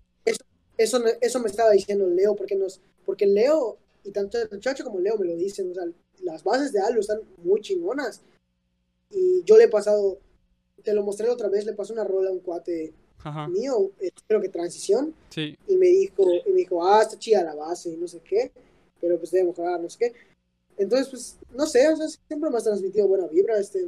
[0.77, 4.83] Eso, me- eso me estaba diciendo Leo, porque nos, porque Leo, y tanto el muchacho
[4.83, 5.85] como Leo me lo dicen, o sea,
[6.23, 8.23] las bases de Alu están muy chingonas.
[9.11, 10.19] Y yo le he pasado,
[10.83, 13.93] te lo mostré la otra vez, le pasé una rola a un cuate Ajá, mío,
[14.27, 15.57] creo que transición, sí.
[15.69, 18.51] y me dijo, y me dijo, ah, está chida la base y no sé qué,
[19.01, 20.13] pero pues debe mejorar, no sé qué.
[20.77, 23.87] Entonces, pues, no sé, o sea, siempre me has transmitido buena vibra, este,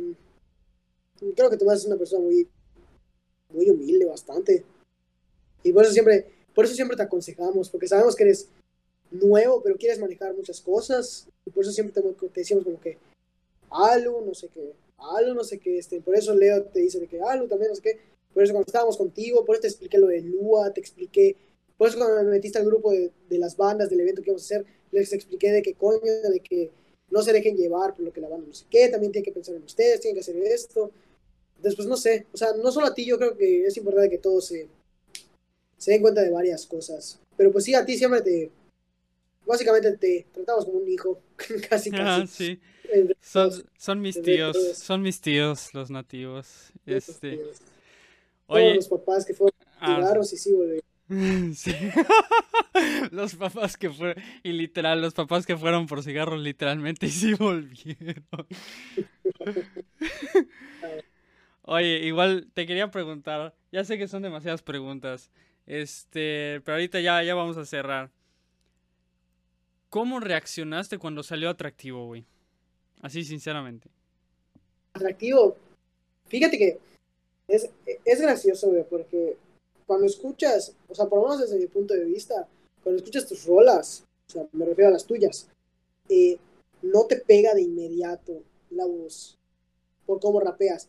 [1.34, 2.48] creo que tú eres una persona muy,
[3.52, 4.64] muy humilde, bastante.
[5.62, 8.48] Y por eso siempre, por eso siempre te aconsejamos, porque sabemos que eres
[9.10, 12.98] nuevo, pero quieres manejar muchas cosas, y por eso siempre te, te decimos como que,
[13.70, 17.06] Alu, no sé qué, Alu, no sé qué, este, por eso Leo te dice de
[17.06, 18.00] que Alu también, no sé qué,
[18.32, 21.36] por eso cuando estábamos contigo, por eso te expliqué lo de Lua, te expliqué,
[21.78, 24.42] por eso cuando me metiste al grupo de, de las bandas del evento que íbamos
[24.42, 26.70] a hacer, les expliqué de qué coño, de que
[27.10, 29.32] no se dejen llevar por lo que la banda no sé qué, también tienen que
[29.32, 30.90] pensar en ustedes, tienen que hacer esto.
[31.62, 34.18] Pues no sé, o sea, no solo a ti, yo creo que es importante que
[34.18, 34.68] todos se,
[35.76, 37.18] se den cuenta de varias cosas.
[37.36, 38.50] Pero pues sí, a ti siempre te,
[39.44, 41.20] básicamente te tratamos como un hijo,
[41.68, 42.26] casi, Ah, casi.
[42.26, 42.60] sí.
[42.92, 46.70] Entre Son, son mis tíos, son mis tíos los nativos.
[46.86, 47.36] Este.
[47.36, 47.60] Todos
[48.46, 50.80] oye, los papás que fueron ah, cigarros y sí, güey.
[51.54, 51.72] sí.
[53.10, 57.32] Los papás que fueron, y literal, los papás que fueron por cigarros literalmente y sí
[57.32, 58.46] volvieron.
[61.68, 65.30] Oye, igual te quería preguntar, ya sé que son demasiadas preguntas,
[65.66, 68.12] este, pero ahorita ya, ya vamos a cerrar.
[69.90, 72.24] ¿Cómo reaccionaste cuando salió atractivo, güey?
[73.02, 73.88] Así, sinceramente.
[74.94, 75.56] atractivo.
[76.28, 76.78] Fíjate que
[77.48, 77.68] es,
[78.04, 79.36] es gracioso, güey, porque
[79.86, 82.46] cuando escuchas, o sea, por lo menos desde mi punto de vista,
[82.84, 85.48] cuando escuchas tus rolas, o sea, me refiero a las tuyas,
[86.08, 86.38] eh,
[86.82, 89.36] no te pega de inmediato la voz
[90.06, 90.88] por cómo rapeas.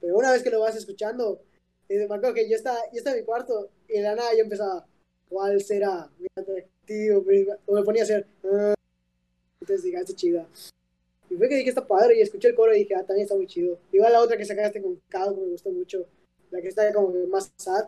[0.00, 1.40] Pero una vez que lo vas escuchando,
[1.88, 4.32] eh, me acuerdo que yo estaba, yo estaba en mi cuarto y de la nada
[4.34, 4.86] yo empezaba,
[5.28, 7.24] ¿cuál será mi atractivo?
[7.66, 8.74] O me ponía a hacer, "Ah".
[9.60, 10.46] entonces dije, "Ah, está chida.
[11.30, 13.34] Y fue que dije, está padre, y escuché el coro y dije, ah, también está
[13.34, 13.78] muy chido.
[13.92, 16.06] Igual la otra que sacaste con Kao, me gustó mucho.
[16.50, 17.86] La que está como que más sad,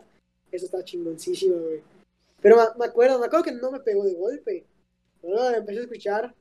[0.51, 1.81] eso está chingoncísima, güey.
[2.39, 4.63] Pero me, me acuerdo, me acuerdo que no me pegó de golpe.
[5.21, 6.35] Pero la empecé a escuchar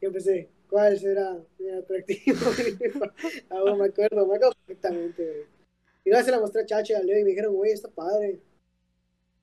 [0.00, 2.38] y empecé, ¿cuál será mi atractivo?
[3.50, 5.44] ah, me acuerdo, me acuerdo perfectamente, güey.
[6.06, 8.40] Igual se la mostré a Chacho y a Leo y me dijeron, güey, está padre.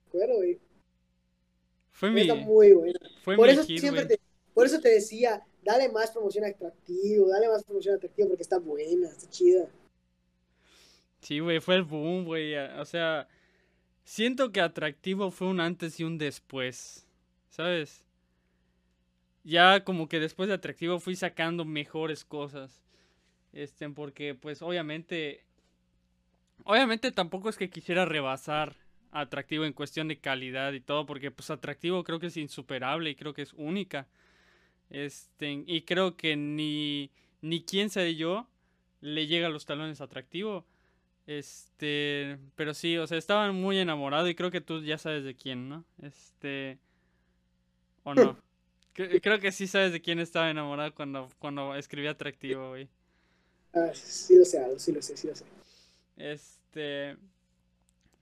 [0.02, 0.58] Me acuerdo, güey.
[1.92, 2.98] Fue mi, Está muy buena.
[3.22, 4.18] fue Por mi eso hit, siempre te,
[4.52, 9.08] por eso te decía, dale más promoción atractivo, dale más promoción atractivo porque está buena,
[9.08, 9.68] está chida.
[11.20, 12.56] Sí, güey, fue el boom, güey.
[12.56, 13.28] O sea,
[14.02, 17.06] siento que atractivo fue un antes y un después,
[17.50, 18.04] ¿sabes?
[19.44, 22.82] Ya como que después de atractivo fui sacando mejores cosas.
[23.52, 25.44] Este, porque pues obviamente
[26.64, 28.76] obviamente tampoco es que quisiera rebasar
[29.12, 33.14] atractivo en cuestión de calidad y todo, porque pues atractivo creo que es insuperable y
[33.16, 34.06] creo que es única.
[34.90, 37.10] Este, y creo que ni
[37.42, 38.48] ni quién sé yo
[39.00, 40.66] le llega a los talones atractivo.
[41.26, 45.36] Este, pero sí, o sea, estaba muy enamorado y creo que tú ya sabes de
[45.36, 45.84] quién, ¿no?
[46.02, 46.78] Este,
[48.04, 48.36] o no.
[48.94, 52.88] Cre- Creo que sí sabes de quién estaba enamorado cuando, cuando escribí atractivo, güey.
[53.72, 55.44] Ah, sí lo sé, sí lo sé, sí lo sé.
[56.16, 57.16] Este,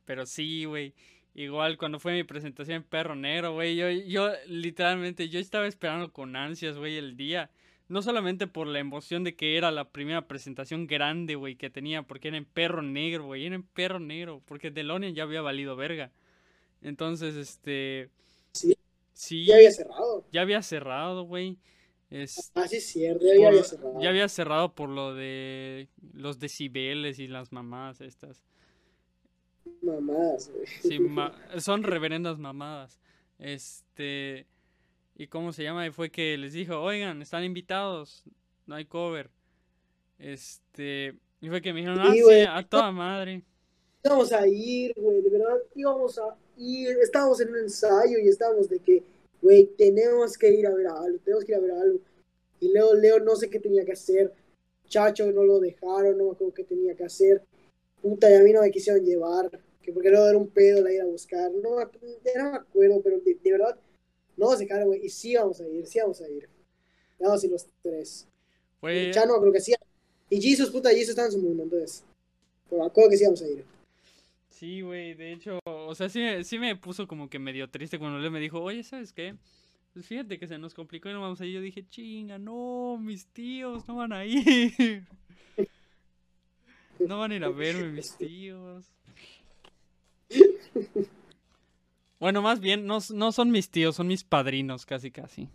[0.05, 0.95] pero sí, güey.
[1.35, 6.13] Igual cuando fue mi presentación en Perro Negro, güey, yo, yo literalmente, yo estaba esperando
[6.13, 7.51] con ansias, güey, el día.
[7.89, 12.03] No solamente por la emoción de que era la primera presentación grande, güey, que tenía,
[12.03, 15.77] porque era en Perro Negro, güey, era en Perro Negro, porque Delonian ya había valido
[15.77, 16.11] verga.
[16.83, 18.11] Entonces, este...
[18.53, 18.77] Sí.
[19.21, 20.25] Sí, Ya había cerrado.
[20.33, 21.59] ya había cerrado, güey.
[22.09, 24.01] Es, Ah, sí, cierto, ya había cerrado.
[24.01, 28.45] ya había cerrado por lo de los decibeles y las mamadas estas.
[29.83, 30.67] Mamadas, güey.
[30.83, 33.01] Sí, ma- son reverendas mamadas.
[33.41, 34.47] Este,
[35.17, 35.85] ¿y cómo se llama?
[35.87, 38.23] Y fue que les dijo, oigan, están invitados,
[38.67, 39.31] no hay cover.
[40.19, 42.45] Este, y fue que me dijeron, ah, Sí, sí, güey.
[42.45, 43.43] a toda madre.
[44.05, 46.99] Íbamos a ir, güey, de verdad, íbamos a ir.
[46.99, 49.03] Estábamos en un ensayo y estábamos de que,
[49.41, 51.99] güey, tenemos que ir a ver algo, tenemos que ir a ver algo.
[52.61, 54.33] Y Leo, Leo no sé qué tenía que hacer.
[54.89, 57.43] Chacho no lo dejaron, no me acuerdo qué tenía que hacer.
[58.03, 59.51] Puta, y a mí no me quisieron llevar,
[59.83, 61.51] que porque luego era un pedo la ir a buscar.
[61.53, 63.79] No, no me acuerdo, pero de, de verdad,
[64.37, 66.49] no nos dejaron, güey, y sí vamos a ir, sí vamos a ir.
[67.19, 68.27] Vamos a ir los tres.
[68.81, 69.75] Fue, Y Chano creo que sí.
[70.31, 72.05] Y Jesus, puta, Jesus está en su mundo, entonces.
[72.71, 73.65] Pero acuerdo que sí vamos a ir.
[74.59, 77.99] Sí, güey, de hecho, o sea, sí, me- sí me puso como que medio triste
[77.99, 79.37] cuando Leo me dijo, oye, ¿sabes qué?
[79.93, 81.55] Pues fíjate que se nos complicó y no vamos a ir.
[81.55, 85.05] Yo dije, chinga, no, mis tíos no van a ir.
[87.01, 88.85] No van a ir a verme mis tíos.
[92.21, 95.49] Bueno, más bien, no, no son mis tíos, son mis padrinos, casi, casi.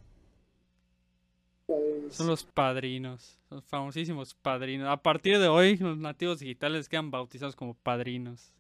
[2.10, 4.88] Son los padrinos, los famosísimos padrinos.
[4.88, 8.54] A partir de hoy, los nativos digitales quedan bautizados como padrinos.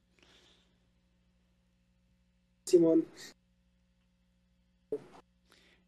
[2.65, 3.06] Simón.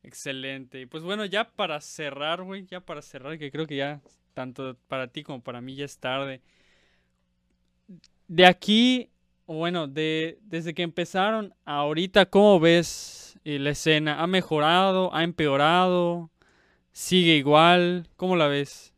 [0.04, 0.82] Excelente.
[0.82, 4.02] Y pues bueno, ya para cerrar, güey, ya para cerrar, que creo que ya
[4.34, 6.42] tanto para ti como para mí ya es tarde.
[8.28, 9.10] De aquí,
[9.48, 14.22] bueno, de desde que empezaron ahorita, ¿cómo ves eh, la escena?
[14.22, 15.14] ¿Ha mejorado?
[15.14, 16.30] ¿Ha empeorado?
[16.92, 18.08] ¿Sigue igual?
[18.16, 18.94] ¿Cómo la ves?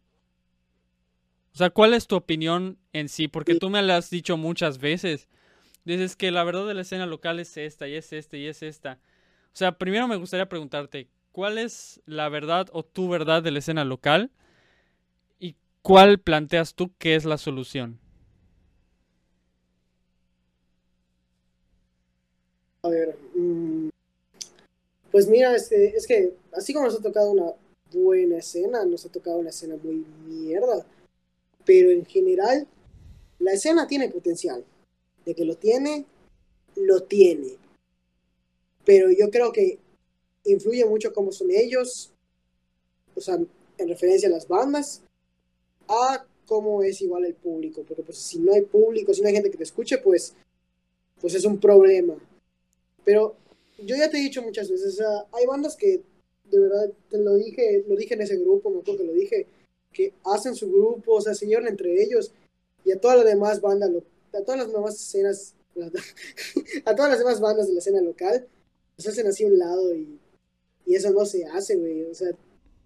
[1.53, 3.27] O sea, ¿cuál es tu opinión en sí?
[3.27, 5.27] Porque tú me la has dicho muchas veces.
[5.87, 8.61] Dices que la verdad de la escena local es esta, y es esta, y es
[8.61, 8.99] esta.
[9.45, 13.59] O sea, primero me gustaría preguntarte, ¿cuál es la verdad o tu verdad de la
[13.59, 14.29] escena local?
[15.39, 18.01] ¿Y cuál planteas tú que es la solución?
[22.81, 23.17] A ver.
[23.35, 23.87] mm,
[25.09, 27.53] pues mira, este, es que así como nos ha tocado una
[27.93, 30.85] buena escena, nos ha tocado una escena muy mierda.
[31.63, 32.67] Pero en general,
[33.39, 34.65] la escena tiene potencial.
[35.27, 36.05] De que lo tiene,
[36.77, 37.57] lo tiene.
[38.85, 39.77] Pero yo creo que
[40.45, 42.13] influye mucho cómo son ellos,
[43.13, 45.01] o sea, en referencia a las bandas,
[45.89, 47.83] a cómo es igual el público.
[47.85, 50.33] Porque pues si no hay público, si no hay gente que te escuche, pues,
[51.19, 52.15] pues es un problema.
[53.03, 53.35] Pero
[53.83, 56.01] yo ya te he dicho muchas veces, o sea, hay bandas que,
[56.45, 59.45] de verdad, te lo dije, lo dije en ese grupo, me acuerdo que lo dije,
[59.91, 62.31] que hacen su grupo, o sea, se llevan entre ellos,
[62.85, 64.03] y a todas las demás bandas, lo-
[64.37, 65.55] a todas las demás escenas,
[66.85, 68.47] a todas las demás bandas de la escena local,
[68.97, 70.19] los hacen así a un lado, y,
[70.87, 72.29] eso no se hace, güey, o sea,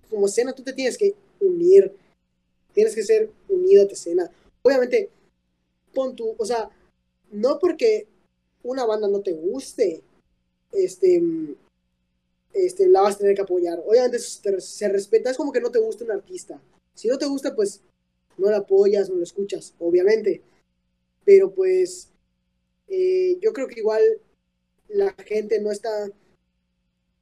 [0.09, 1.93] como escena tú te tienes que unir,
[2.73, 4.31] tienes que ser unido a tu escena.
[4.63, 5.11] Obviamente,
[5.93, 6.69] pon tu, o sea,
[7.31, 8.07] no porque
[8.63, 10.01] una banda no te guste,
[10.71, 11.21] este,
[12.53, 13.83] este, la vas a tener que apoyar.
[13.85, 16.59] Obviamente se, se respeta, es como que no te gusta un artista.
[16.95, 17.81] Si no te gusta, pues
[18.37, 20.41] no la apoyas, no lo escuchas, obviamente.
[21.23, 22.11] Pero pues
[22.87, 24.01] eh, yo creo que igual
[24.87, 26.09] la gente no está,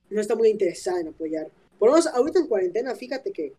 [0.10, 1.52] no está muy interesada en apoyar.
[1.78, 3.54] Por lo menos ahorita en cuarentena, fíjate que,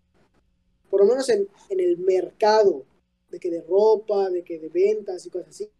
[0.91, 2.85] por lo menos en, en el mercado,
[3.31, 5.71] de que de ropa, de que de ventas y cosas así,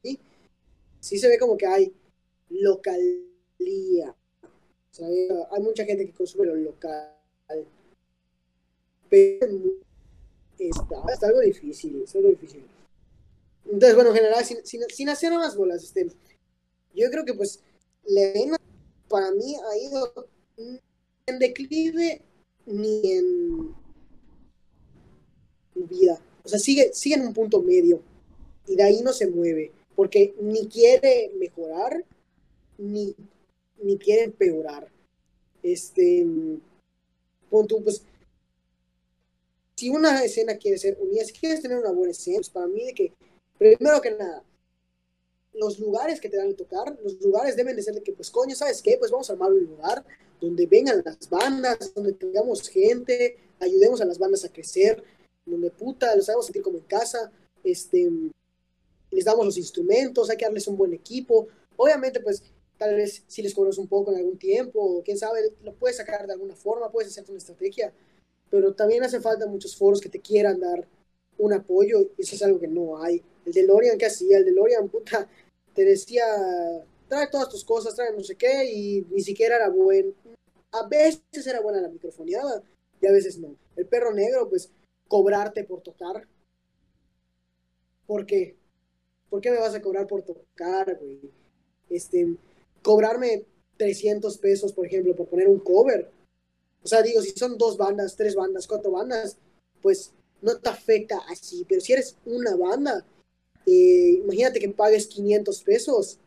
[1.01, 1.93] sí se ve como que hay
[2.49, 4.15] localía.
[5.51, 7.17] Hay, mucha gente que consume lo local.
[9.09, 9.47] Pero
[10.59, 12.65] está, está algo difícil, está algo difícil.
[13.65, 16.09] Entonces, bueno, en general, sin, sin, sin hacer unas bolas, este,
[16.95, 17.61] yo creo que pues
[18.05, 18.57] la escena
[19.09, 20.29] para mí ha ido
[21.27, 22.23] en declive
[22.67, 23.75] ni en
[25.75, 26.21] vida.
[26.45, 28.03] O sea, sigue, sigue en un punto medio
[28.67, 32.05] y de ahí no se mueve porque ni quiere mejorar
[32.79, 33.15] ni,
[33.83, 34.91] ni quiere empeorar.
[35.63, 36.27] Este,
[37.51, 38.03] pon tú, pues,
[39.77, 42.85] si una escena quiere ser unida, si quieres tener una buena escena, pues para mí
[42.85, 43.13] de que,
[43.61, 44.43] primero que nada,
[45.53, 48.31] los lugares que te dan a tocar, los lugares deben de ser de que, pues,
[48.31, 48.97] coño, ¿sabes qué?
[48.99, 50.03] Pues vamos a armar un lugar
[50.41, 55.05] donde vengan las bandas, donde tengamos gente, ayudemos a las bandas a crecer,
[55.45, 57.31] donde puta, los hagamos sentir como en casa,
[57.63, 58.11] este,
[59.11, 61.49] les damos los instrumentos, hay que darles un buen equipo.
[61.77, 62.43] Obviamente, pues,
[62.79, 65.99] tal vez si les cobras un poco en algún tiempo, o quién sabe, lo puedes
[65.99, 67.93] sacar de alguna forma, puedes hacer una estrategia,
[68.49, 70.89] pero también hace falta muchos foros que te quieran dar
[71.37, 73.23] un apoyo, eso es algo que no hay.
[73.45, 74.39] El de Lorian, ¿qué hacía?
[74.39, 75.29] El de Lorian, puta,
[75.75, 76.25] te decía,
[77.09, 80.15] trae todas tus cosas, trae no sé qué, y ni siquiera era buen,
[80.73, 82.63] a veces era buena la microfoneada
[83.01, 83.57] y a veces no.
[83.77, 84.71] El perro negro, pues,
[85.09, 86.27] cobrarte por tocar.
[88.07, 88.57] ¿Por qué?
[89.29, 91.33] ¿Por qué me vas a cobrar por tocar, güey?
[91.89, 92.37] Este,
[92.83, 93.45] cobrarme
[93.77, 96.11] 300 pesos, por ejemplo, por poner un cover.
[96.83, 99.37] O sea, digo, si son dos bandas, tres bandas, cuatro bandas,
[99.83, 100.13] pues
[100.43, 101.65] no te afecta así.
[101.69, 103.05] Pero si eres una banda,
[103.67, 106.19] eh, imagínate que pagues 500 pesos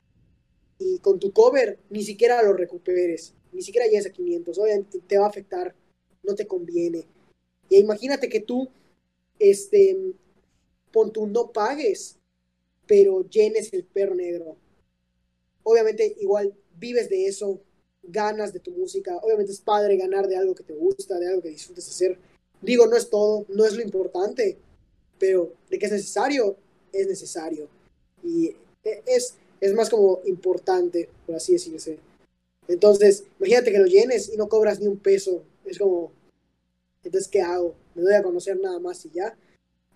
[0.80, 4.58] y con tu cover ni siquiera lo recuperes, ni siquiera llegues a 500.
[4.58, 5.76] Obviamente te va a afectar,
[6.24, 7.06] no te conviene.
[7.70, 8.70] Y imagínate que tú,
[9.40, 9.98] este,
[10.92, 12.18] pon tú no pagues,
[12.86, 14.58] pero llenes el perro negro.
[15.64, 17.62] Obviamente, igual vives de eso,
[18.04, 19.18] ganas de tu música.
[19.18, 22.18] Obviamente es padre ganar de algo que te gusta, de algo que disfrutes hacer.
[22.62, 24.58] Digo, no es todo, no es lo importante,
[25.18, 26.58] pero de que es necesario,
[26.94, 27.68] es necesario.
[28.24, 32.00] Y e- es, es más como importante, por así decirse.
[32.68, 35.44] Entonces, imagínate que lo llenes y no cobras ni un peso.
[35.66, 36.12] Es como,
[37.04, 37.76] entonces, ¿qué hago?
[37.96, 39.36] Me doy a conocer nada más y ya.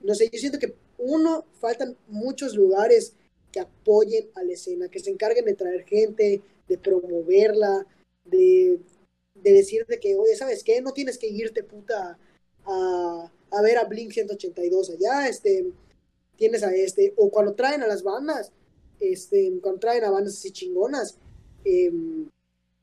[0.01, 3.13] No sé, yo siento que uno, faltan muchos lugares
[3.51, 7.85] que apoyen a la escena, que se encarguen de traer gente, de promoverla,
[8.25, 8.79] de,
[9.35, 10.81] de decirte que, oye, ¿sabes qué?
[10.81, 12.19] No tienes que irte, puta,
[12.65, 15.71] a, a ver a Blink 182 allá, este,
[16.37, 18.51] tienes a este, o cuando traen a las bandas,
[18.99, 21.17] este, cuando traen a bandas así chingonas,
[21.65, 22.29] em,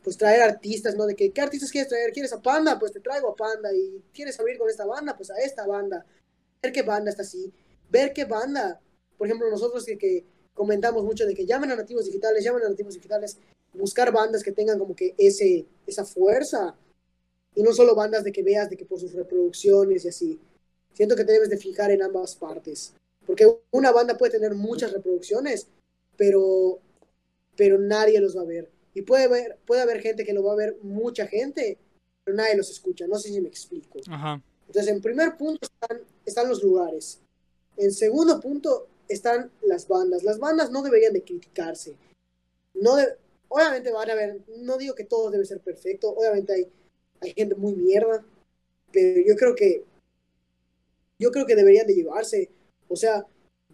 [0.03, 1.07] pues traer artistas, ¿no?
[1.07, 2.13] De que, ¿qué artistas quieres traer?
[2.13, 2.79] ¿Quieres a Panda?
[2.79, 3.73] Pues te traigo a Panda.
[3.75, 5.17] ¿Y quieres abrir con esta banda?
[5.17, 6.05] Pues a esta banda.
[6.63, 7.51] Ver qué banda está así.
[7.91, 8.81] Ver qué banda.
[9.17, 12.69] Por ejemplo, nosotros que, que comentamos mucho de que llamen a nativos digitales, llamen a
[12.69, 13.39] nativos digitales.
[13.73, 16.77] Buscar bandas que tengan como que ese, esa fuerza.
[17.55, 20.41] Y no solo bandas de que veas de que por sus reproducciones y así.
[20.93, 22.93] Siento que te debes de fijar en ambas partes.
[23.27, 25.69] Porque una banda puede tener muchas reproducciones,
[26.17, 26.79] pero,
[27.57, 28.71] pero nadie los va a ver.
[28.95, 31.79] Y puede, haber, puede haber gente que lo va a ver mucha gente,
[32.23, 33.07] pero nadie los escucha.
[33.07, 33.99] No sé si me explico.
[34.09, 34.41] Ajá.
[34.67, 37.21] Entonces, en primer punto están, están los lugares.
[37.77, 40.23] En segundo punto están las bandas.
[40.23, 41.97] Las bandas no deberían de criticarse.
[42.75, 43.17] No de-
[43.49, 46.67] obviamente van a haber, no digo que todo debe ser perfecto, obviamente hay,
[47.21, 48.25] hay gente muy mierda,
[48.93, 49.85] pero yo creo que
[51.19, 52.51] yo creo que deberían de llevarse.
[52.95, 53.27] O sea,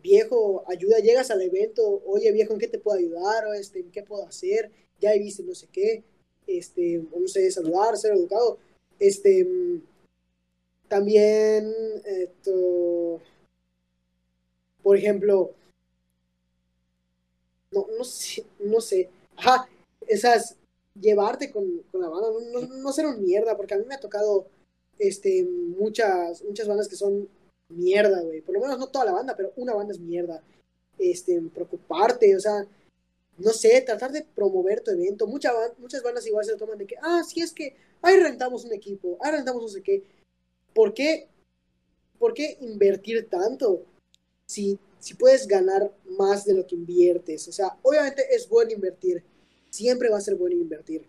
[0.03, 3.47] viejo, ayuda, llegas al evento, oye viejo, ¿en qué te puedo ayudar?
[3.47, 4.71] O este, ¿en qué puedo hacer?
[4.99, 6.03] Ya viste no sé qué,
[6.47, 8.57] este, no sé, saludar, ser educado.
[8.99, 9.47] Este,
[10.89, 11.71] también,
[12.07, 13.21] esto,
[14.83, 15.53] por ejemplo,
[17.73, 19.69] no, no sé, no sé, ajá,
[20.09, 20.57] esas,
[20.99, 23.95] llevarte con, con la banda, no, no, no ser un mierda, porque a mí me
[23.97, 24.47] ha tocado,
[24.99, 27.29] este, muchas, muchas bandas que son
[27.71, 30.43] mierda, güey, por lo menos no toda la banda, pero una banda es mierda,
[30.99, 32.67] este, preocuparte, o sea,
[33.39, 35.55] no sé, tratar de promover tu evento, muchas
[36.05, 39.33] bandas igual se toman de que, ah, sí es que, ahí rentamos un equipo, ahí
[39.33, 40.03] rentamos no sé qué,
[40.75, 41.29] ¿por qué,
[42.19, 43.83] por qué invertir tanto
[44.47, 47.49] si, si puedes ganar más de lo que inviertes?
[47.49, 49.25] O sea, obviamente es bueno invertir,
[49.71, 51.07] siempre va a ser bueno invertir.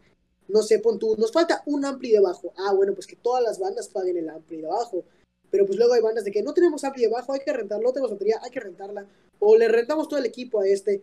[0.47, 2.53] No sé, pon tú, nos falta un ampli de bajo.
[2.57, 5.05] Ah, bueno, pues que todas las bandas paguen el ampli de bajo.
[5.52, 7.84] Pero pues luego hay bandas de que no tenemos ampli de bajo, hay que rentarlo,
[7.84, 9.06] no tenemos batería, hay que rentarla.
[9.40, 11.02] O le rentamos todo el equipo a este.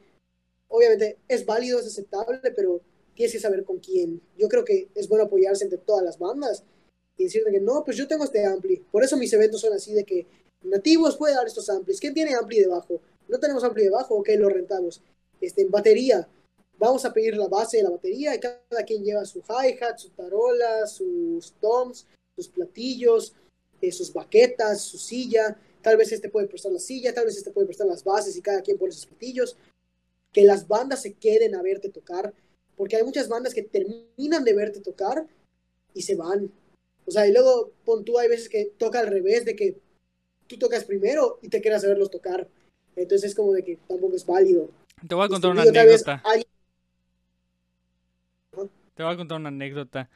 [0.68, 2.80] Obviamente es válido, es aceptable, pero
[3.14, 4.20] tienes que saber con quién.
[4.36, 6.64] Yo creo que es bueno apoyarse entre todas las bandas
[7.16, 8.76] y decirle que no, pues yo tengo este ampli.
[8.90, 10.26] Por eso mis eventos son así de que
[10.62, 12.00] nativos puede dar estos amplis.
[12.00, 13.00] ¿Quién tiene ampli de bajo?
[13.28, 15.02] No tenemos ampli de bajo, ok, lo rentamos.
[15.40, 16.26] Este, batería,
[16.78, 20.10] vamos a pedir la base de la batería y cada quien lleva su hi-hat, su
[20.10, 22.06] tarola, sus toms,
[22.36, 23.34] sus platillos,
[23.80, 25.56] eh, sus baquetas, su silla.
[25.82, 28.42] Tal vez este puede prestar la silla, tal vez este puede prestar las bases y
[28.42, 29.56] cada quien pone sus platillos.
[30.32, 32.34] Que las bandas se queden a verte tocar,
[32.76, 35.26] porque hay muchas bandas que terminan de verte tocar
[35.94, 36.50] y se van.
[37.06, 39.78] O sea, y luego pon tú, hay veces que toca al revés, de que
[40.46, 42.48] tú tocas primero y te quieras verlos tocar.
[42.96, 44.70] Entonces es como de que tampoco es válido.
[45.06, 46.22] Te voy a contar una anécdota.
[48.94, 50.10] Te voy a contar una anécdota.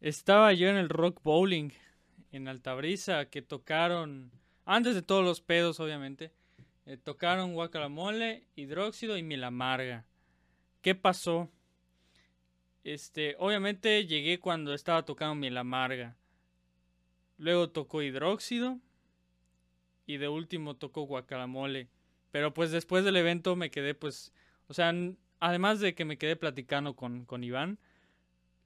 [0.00, 1.70] Estaba yo en el Rock Bowling
[2.32, 4.30] en Altabrisa que tocaron,
[4.64, 6.32] antes de todos los pedos obviamente,
[6.86, 10.06] eh, tocaron Guacalamole, Hidróxido y Miel Amarga.
[10.80, 11.50] ¿Qué pasó?
[12.84, 16.16] Este, obviamente llegué cuando estaba tocando Miel Amarga.
[17.36, 18.78] Luego tocó Hidróxido
[20.06, 21.88] y de último tocó Guacalamole.
[22.30, 24.32] Pero pues después del evento me quedé pues,
[24.68, 24.92] o sea,
[25.40, 27.78] además de que me quedé platicando con, con Iván,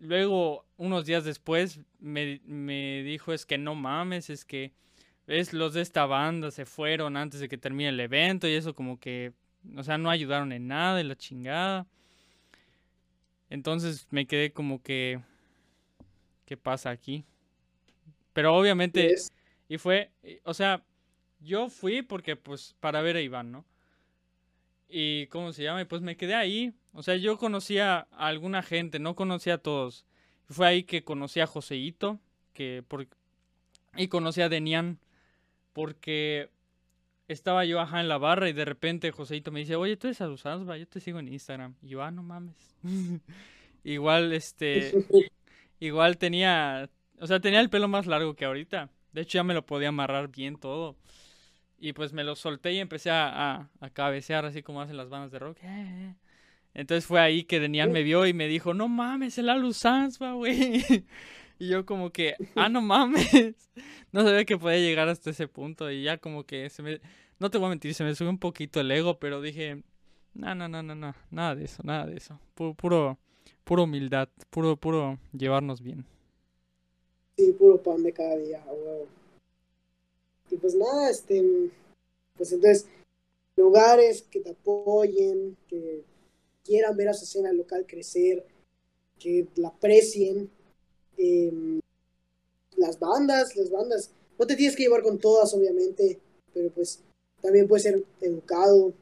[0.03, 4.73] luego unos días después me, me dijo es que no mames, es que
[5.29, 8.75] es los de esta banda se fueron antes de que termine el evento y eso
[8.77, 9.35] como que,
[9.77, 11.89] o sea, no ayudaron en nada y la chingada.
[13.51, 15.21] Entonces me quedé como que,
[16.47, 17.25] qué pasa aquí.
[18.33, 19.17] Pero obviamente,
[19.69, 20.85] y fue, y- o sea,
[21.41, 23.67] yo fui porque pues para ver a Iván, ¿no?
[24.89, 26.75] Y cómo se llama, y pues me quedé ahí.
[26.93, 30.05] O sea, yo conocía a alguna gente, no conocía a todos.
[30.49, 32.21] Fue ahí que conocí a Joseito,
[32.53, 33.09] que por...
[33.97, 34.99] y conocí a Denian
[35.73, 36.51] porque
[37.29, 40.21] estaba yo ajá en la barra y de repente Joseito me dice, "Oye, tú eres
[40.21, 42.57] Alusanzba, yo te sigo en Instagram." Y yo, "Ah, no mames."
[43.85, 44.93] igual este
[45.81, 46.89] igual tenía,
[47.21, 48.91] o sea, tenía el pelo más largo que ahorita.
[49.13, 50.97] De hecho, ya me lo podía amarrar bien todo.
[51.79, 55.09] Y pues me lo solté y empecé a, a, a cabecear así como hacen las
[55.09, 55.59] bandas de rock.
[55.63, 55.67] Eh,
[56.11, 56.15] eh.
[56.75, 60.33] Entonces fue ahí que Denian me vio y me dijo, no mames, el Alu Sansba,
[60.33, 60.83] güey.
[61.59, 63.31] Y yo como que, ah, no mames.
[64.11, 65.91] No sabía que podía llegar hasta ese punto.
[65.91, 67.01] Y ya como que se me...
[67.39, 69.83] No te voy a mentir, se me sube un poquito el ego, pero dije,
[70.35, 71.15] no, no, no, no, no.
[71.31, 72.39] Nada de eso, nada de eso.
[72.55, 73.19] Puro, puro,
[73.65, 76.05] puro humildad, puro, puro llevarnos bien.
[77.37, 79.07] Sí, puro pan de cada día, huevo.
[80.51, 81.71] Y pues nada, este,
[82.37, 82.87] pues entonces,
[83.57, 86.05] lugares que te apoyen, que
[86.65, 88.45] quieran ver a su escena local crecer,
[89.19, 90.51] que la aprecien,
[91.17, 91.81] em,
[92.77, 96.19] las bandas, las bandas, no te tienes que llevar con todas, obviamente,
[96.53, 97.01] pero pues
[97.41, 98.95] también puedes ser educado, no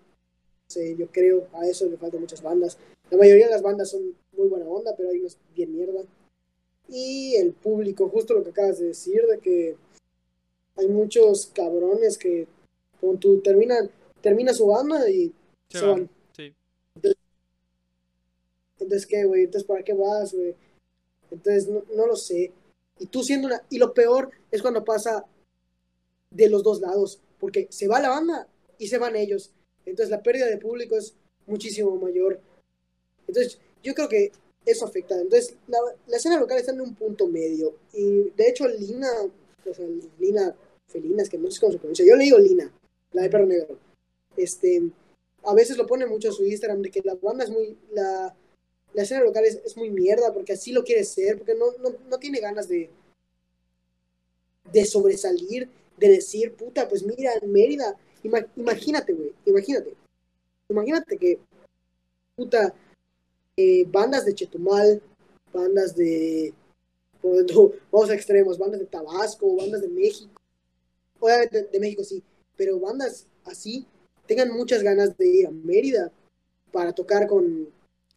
[0.66, 2.78] sé, yo creo, a eso le faltan muchas bandas.
[3.11, 6.05] La mayoría de las bandas son muy buena onda, pero hay unas bien mierda
[6.91, 9.77] y el público, justo lo que acabas de decir, de que
[10.77, 12.47] hay muchos cabrones que
[13.01, 15.32] con tu terminan, termina su banda y
[15.69, 16.11] Se se, van, van.
[18.81, 19.44] Entonces, ¿qué, güey?
[19.44, 20.55] Entonces, ¿para qué vas, güey?
[21.31, 22.52] Entonces, no, no lo sé.
[22.98, 23.62] Y tú siendo una...
[23.70, 25.24] Y lo peor es cuando pasa
[26.31, 28.48] de los dos lados, porque se va la banda
[28.78, 29.52] y se van ellos.
[29.86, 31.15] Entonces, la pérdida de público es
[31.47, 32.40] muchísimo mayor.
[33.27, 34.32] Entonces, yo creo que
[34.66, 35.20] eso afecta.
[35.20, 35.78] Entonces, la,
[36.16, 37.74] escena local está en un punto medio.
[37.93, 39.11] Y, de hecho, Lina,
[39.69, 39.86] o sea,
[40.19, 40.55] Lina
[40.90, 42.05] Felina, es que no sé cómo se pronuncia.
[42.05, 42.73] Yo le digo Lina,
[43.12, 43.78] la de perro negro.
[44.36, 44.82] Este,
[45.44, 47.77] a veces lo pone mucho en su Instagram de que la banda es muy...
[48.94, 51.94] la escena local es, es muy mierda porque así lo quiere ser, porque no, no,
[52.08, 52.90] no tiene ganas de,
[54.72, 59.94] de sobresalir, de decir, puta, pues mira, Mérida, ima- imagínate, güey, imagínate,
[60.68, 61.38] imagínate que,
[62.36, 62.74] puta,
[63.56, 65.02] eh, bandas de Chetumal,
[65.52, 66.54] bandas de,
[67.90, 70.30] vamos a extremos, bandas de Tabasco, bandas de México,
[71.18, 72.22] obviamente de, de México sí,
[72.56, 73.86] pero bandas así
[74.26, 76.12] tengan muchas ganas de ir a Mérida
[76.72, 77.68] para tocar con,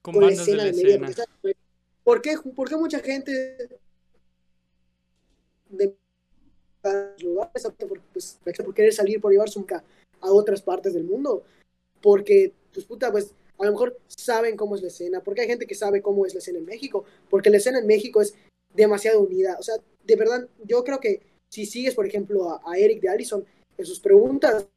[0.04, 1.12] Con con la escena de escena.
[1.12, 1.56] ¿sabes?
[2.04, 3.58] ¿Por qué, por qué mucha gente
[5.70, 5.96] de
[7.22, 9.66] lugares por, pues, por querer salir, por llevar su
[10.20, 11.44] a otras partes del mundo?
[12.02, 15.66] Porque, pues puta, pues a lo mejor saben cómo es la escena, porque hay gente
[15.66, 18.36] que sabe cómo es la escena en México, porque la escena en México es
[18.74, 19.56] demasiado unida.
[19.58, 23.08] O sea, de verdad, yo creo que si sigues, por ejemplo, a, a Eric de
[23.10, 23.46] Allison,
[23.78, 24.68] en sus preguntas,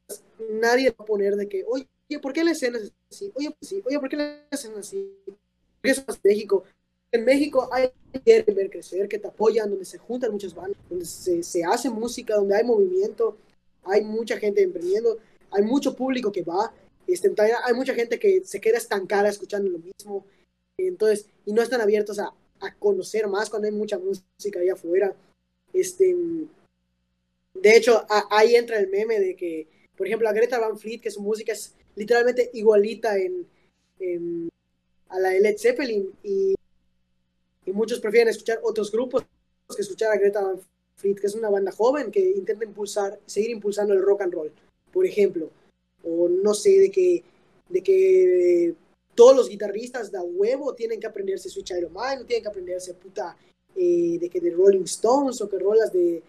[0.49, 1.85] nadie va a poner de que, oye,
[2.21, 3.31] ¿por qué la escena es así?
[3.35, 5.13] Oye, pues sí, oye, ¿por qué la escena es así?
[5.25, 5.35] ¿Por
[5.83, 6.63] qué eso es México?
[7.11, 10.77] En México hay que quieren ver crecer, que te apoyan, donde se juntan muchas bandas,
[10.89, 13.37] donde se, se hace música, donde hay movimiento,
[13.83, 15.17] hay mucha gente emprendiendo,
[15.51, 16.73] hay mucho público que va,
[17.07, 20.25] este, hay mucha gente que se queda estancada escuchando lo mismo,
[20.77, 25.15] entonces, y no están abiertos a, a conocer más cuando hay mucha música allá afuera.
[25.73, 26.15] Este,
[27.53, 31.11] de hecho, ahí entra el meme de que, por ejemplo, a Greta Van Fleet, que
[31.11, 34.49] su música es literalmente igualita en,
[35.09, 36.53] a la de Led Zeppelin, y,
[37.65, 39.25] y muchos prefieren escuchar otros grupos
[39.75, 40.61] que escuchar a Greta Van
[40.95, 44.51] Fleet, que es una banda joven que intenta impulsar, seguir impulsando el rock and roll,
[44.93, 45.49] por ejemplo.
[46.03, 47.23] O no sé, de que,
[47.67, 48.75] de que
[49.15, 53.35] todos los guitarristas de huevo tienen que aprenderse Switch Iron Man, tienen que aprenderse puta
[53.75, 56.21] eh, de que de Rolling Stones o que rolas de,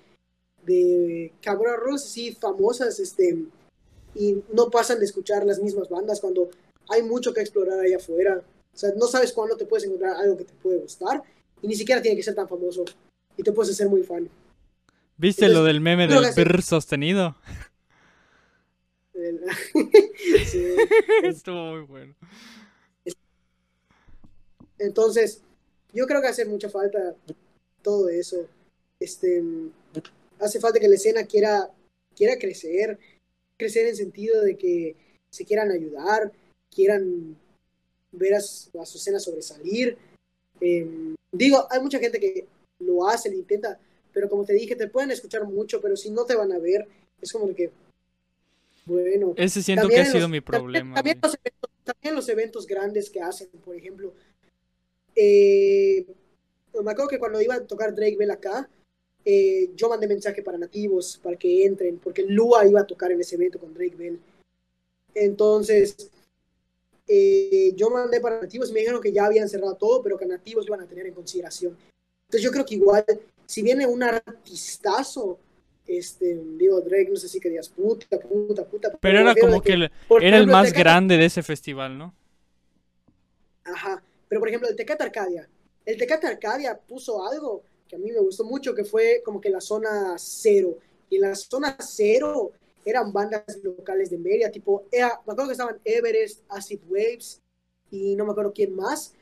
[0.65, 3.37] de cabrón, rolas así famosas, este,
[4.19, 6.51] y no pasan de escuchar las mismas bandas cuando
[6.89, 8.43] hay mucho que explorar allá afuera.
[8.75, 11.23] O sea, no sabes cuándo te puedes encontrar algo que te puede gustar
[11.63, 12.85] y ni siquiera tiene que ser tan famoso
[13.37, 14.29] y te puedes hacer muy fan.
[15.17, 16.41] ¿Viste Entonces, lo del meme del que sí.
[16.45, 17.37] brr sostenido?
[19.15, 19.41] El-
[20.47, 20.77] Sí.
[21.25, 22.15] Estuvo muy bueno.
[24.79, 25.43] Entonces,
[25.93, 27.17] yo creo que hace mucha falta
[27.83, 28.47] todo eso.
[29.01, 29.43] Este,
[30.41, 31.71] hace falta que la escena quiera,
[32.15, 32.99] quiera crecer,
[33.59, 34.95] crecer en sentido de que
[35.31, 36.33] se quieran ayudar,
[36.75, 37.37] quieran
[38.13, 39.99] ver a su, a su escena sobresalir.
[40.61, 42.47] Eh, digo, hay mucha gente que
[42.79, 43.79] lo hace, lo intenta,
[44.13, 46.87] pero como te dije, te pueden escuchar mucho, pero si no te van a ver,
[47.21, 47.71] es como que,
[48.87, 50.95] bueno, Ese siento también que ha sido los- mi problema.
[50.95, 51.31] También, güey.
[51.31, 54.15] los eventos, también los eventos grandes que hacen, por ejemplo.
[55.21, 56.07] eh,
[56.81, 58.71] me acuerdo que cuando iba a tocar Drake Bell acá,
[59.31, 63.21] eh, yo mandé mensaje para nativos, para que entren, porque Lua iba a tocar en
[63.21, 64.19] ese evento con Drake Bell.
[65.15, 66.11] Entonces,
[67.07, 70.25] eh, yo mandé para nativos y me dijeron que ya habían cerrado todo, pero que
[70.25, 71.77] nativos lo iban a tener en consideración.
[72.27, 73.05] Entonces yo creo que igual,
[73.47, 75.39] si viene un artistazo,
[75.87, 78.97] este, digo, Drake, no sé si querías puta, puta, puta.
[79.01, 79.91] Pero era prefiero como que el-
[80.23, 82.15] era el más Tecate- grande de ese festival, ¿no?
[83.65, 84.03] Ajá.
[84.29, 85.49] Pero por ejemplo, el Tecate Arcadia.
[85.85, 89.51] El Tecate Arcadia puso algo que a mí me gustó mucho, que fue como que
[89.51, 90.79] la zona cero.
[91.11, 92.53] Y en la zona cero
[92.85, 97.41] eran bandas locales de Mérida, tipo, me acuerdo que estaban Everest, Acid Waves
[97.91, 99.15] y no me acuerdo quién más,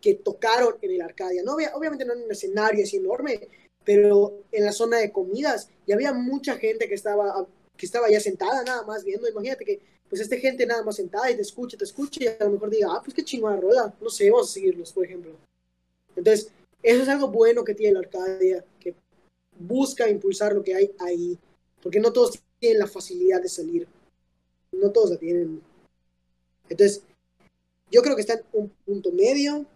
[0.00, 1.42] que tocaron en el Arcadia.
[1.42, 3.48] No había, obviamente no en un escenario así enorme,
[3.84, 7.46] pero en la zona de comidas y había mucha gente que estaba,
[7.76, 9.28] que estaba ya sentada nada más viendo.
[9.28, 12.44] Imagínate que pues esta gente nada más sentada y te escucha, te escucha y a
[12.44, 15.32] lo mejor diga, ah, pues qué chingona rola, no sé, vamos a seguirlos, por ejemplo.
[16.16, 16.50] Entonces,
[16.82, 18.94] eso es algo bueno que tiene la Arcadia, que
[19.58, 21.38] busca impulsar lo que hay ahí,
[21.82, 23.88] porque no todos tienen la facilidad de salir,
[24.72, 25.60] no todos la tienen.
[26.68, 27.02] Entonces,
[27.90, 29.66] yo creo que está en un punto medio,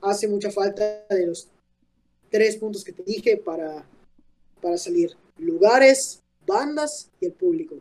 [0.00, 1.48] hace mucha falta de los
[2.30, 3.84] tres puntos que te dije para,
[4.62, 7.76] para salir, lugares, bandas y el público.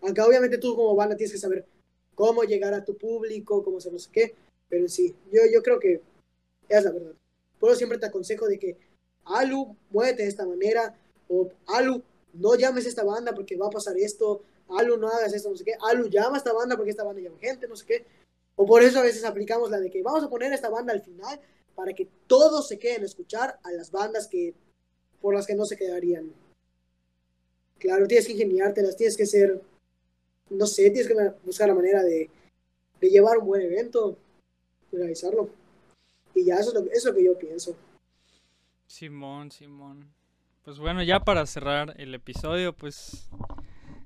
[0.00, 1.64] Aunque obviamente tú como banda tienes que saber
[2.14, 4.34] cómo llegar a tu público, cómo hacer no sé qué,
[4.68, 6.00] pero sí, yo, yo creo que
[6.68, 7.14] es la verdad.
[7.64, 8.76] Por siempre te aconsejo de que,
[9.24, 10.94] Alu, muévete de esta manera,
[11.30, 12.02] o Alu,
[12.34, 15.64] no llames esta banda porque va a pasar esto, Alu, no hagas esto, no sé
[15.64, 18.04] qué, Alu, llama a esta banda porque esta banda llama gente, no sé qué.
[18.54, 21.00] O por eso a veces aplicamos la de que vamos a poner esta banda al
[21.00, 21.40] final
[21.74, 24.52] para que todos se queden a escuchar a las bandas que
[25.22, 26.34] por las que no se quedarían.
[27.78, 29.58] Claro, tienes que ingeniártelas, tienes que ser,
[30.50, 31.14] no sé, tienes que
[31.46, 32.28] buscar la manera de,
[33.00, 34.18] de llevar un buen evento,
[34.92, 35.63] de realizarlo.
[36.34, 37.76] Y ya eso es, lo, eso es lo que yo pienso.
[38.86, 40.12] Simón, Simón.
[40.64, 43.28] Pues bueno, ya para cerrar el episodio, pues,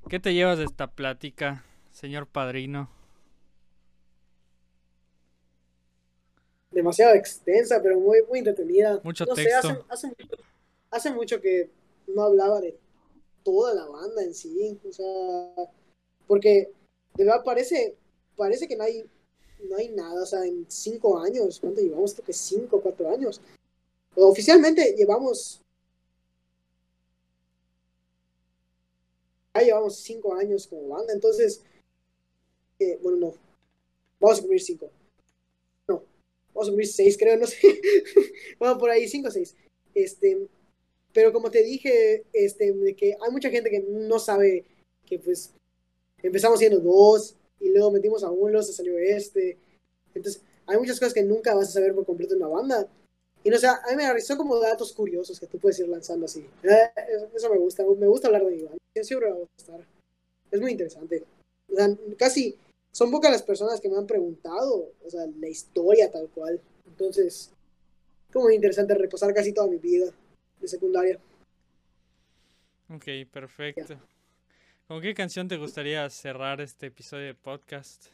[0.09, 2.90] ¿qué te llevas de esta plática, señor padrino?
[6.70, 9.00] Demasiado extensa, pero muy, muy entretenida.
[9.05, 9.84] Mucho no sé, texto.
[9.88, 10.16] hace, hace,
[10.90, 11.70] hace mucho que
[12.09, 12.76] no hablaba de
[13.42, 14.78] toda la banda en sí.
[14.86, 15.70] O sea,
[16.26, 16.70] porque
[17.14, 17.96] de verdad parece,
[18.36, 19.05] parece que no hay,
[19.64, 20.22] no hay nada.
[20.22, 22.14] O sea, en cinco años, ¿cuánto llevamos?
[22.14, 23.40] Creo que cinco cuatro años.
[24.14, 25.60] Oficialmente llevamos.
[29.55, 31.62] Ya llevamos cinco años como banda, entonces.
[32.78, 33.35] eh, bueno, no.
[34.20, 34.90] Vamos a cumplir cinco.
[35.86, 36.02] No.
[36.55, 37.59] Vamos a cumplir seis, creo, no sé.
[38.59, 39.56] bueno, por ahí, cinco o seis.
[39.94, 40.48] Este.
[41.12, 44.64] Pero como te dije, este, que hay mucha gente que no sabe
[45.06, 45.52] que pues
[46.22, 49.56] empezamos siendo dos y luego metimos a uno, se salió este.
[50.14, 52.89] Entonces, hay muchas cosas que nunca vas a saber por completo en una banda.
[53.44, 56.26] Y no sé, a mí me son como datos curiosos que tú puedes ir lanzando
[56.26, 56.47] así.
[56.62, 56.90] Eh,
[57.35, 58.78] eso me gusta, me gusta hablar de mi banda.
[59.01, 59.86] Siempre me va a gustar.
[60.51, 61.24] Es muy interesante.
[61.70, 62.56] O sea, casi
[62.90, 66.60] son pocas las personas que me han preguntado, o sea, la historia tal cual.
[66.86, 67.51] Entonces,
[68.32, 70.12] como muy interesante repasar casi toda mi vida
[70.60, 71.18] de secundaria.
[72.90, 73.98] Ok, perfecto.
[74.89, 78.06] ¿Con qué canción te gustaría cerrar este episodio de podcast?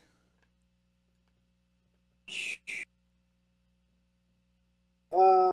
[5.12, 5.52] Ah,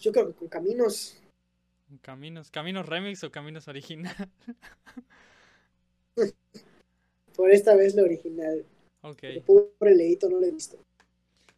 [0.00, 1.20] yo creo que con Caminos.
[2.02, 2.52] ¿Caminos?
[2.52, 4.14] ¿Caminos remix o Caminos original?
[7.34, 8.64] Por esta vez la original.
[9.02, 10.78] ok, El pobre Leito no lo he visto.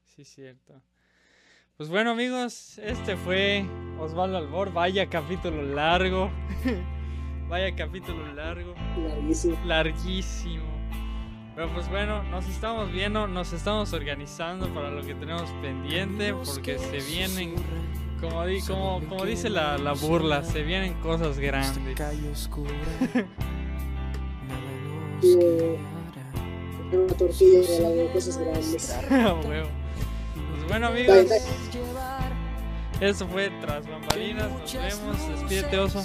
[0.07, 0.81] sí, cierto.
[1.77, 3.67] Pues bueno, amigos, este fue
[3.99, 4.73] Osvaldo Albor.
[4.73, 6.31] Vaya capítulo largo.
[7.53, 8.73] Vaya capítulo largo.
[8.97, 9.59] Larguísimo.
[9.67, 10.65] larguísimo.
[11.55, 16.79] Pero pues bueno, nos estamos viendo, nos estamos organizando para lo que tenemos pendiente, porque
[16.79, 17.57] se vienen,
[18.23, 21.77] como, di- como, como dice la, la burla, se vienen cosas grandes.
[26.91, 28.91] Una tortilla de la de cosas grandes.
[28.95, 29.69] A huevo.
[30.55, 31.27] Pues bueno amigos,
[32.99, 36.03] eso fue Tras Bambalinas, nos vemos, despídete oso.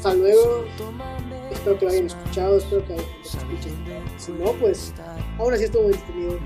[0.00, 0.64] Hasta luego.
[1.52, 3.84] Espero que lo hayan escuchado, espero que lo escuchen.
[4.16, 4.94] Si no, pues
[5.38, 6.38] aún así estuvo entretenido.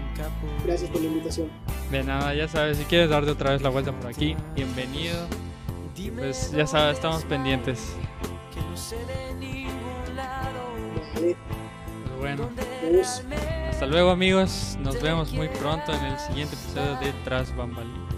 [0.67, 1.49] Gracias por la invitación.
[1.89, 5.15] De nada, ya sabes, si quieres darte otra vez la vuelta por aquí, bienvenido.
[6.17, 7.93] Pues ya sabes, estamos pendientes.
[11.15, 11.37] Vale,
[12.11, 12.51] Pues bueno.
[13.71, 18.15] Hasta luego amigos, nos vemos muy pronto en el siguiente episodio de Tras Bambalinas.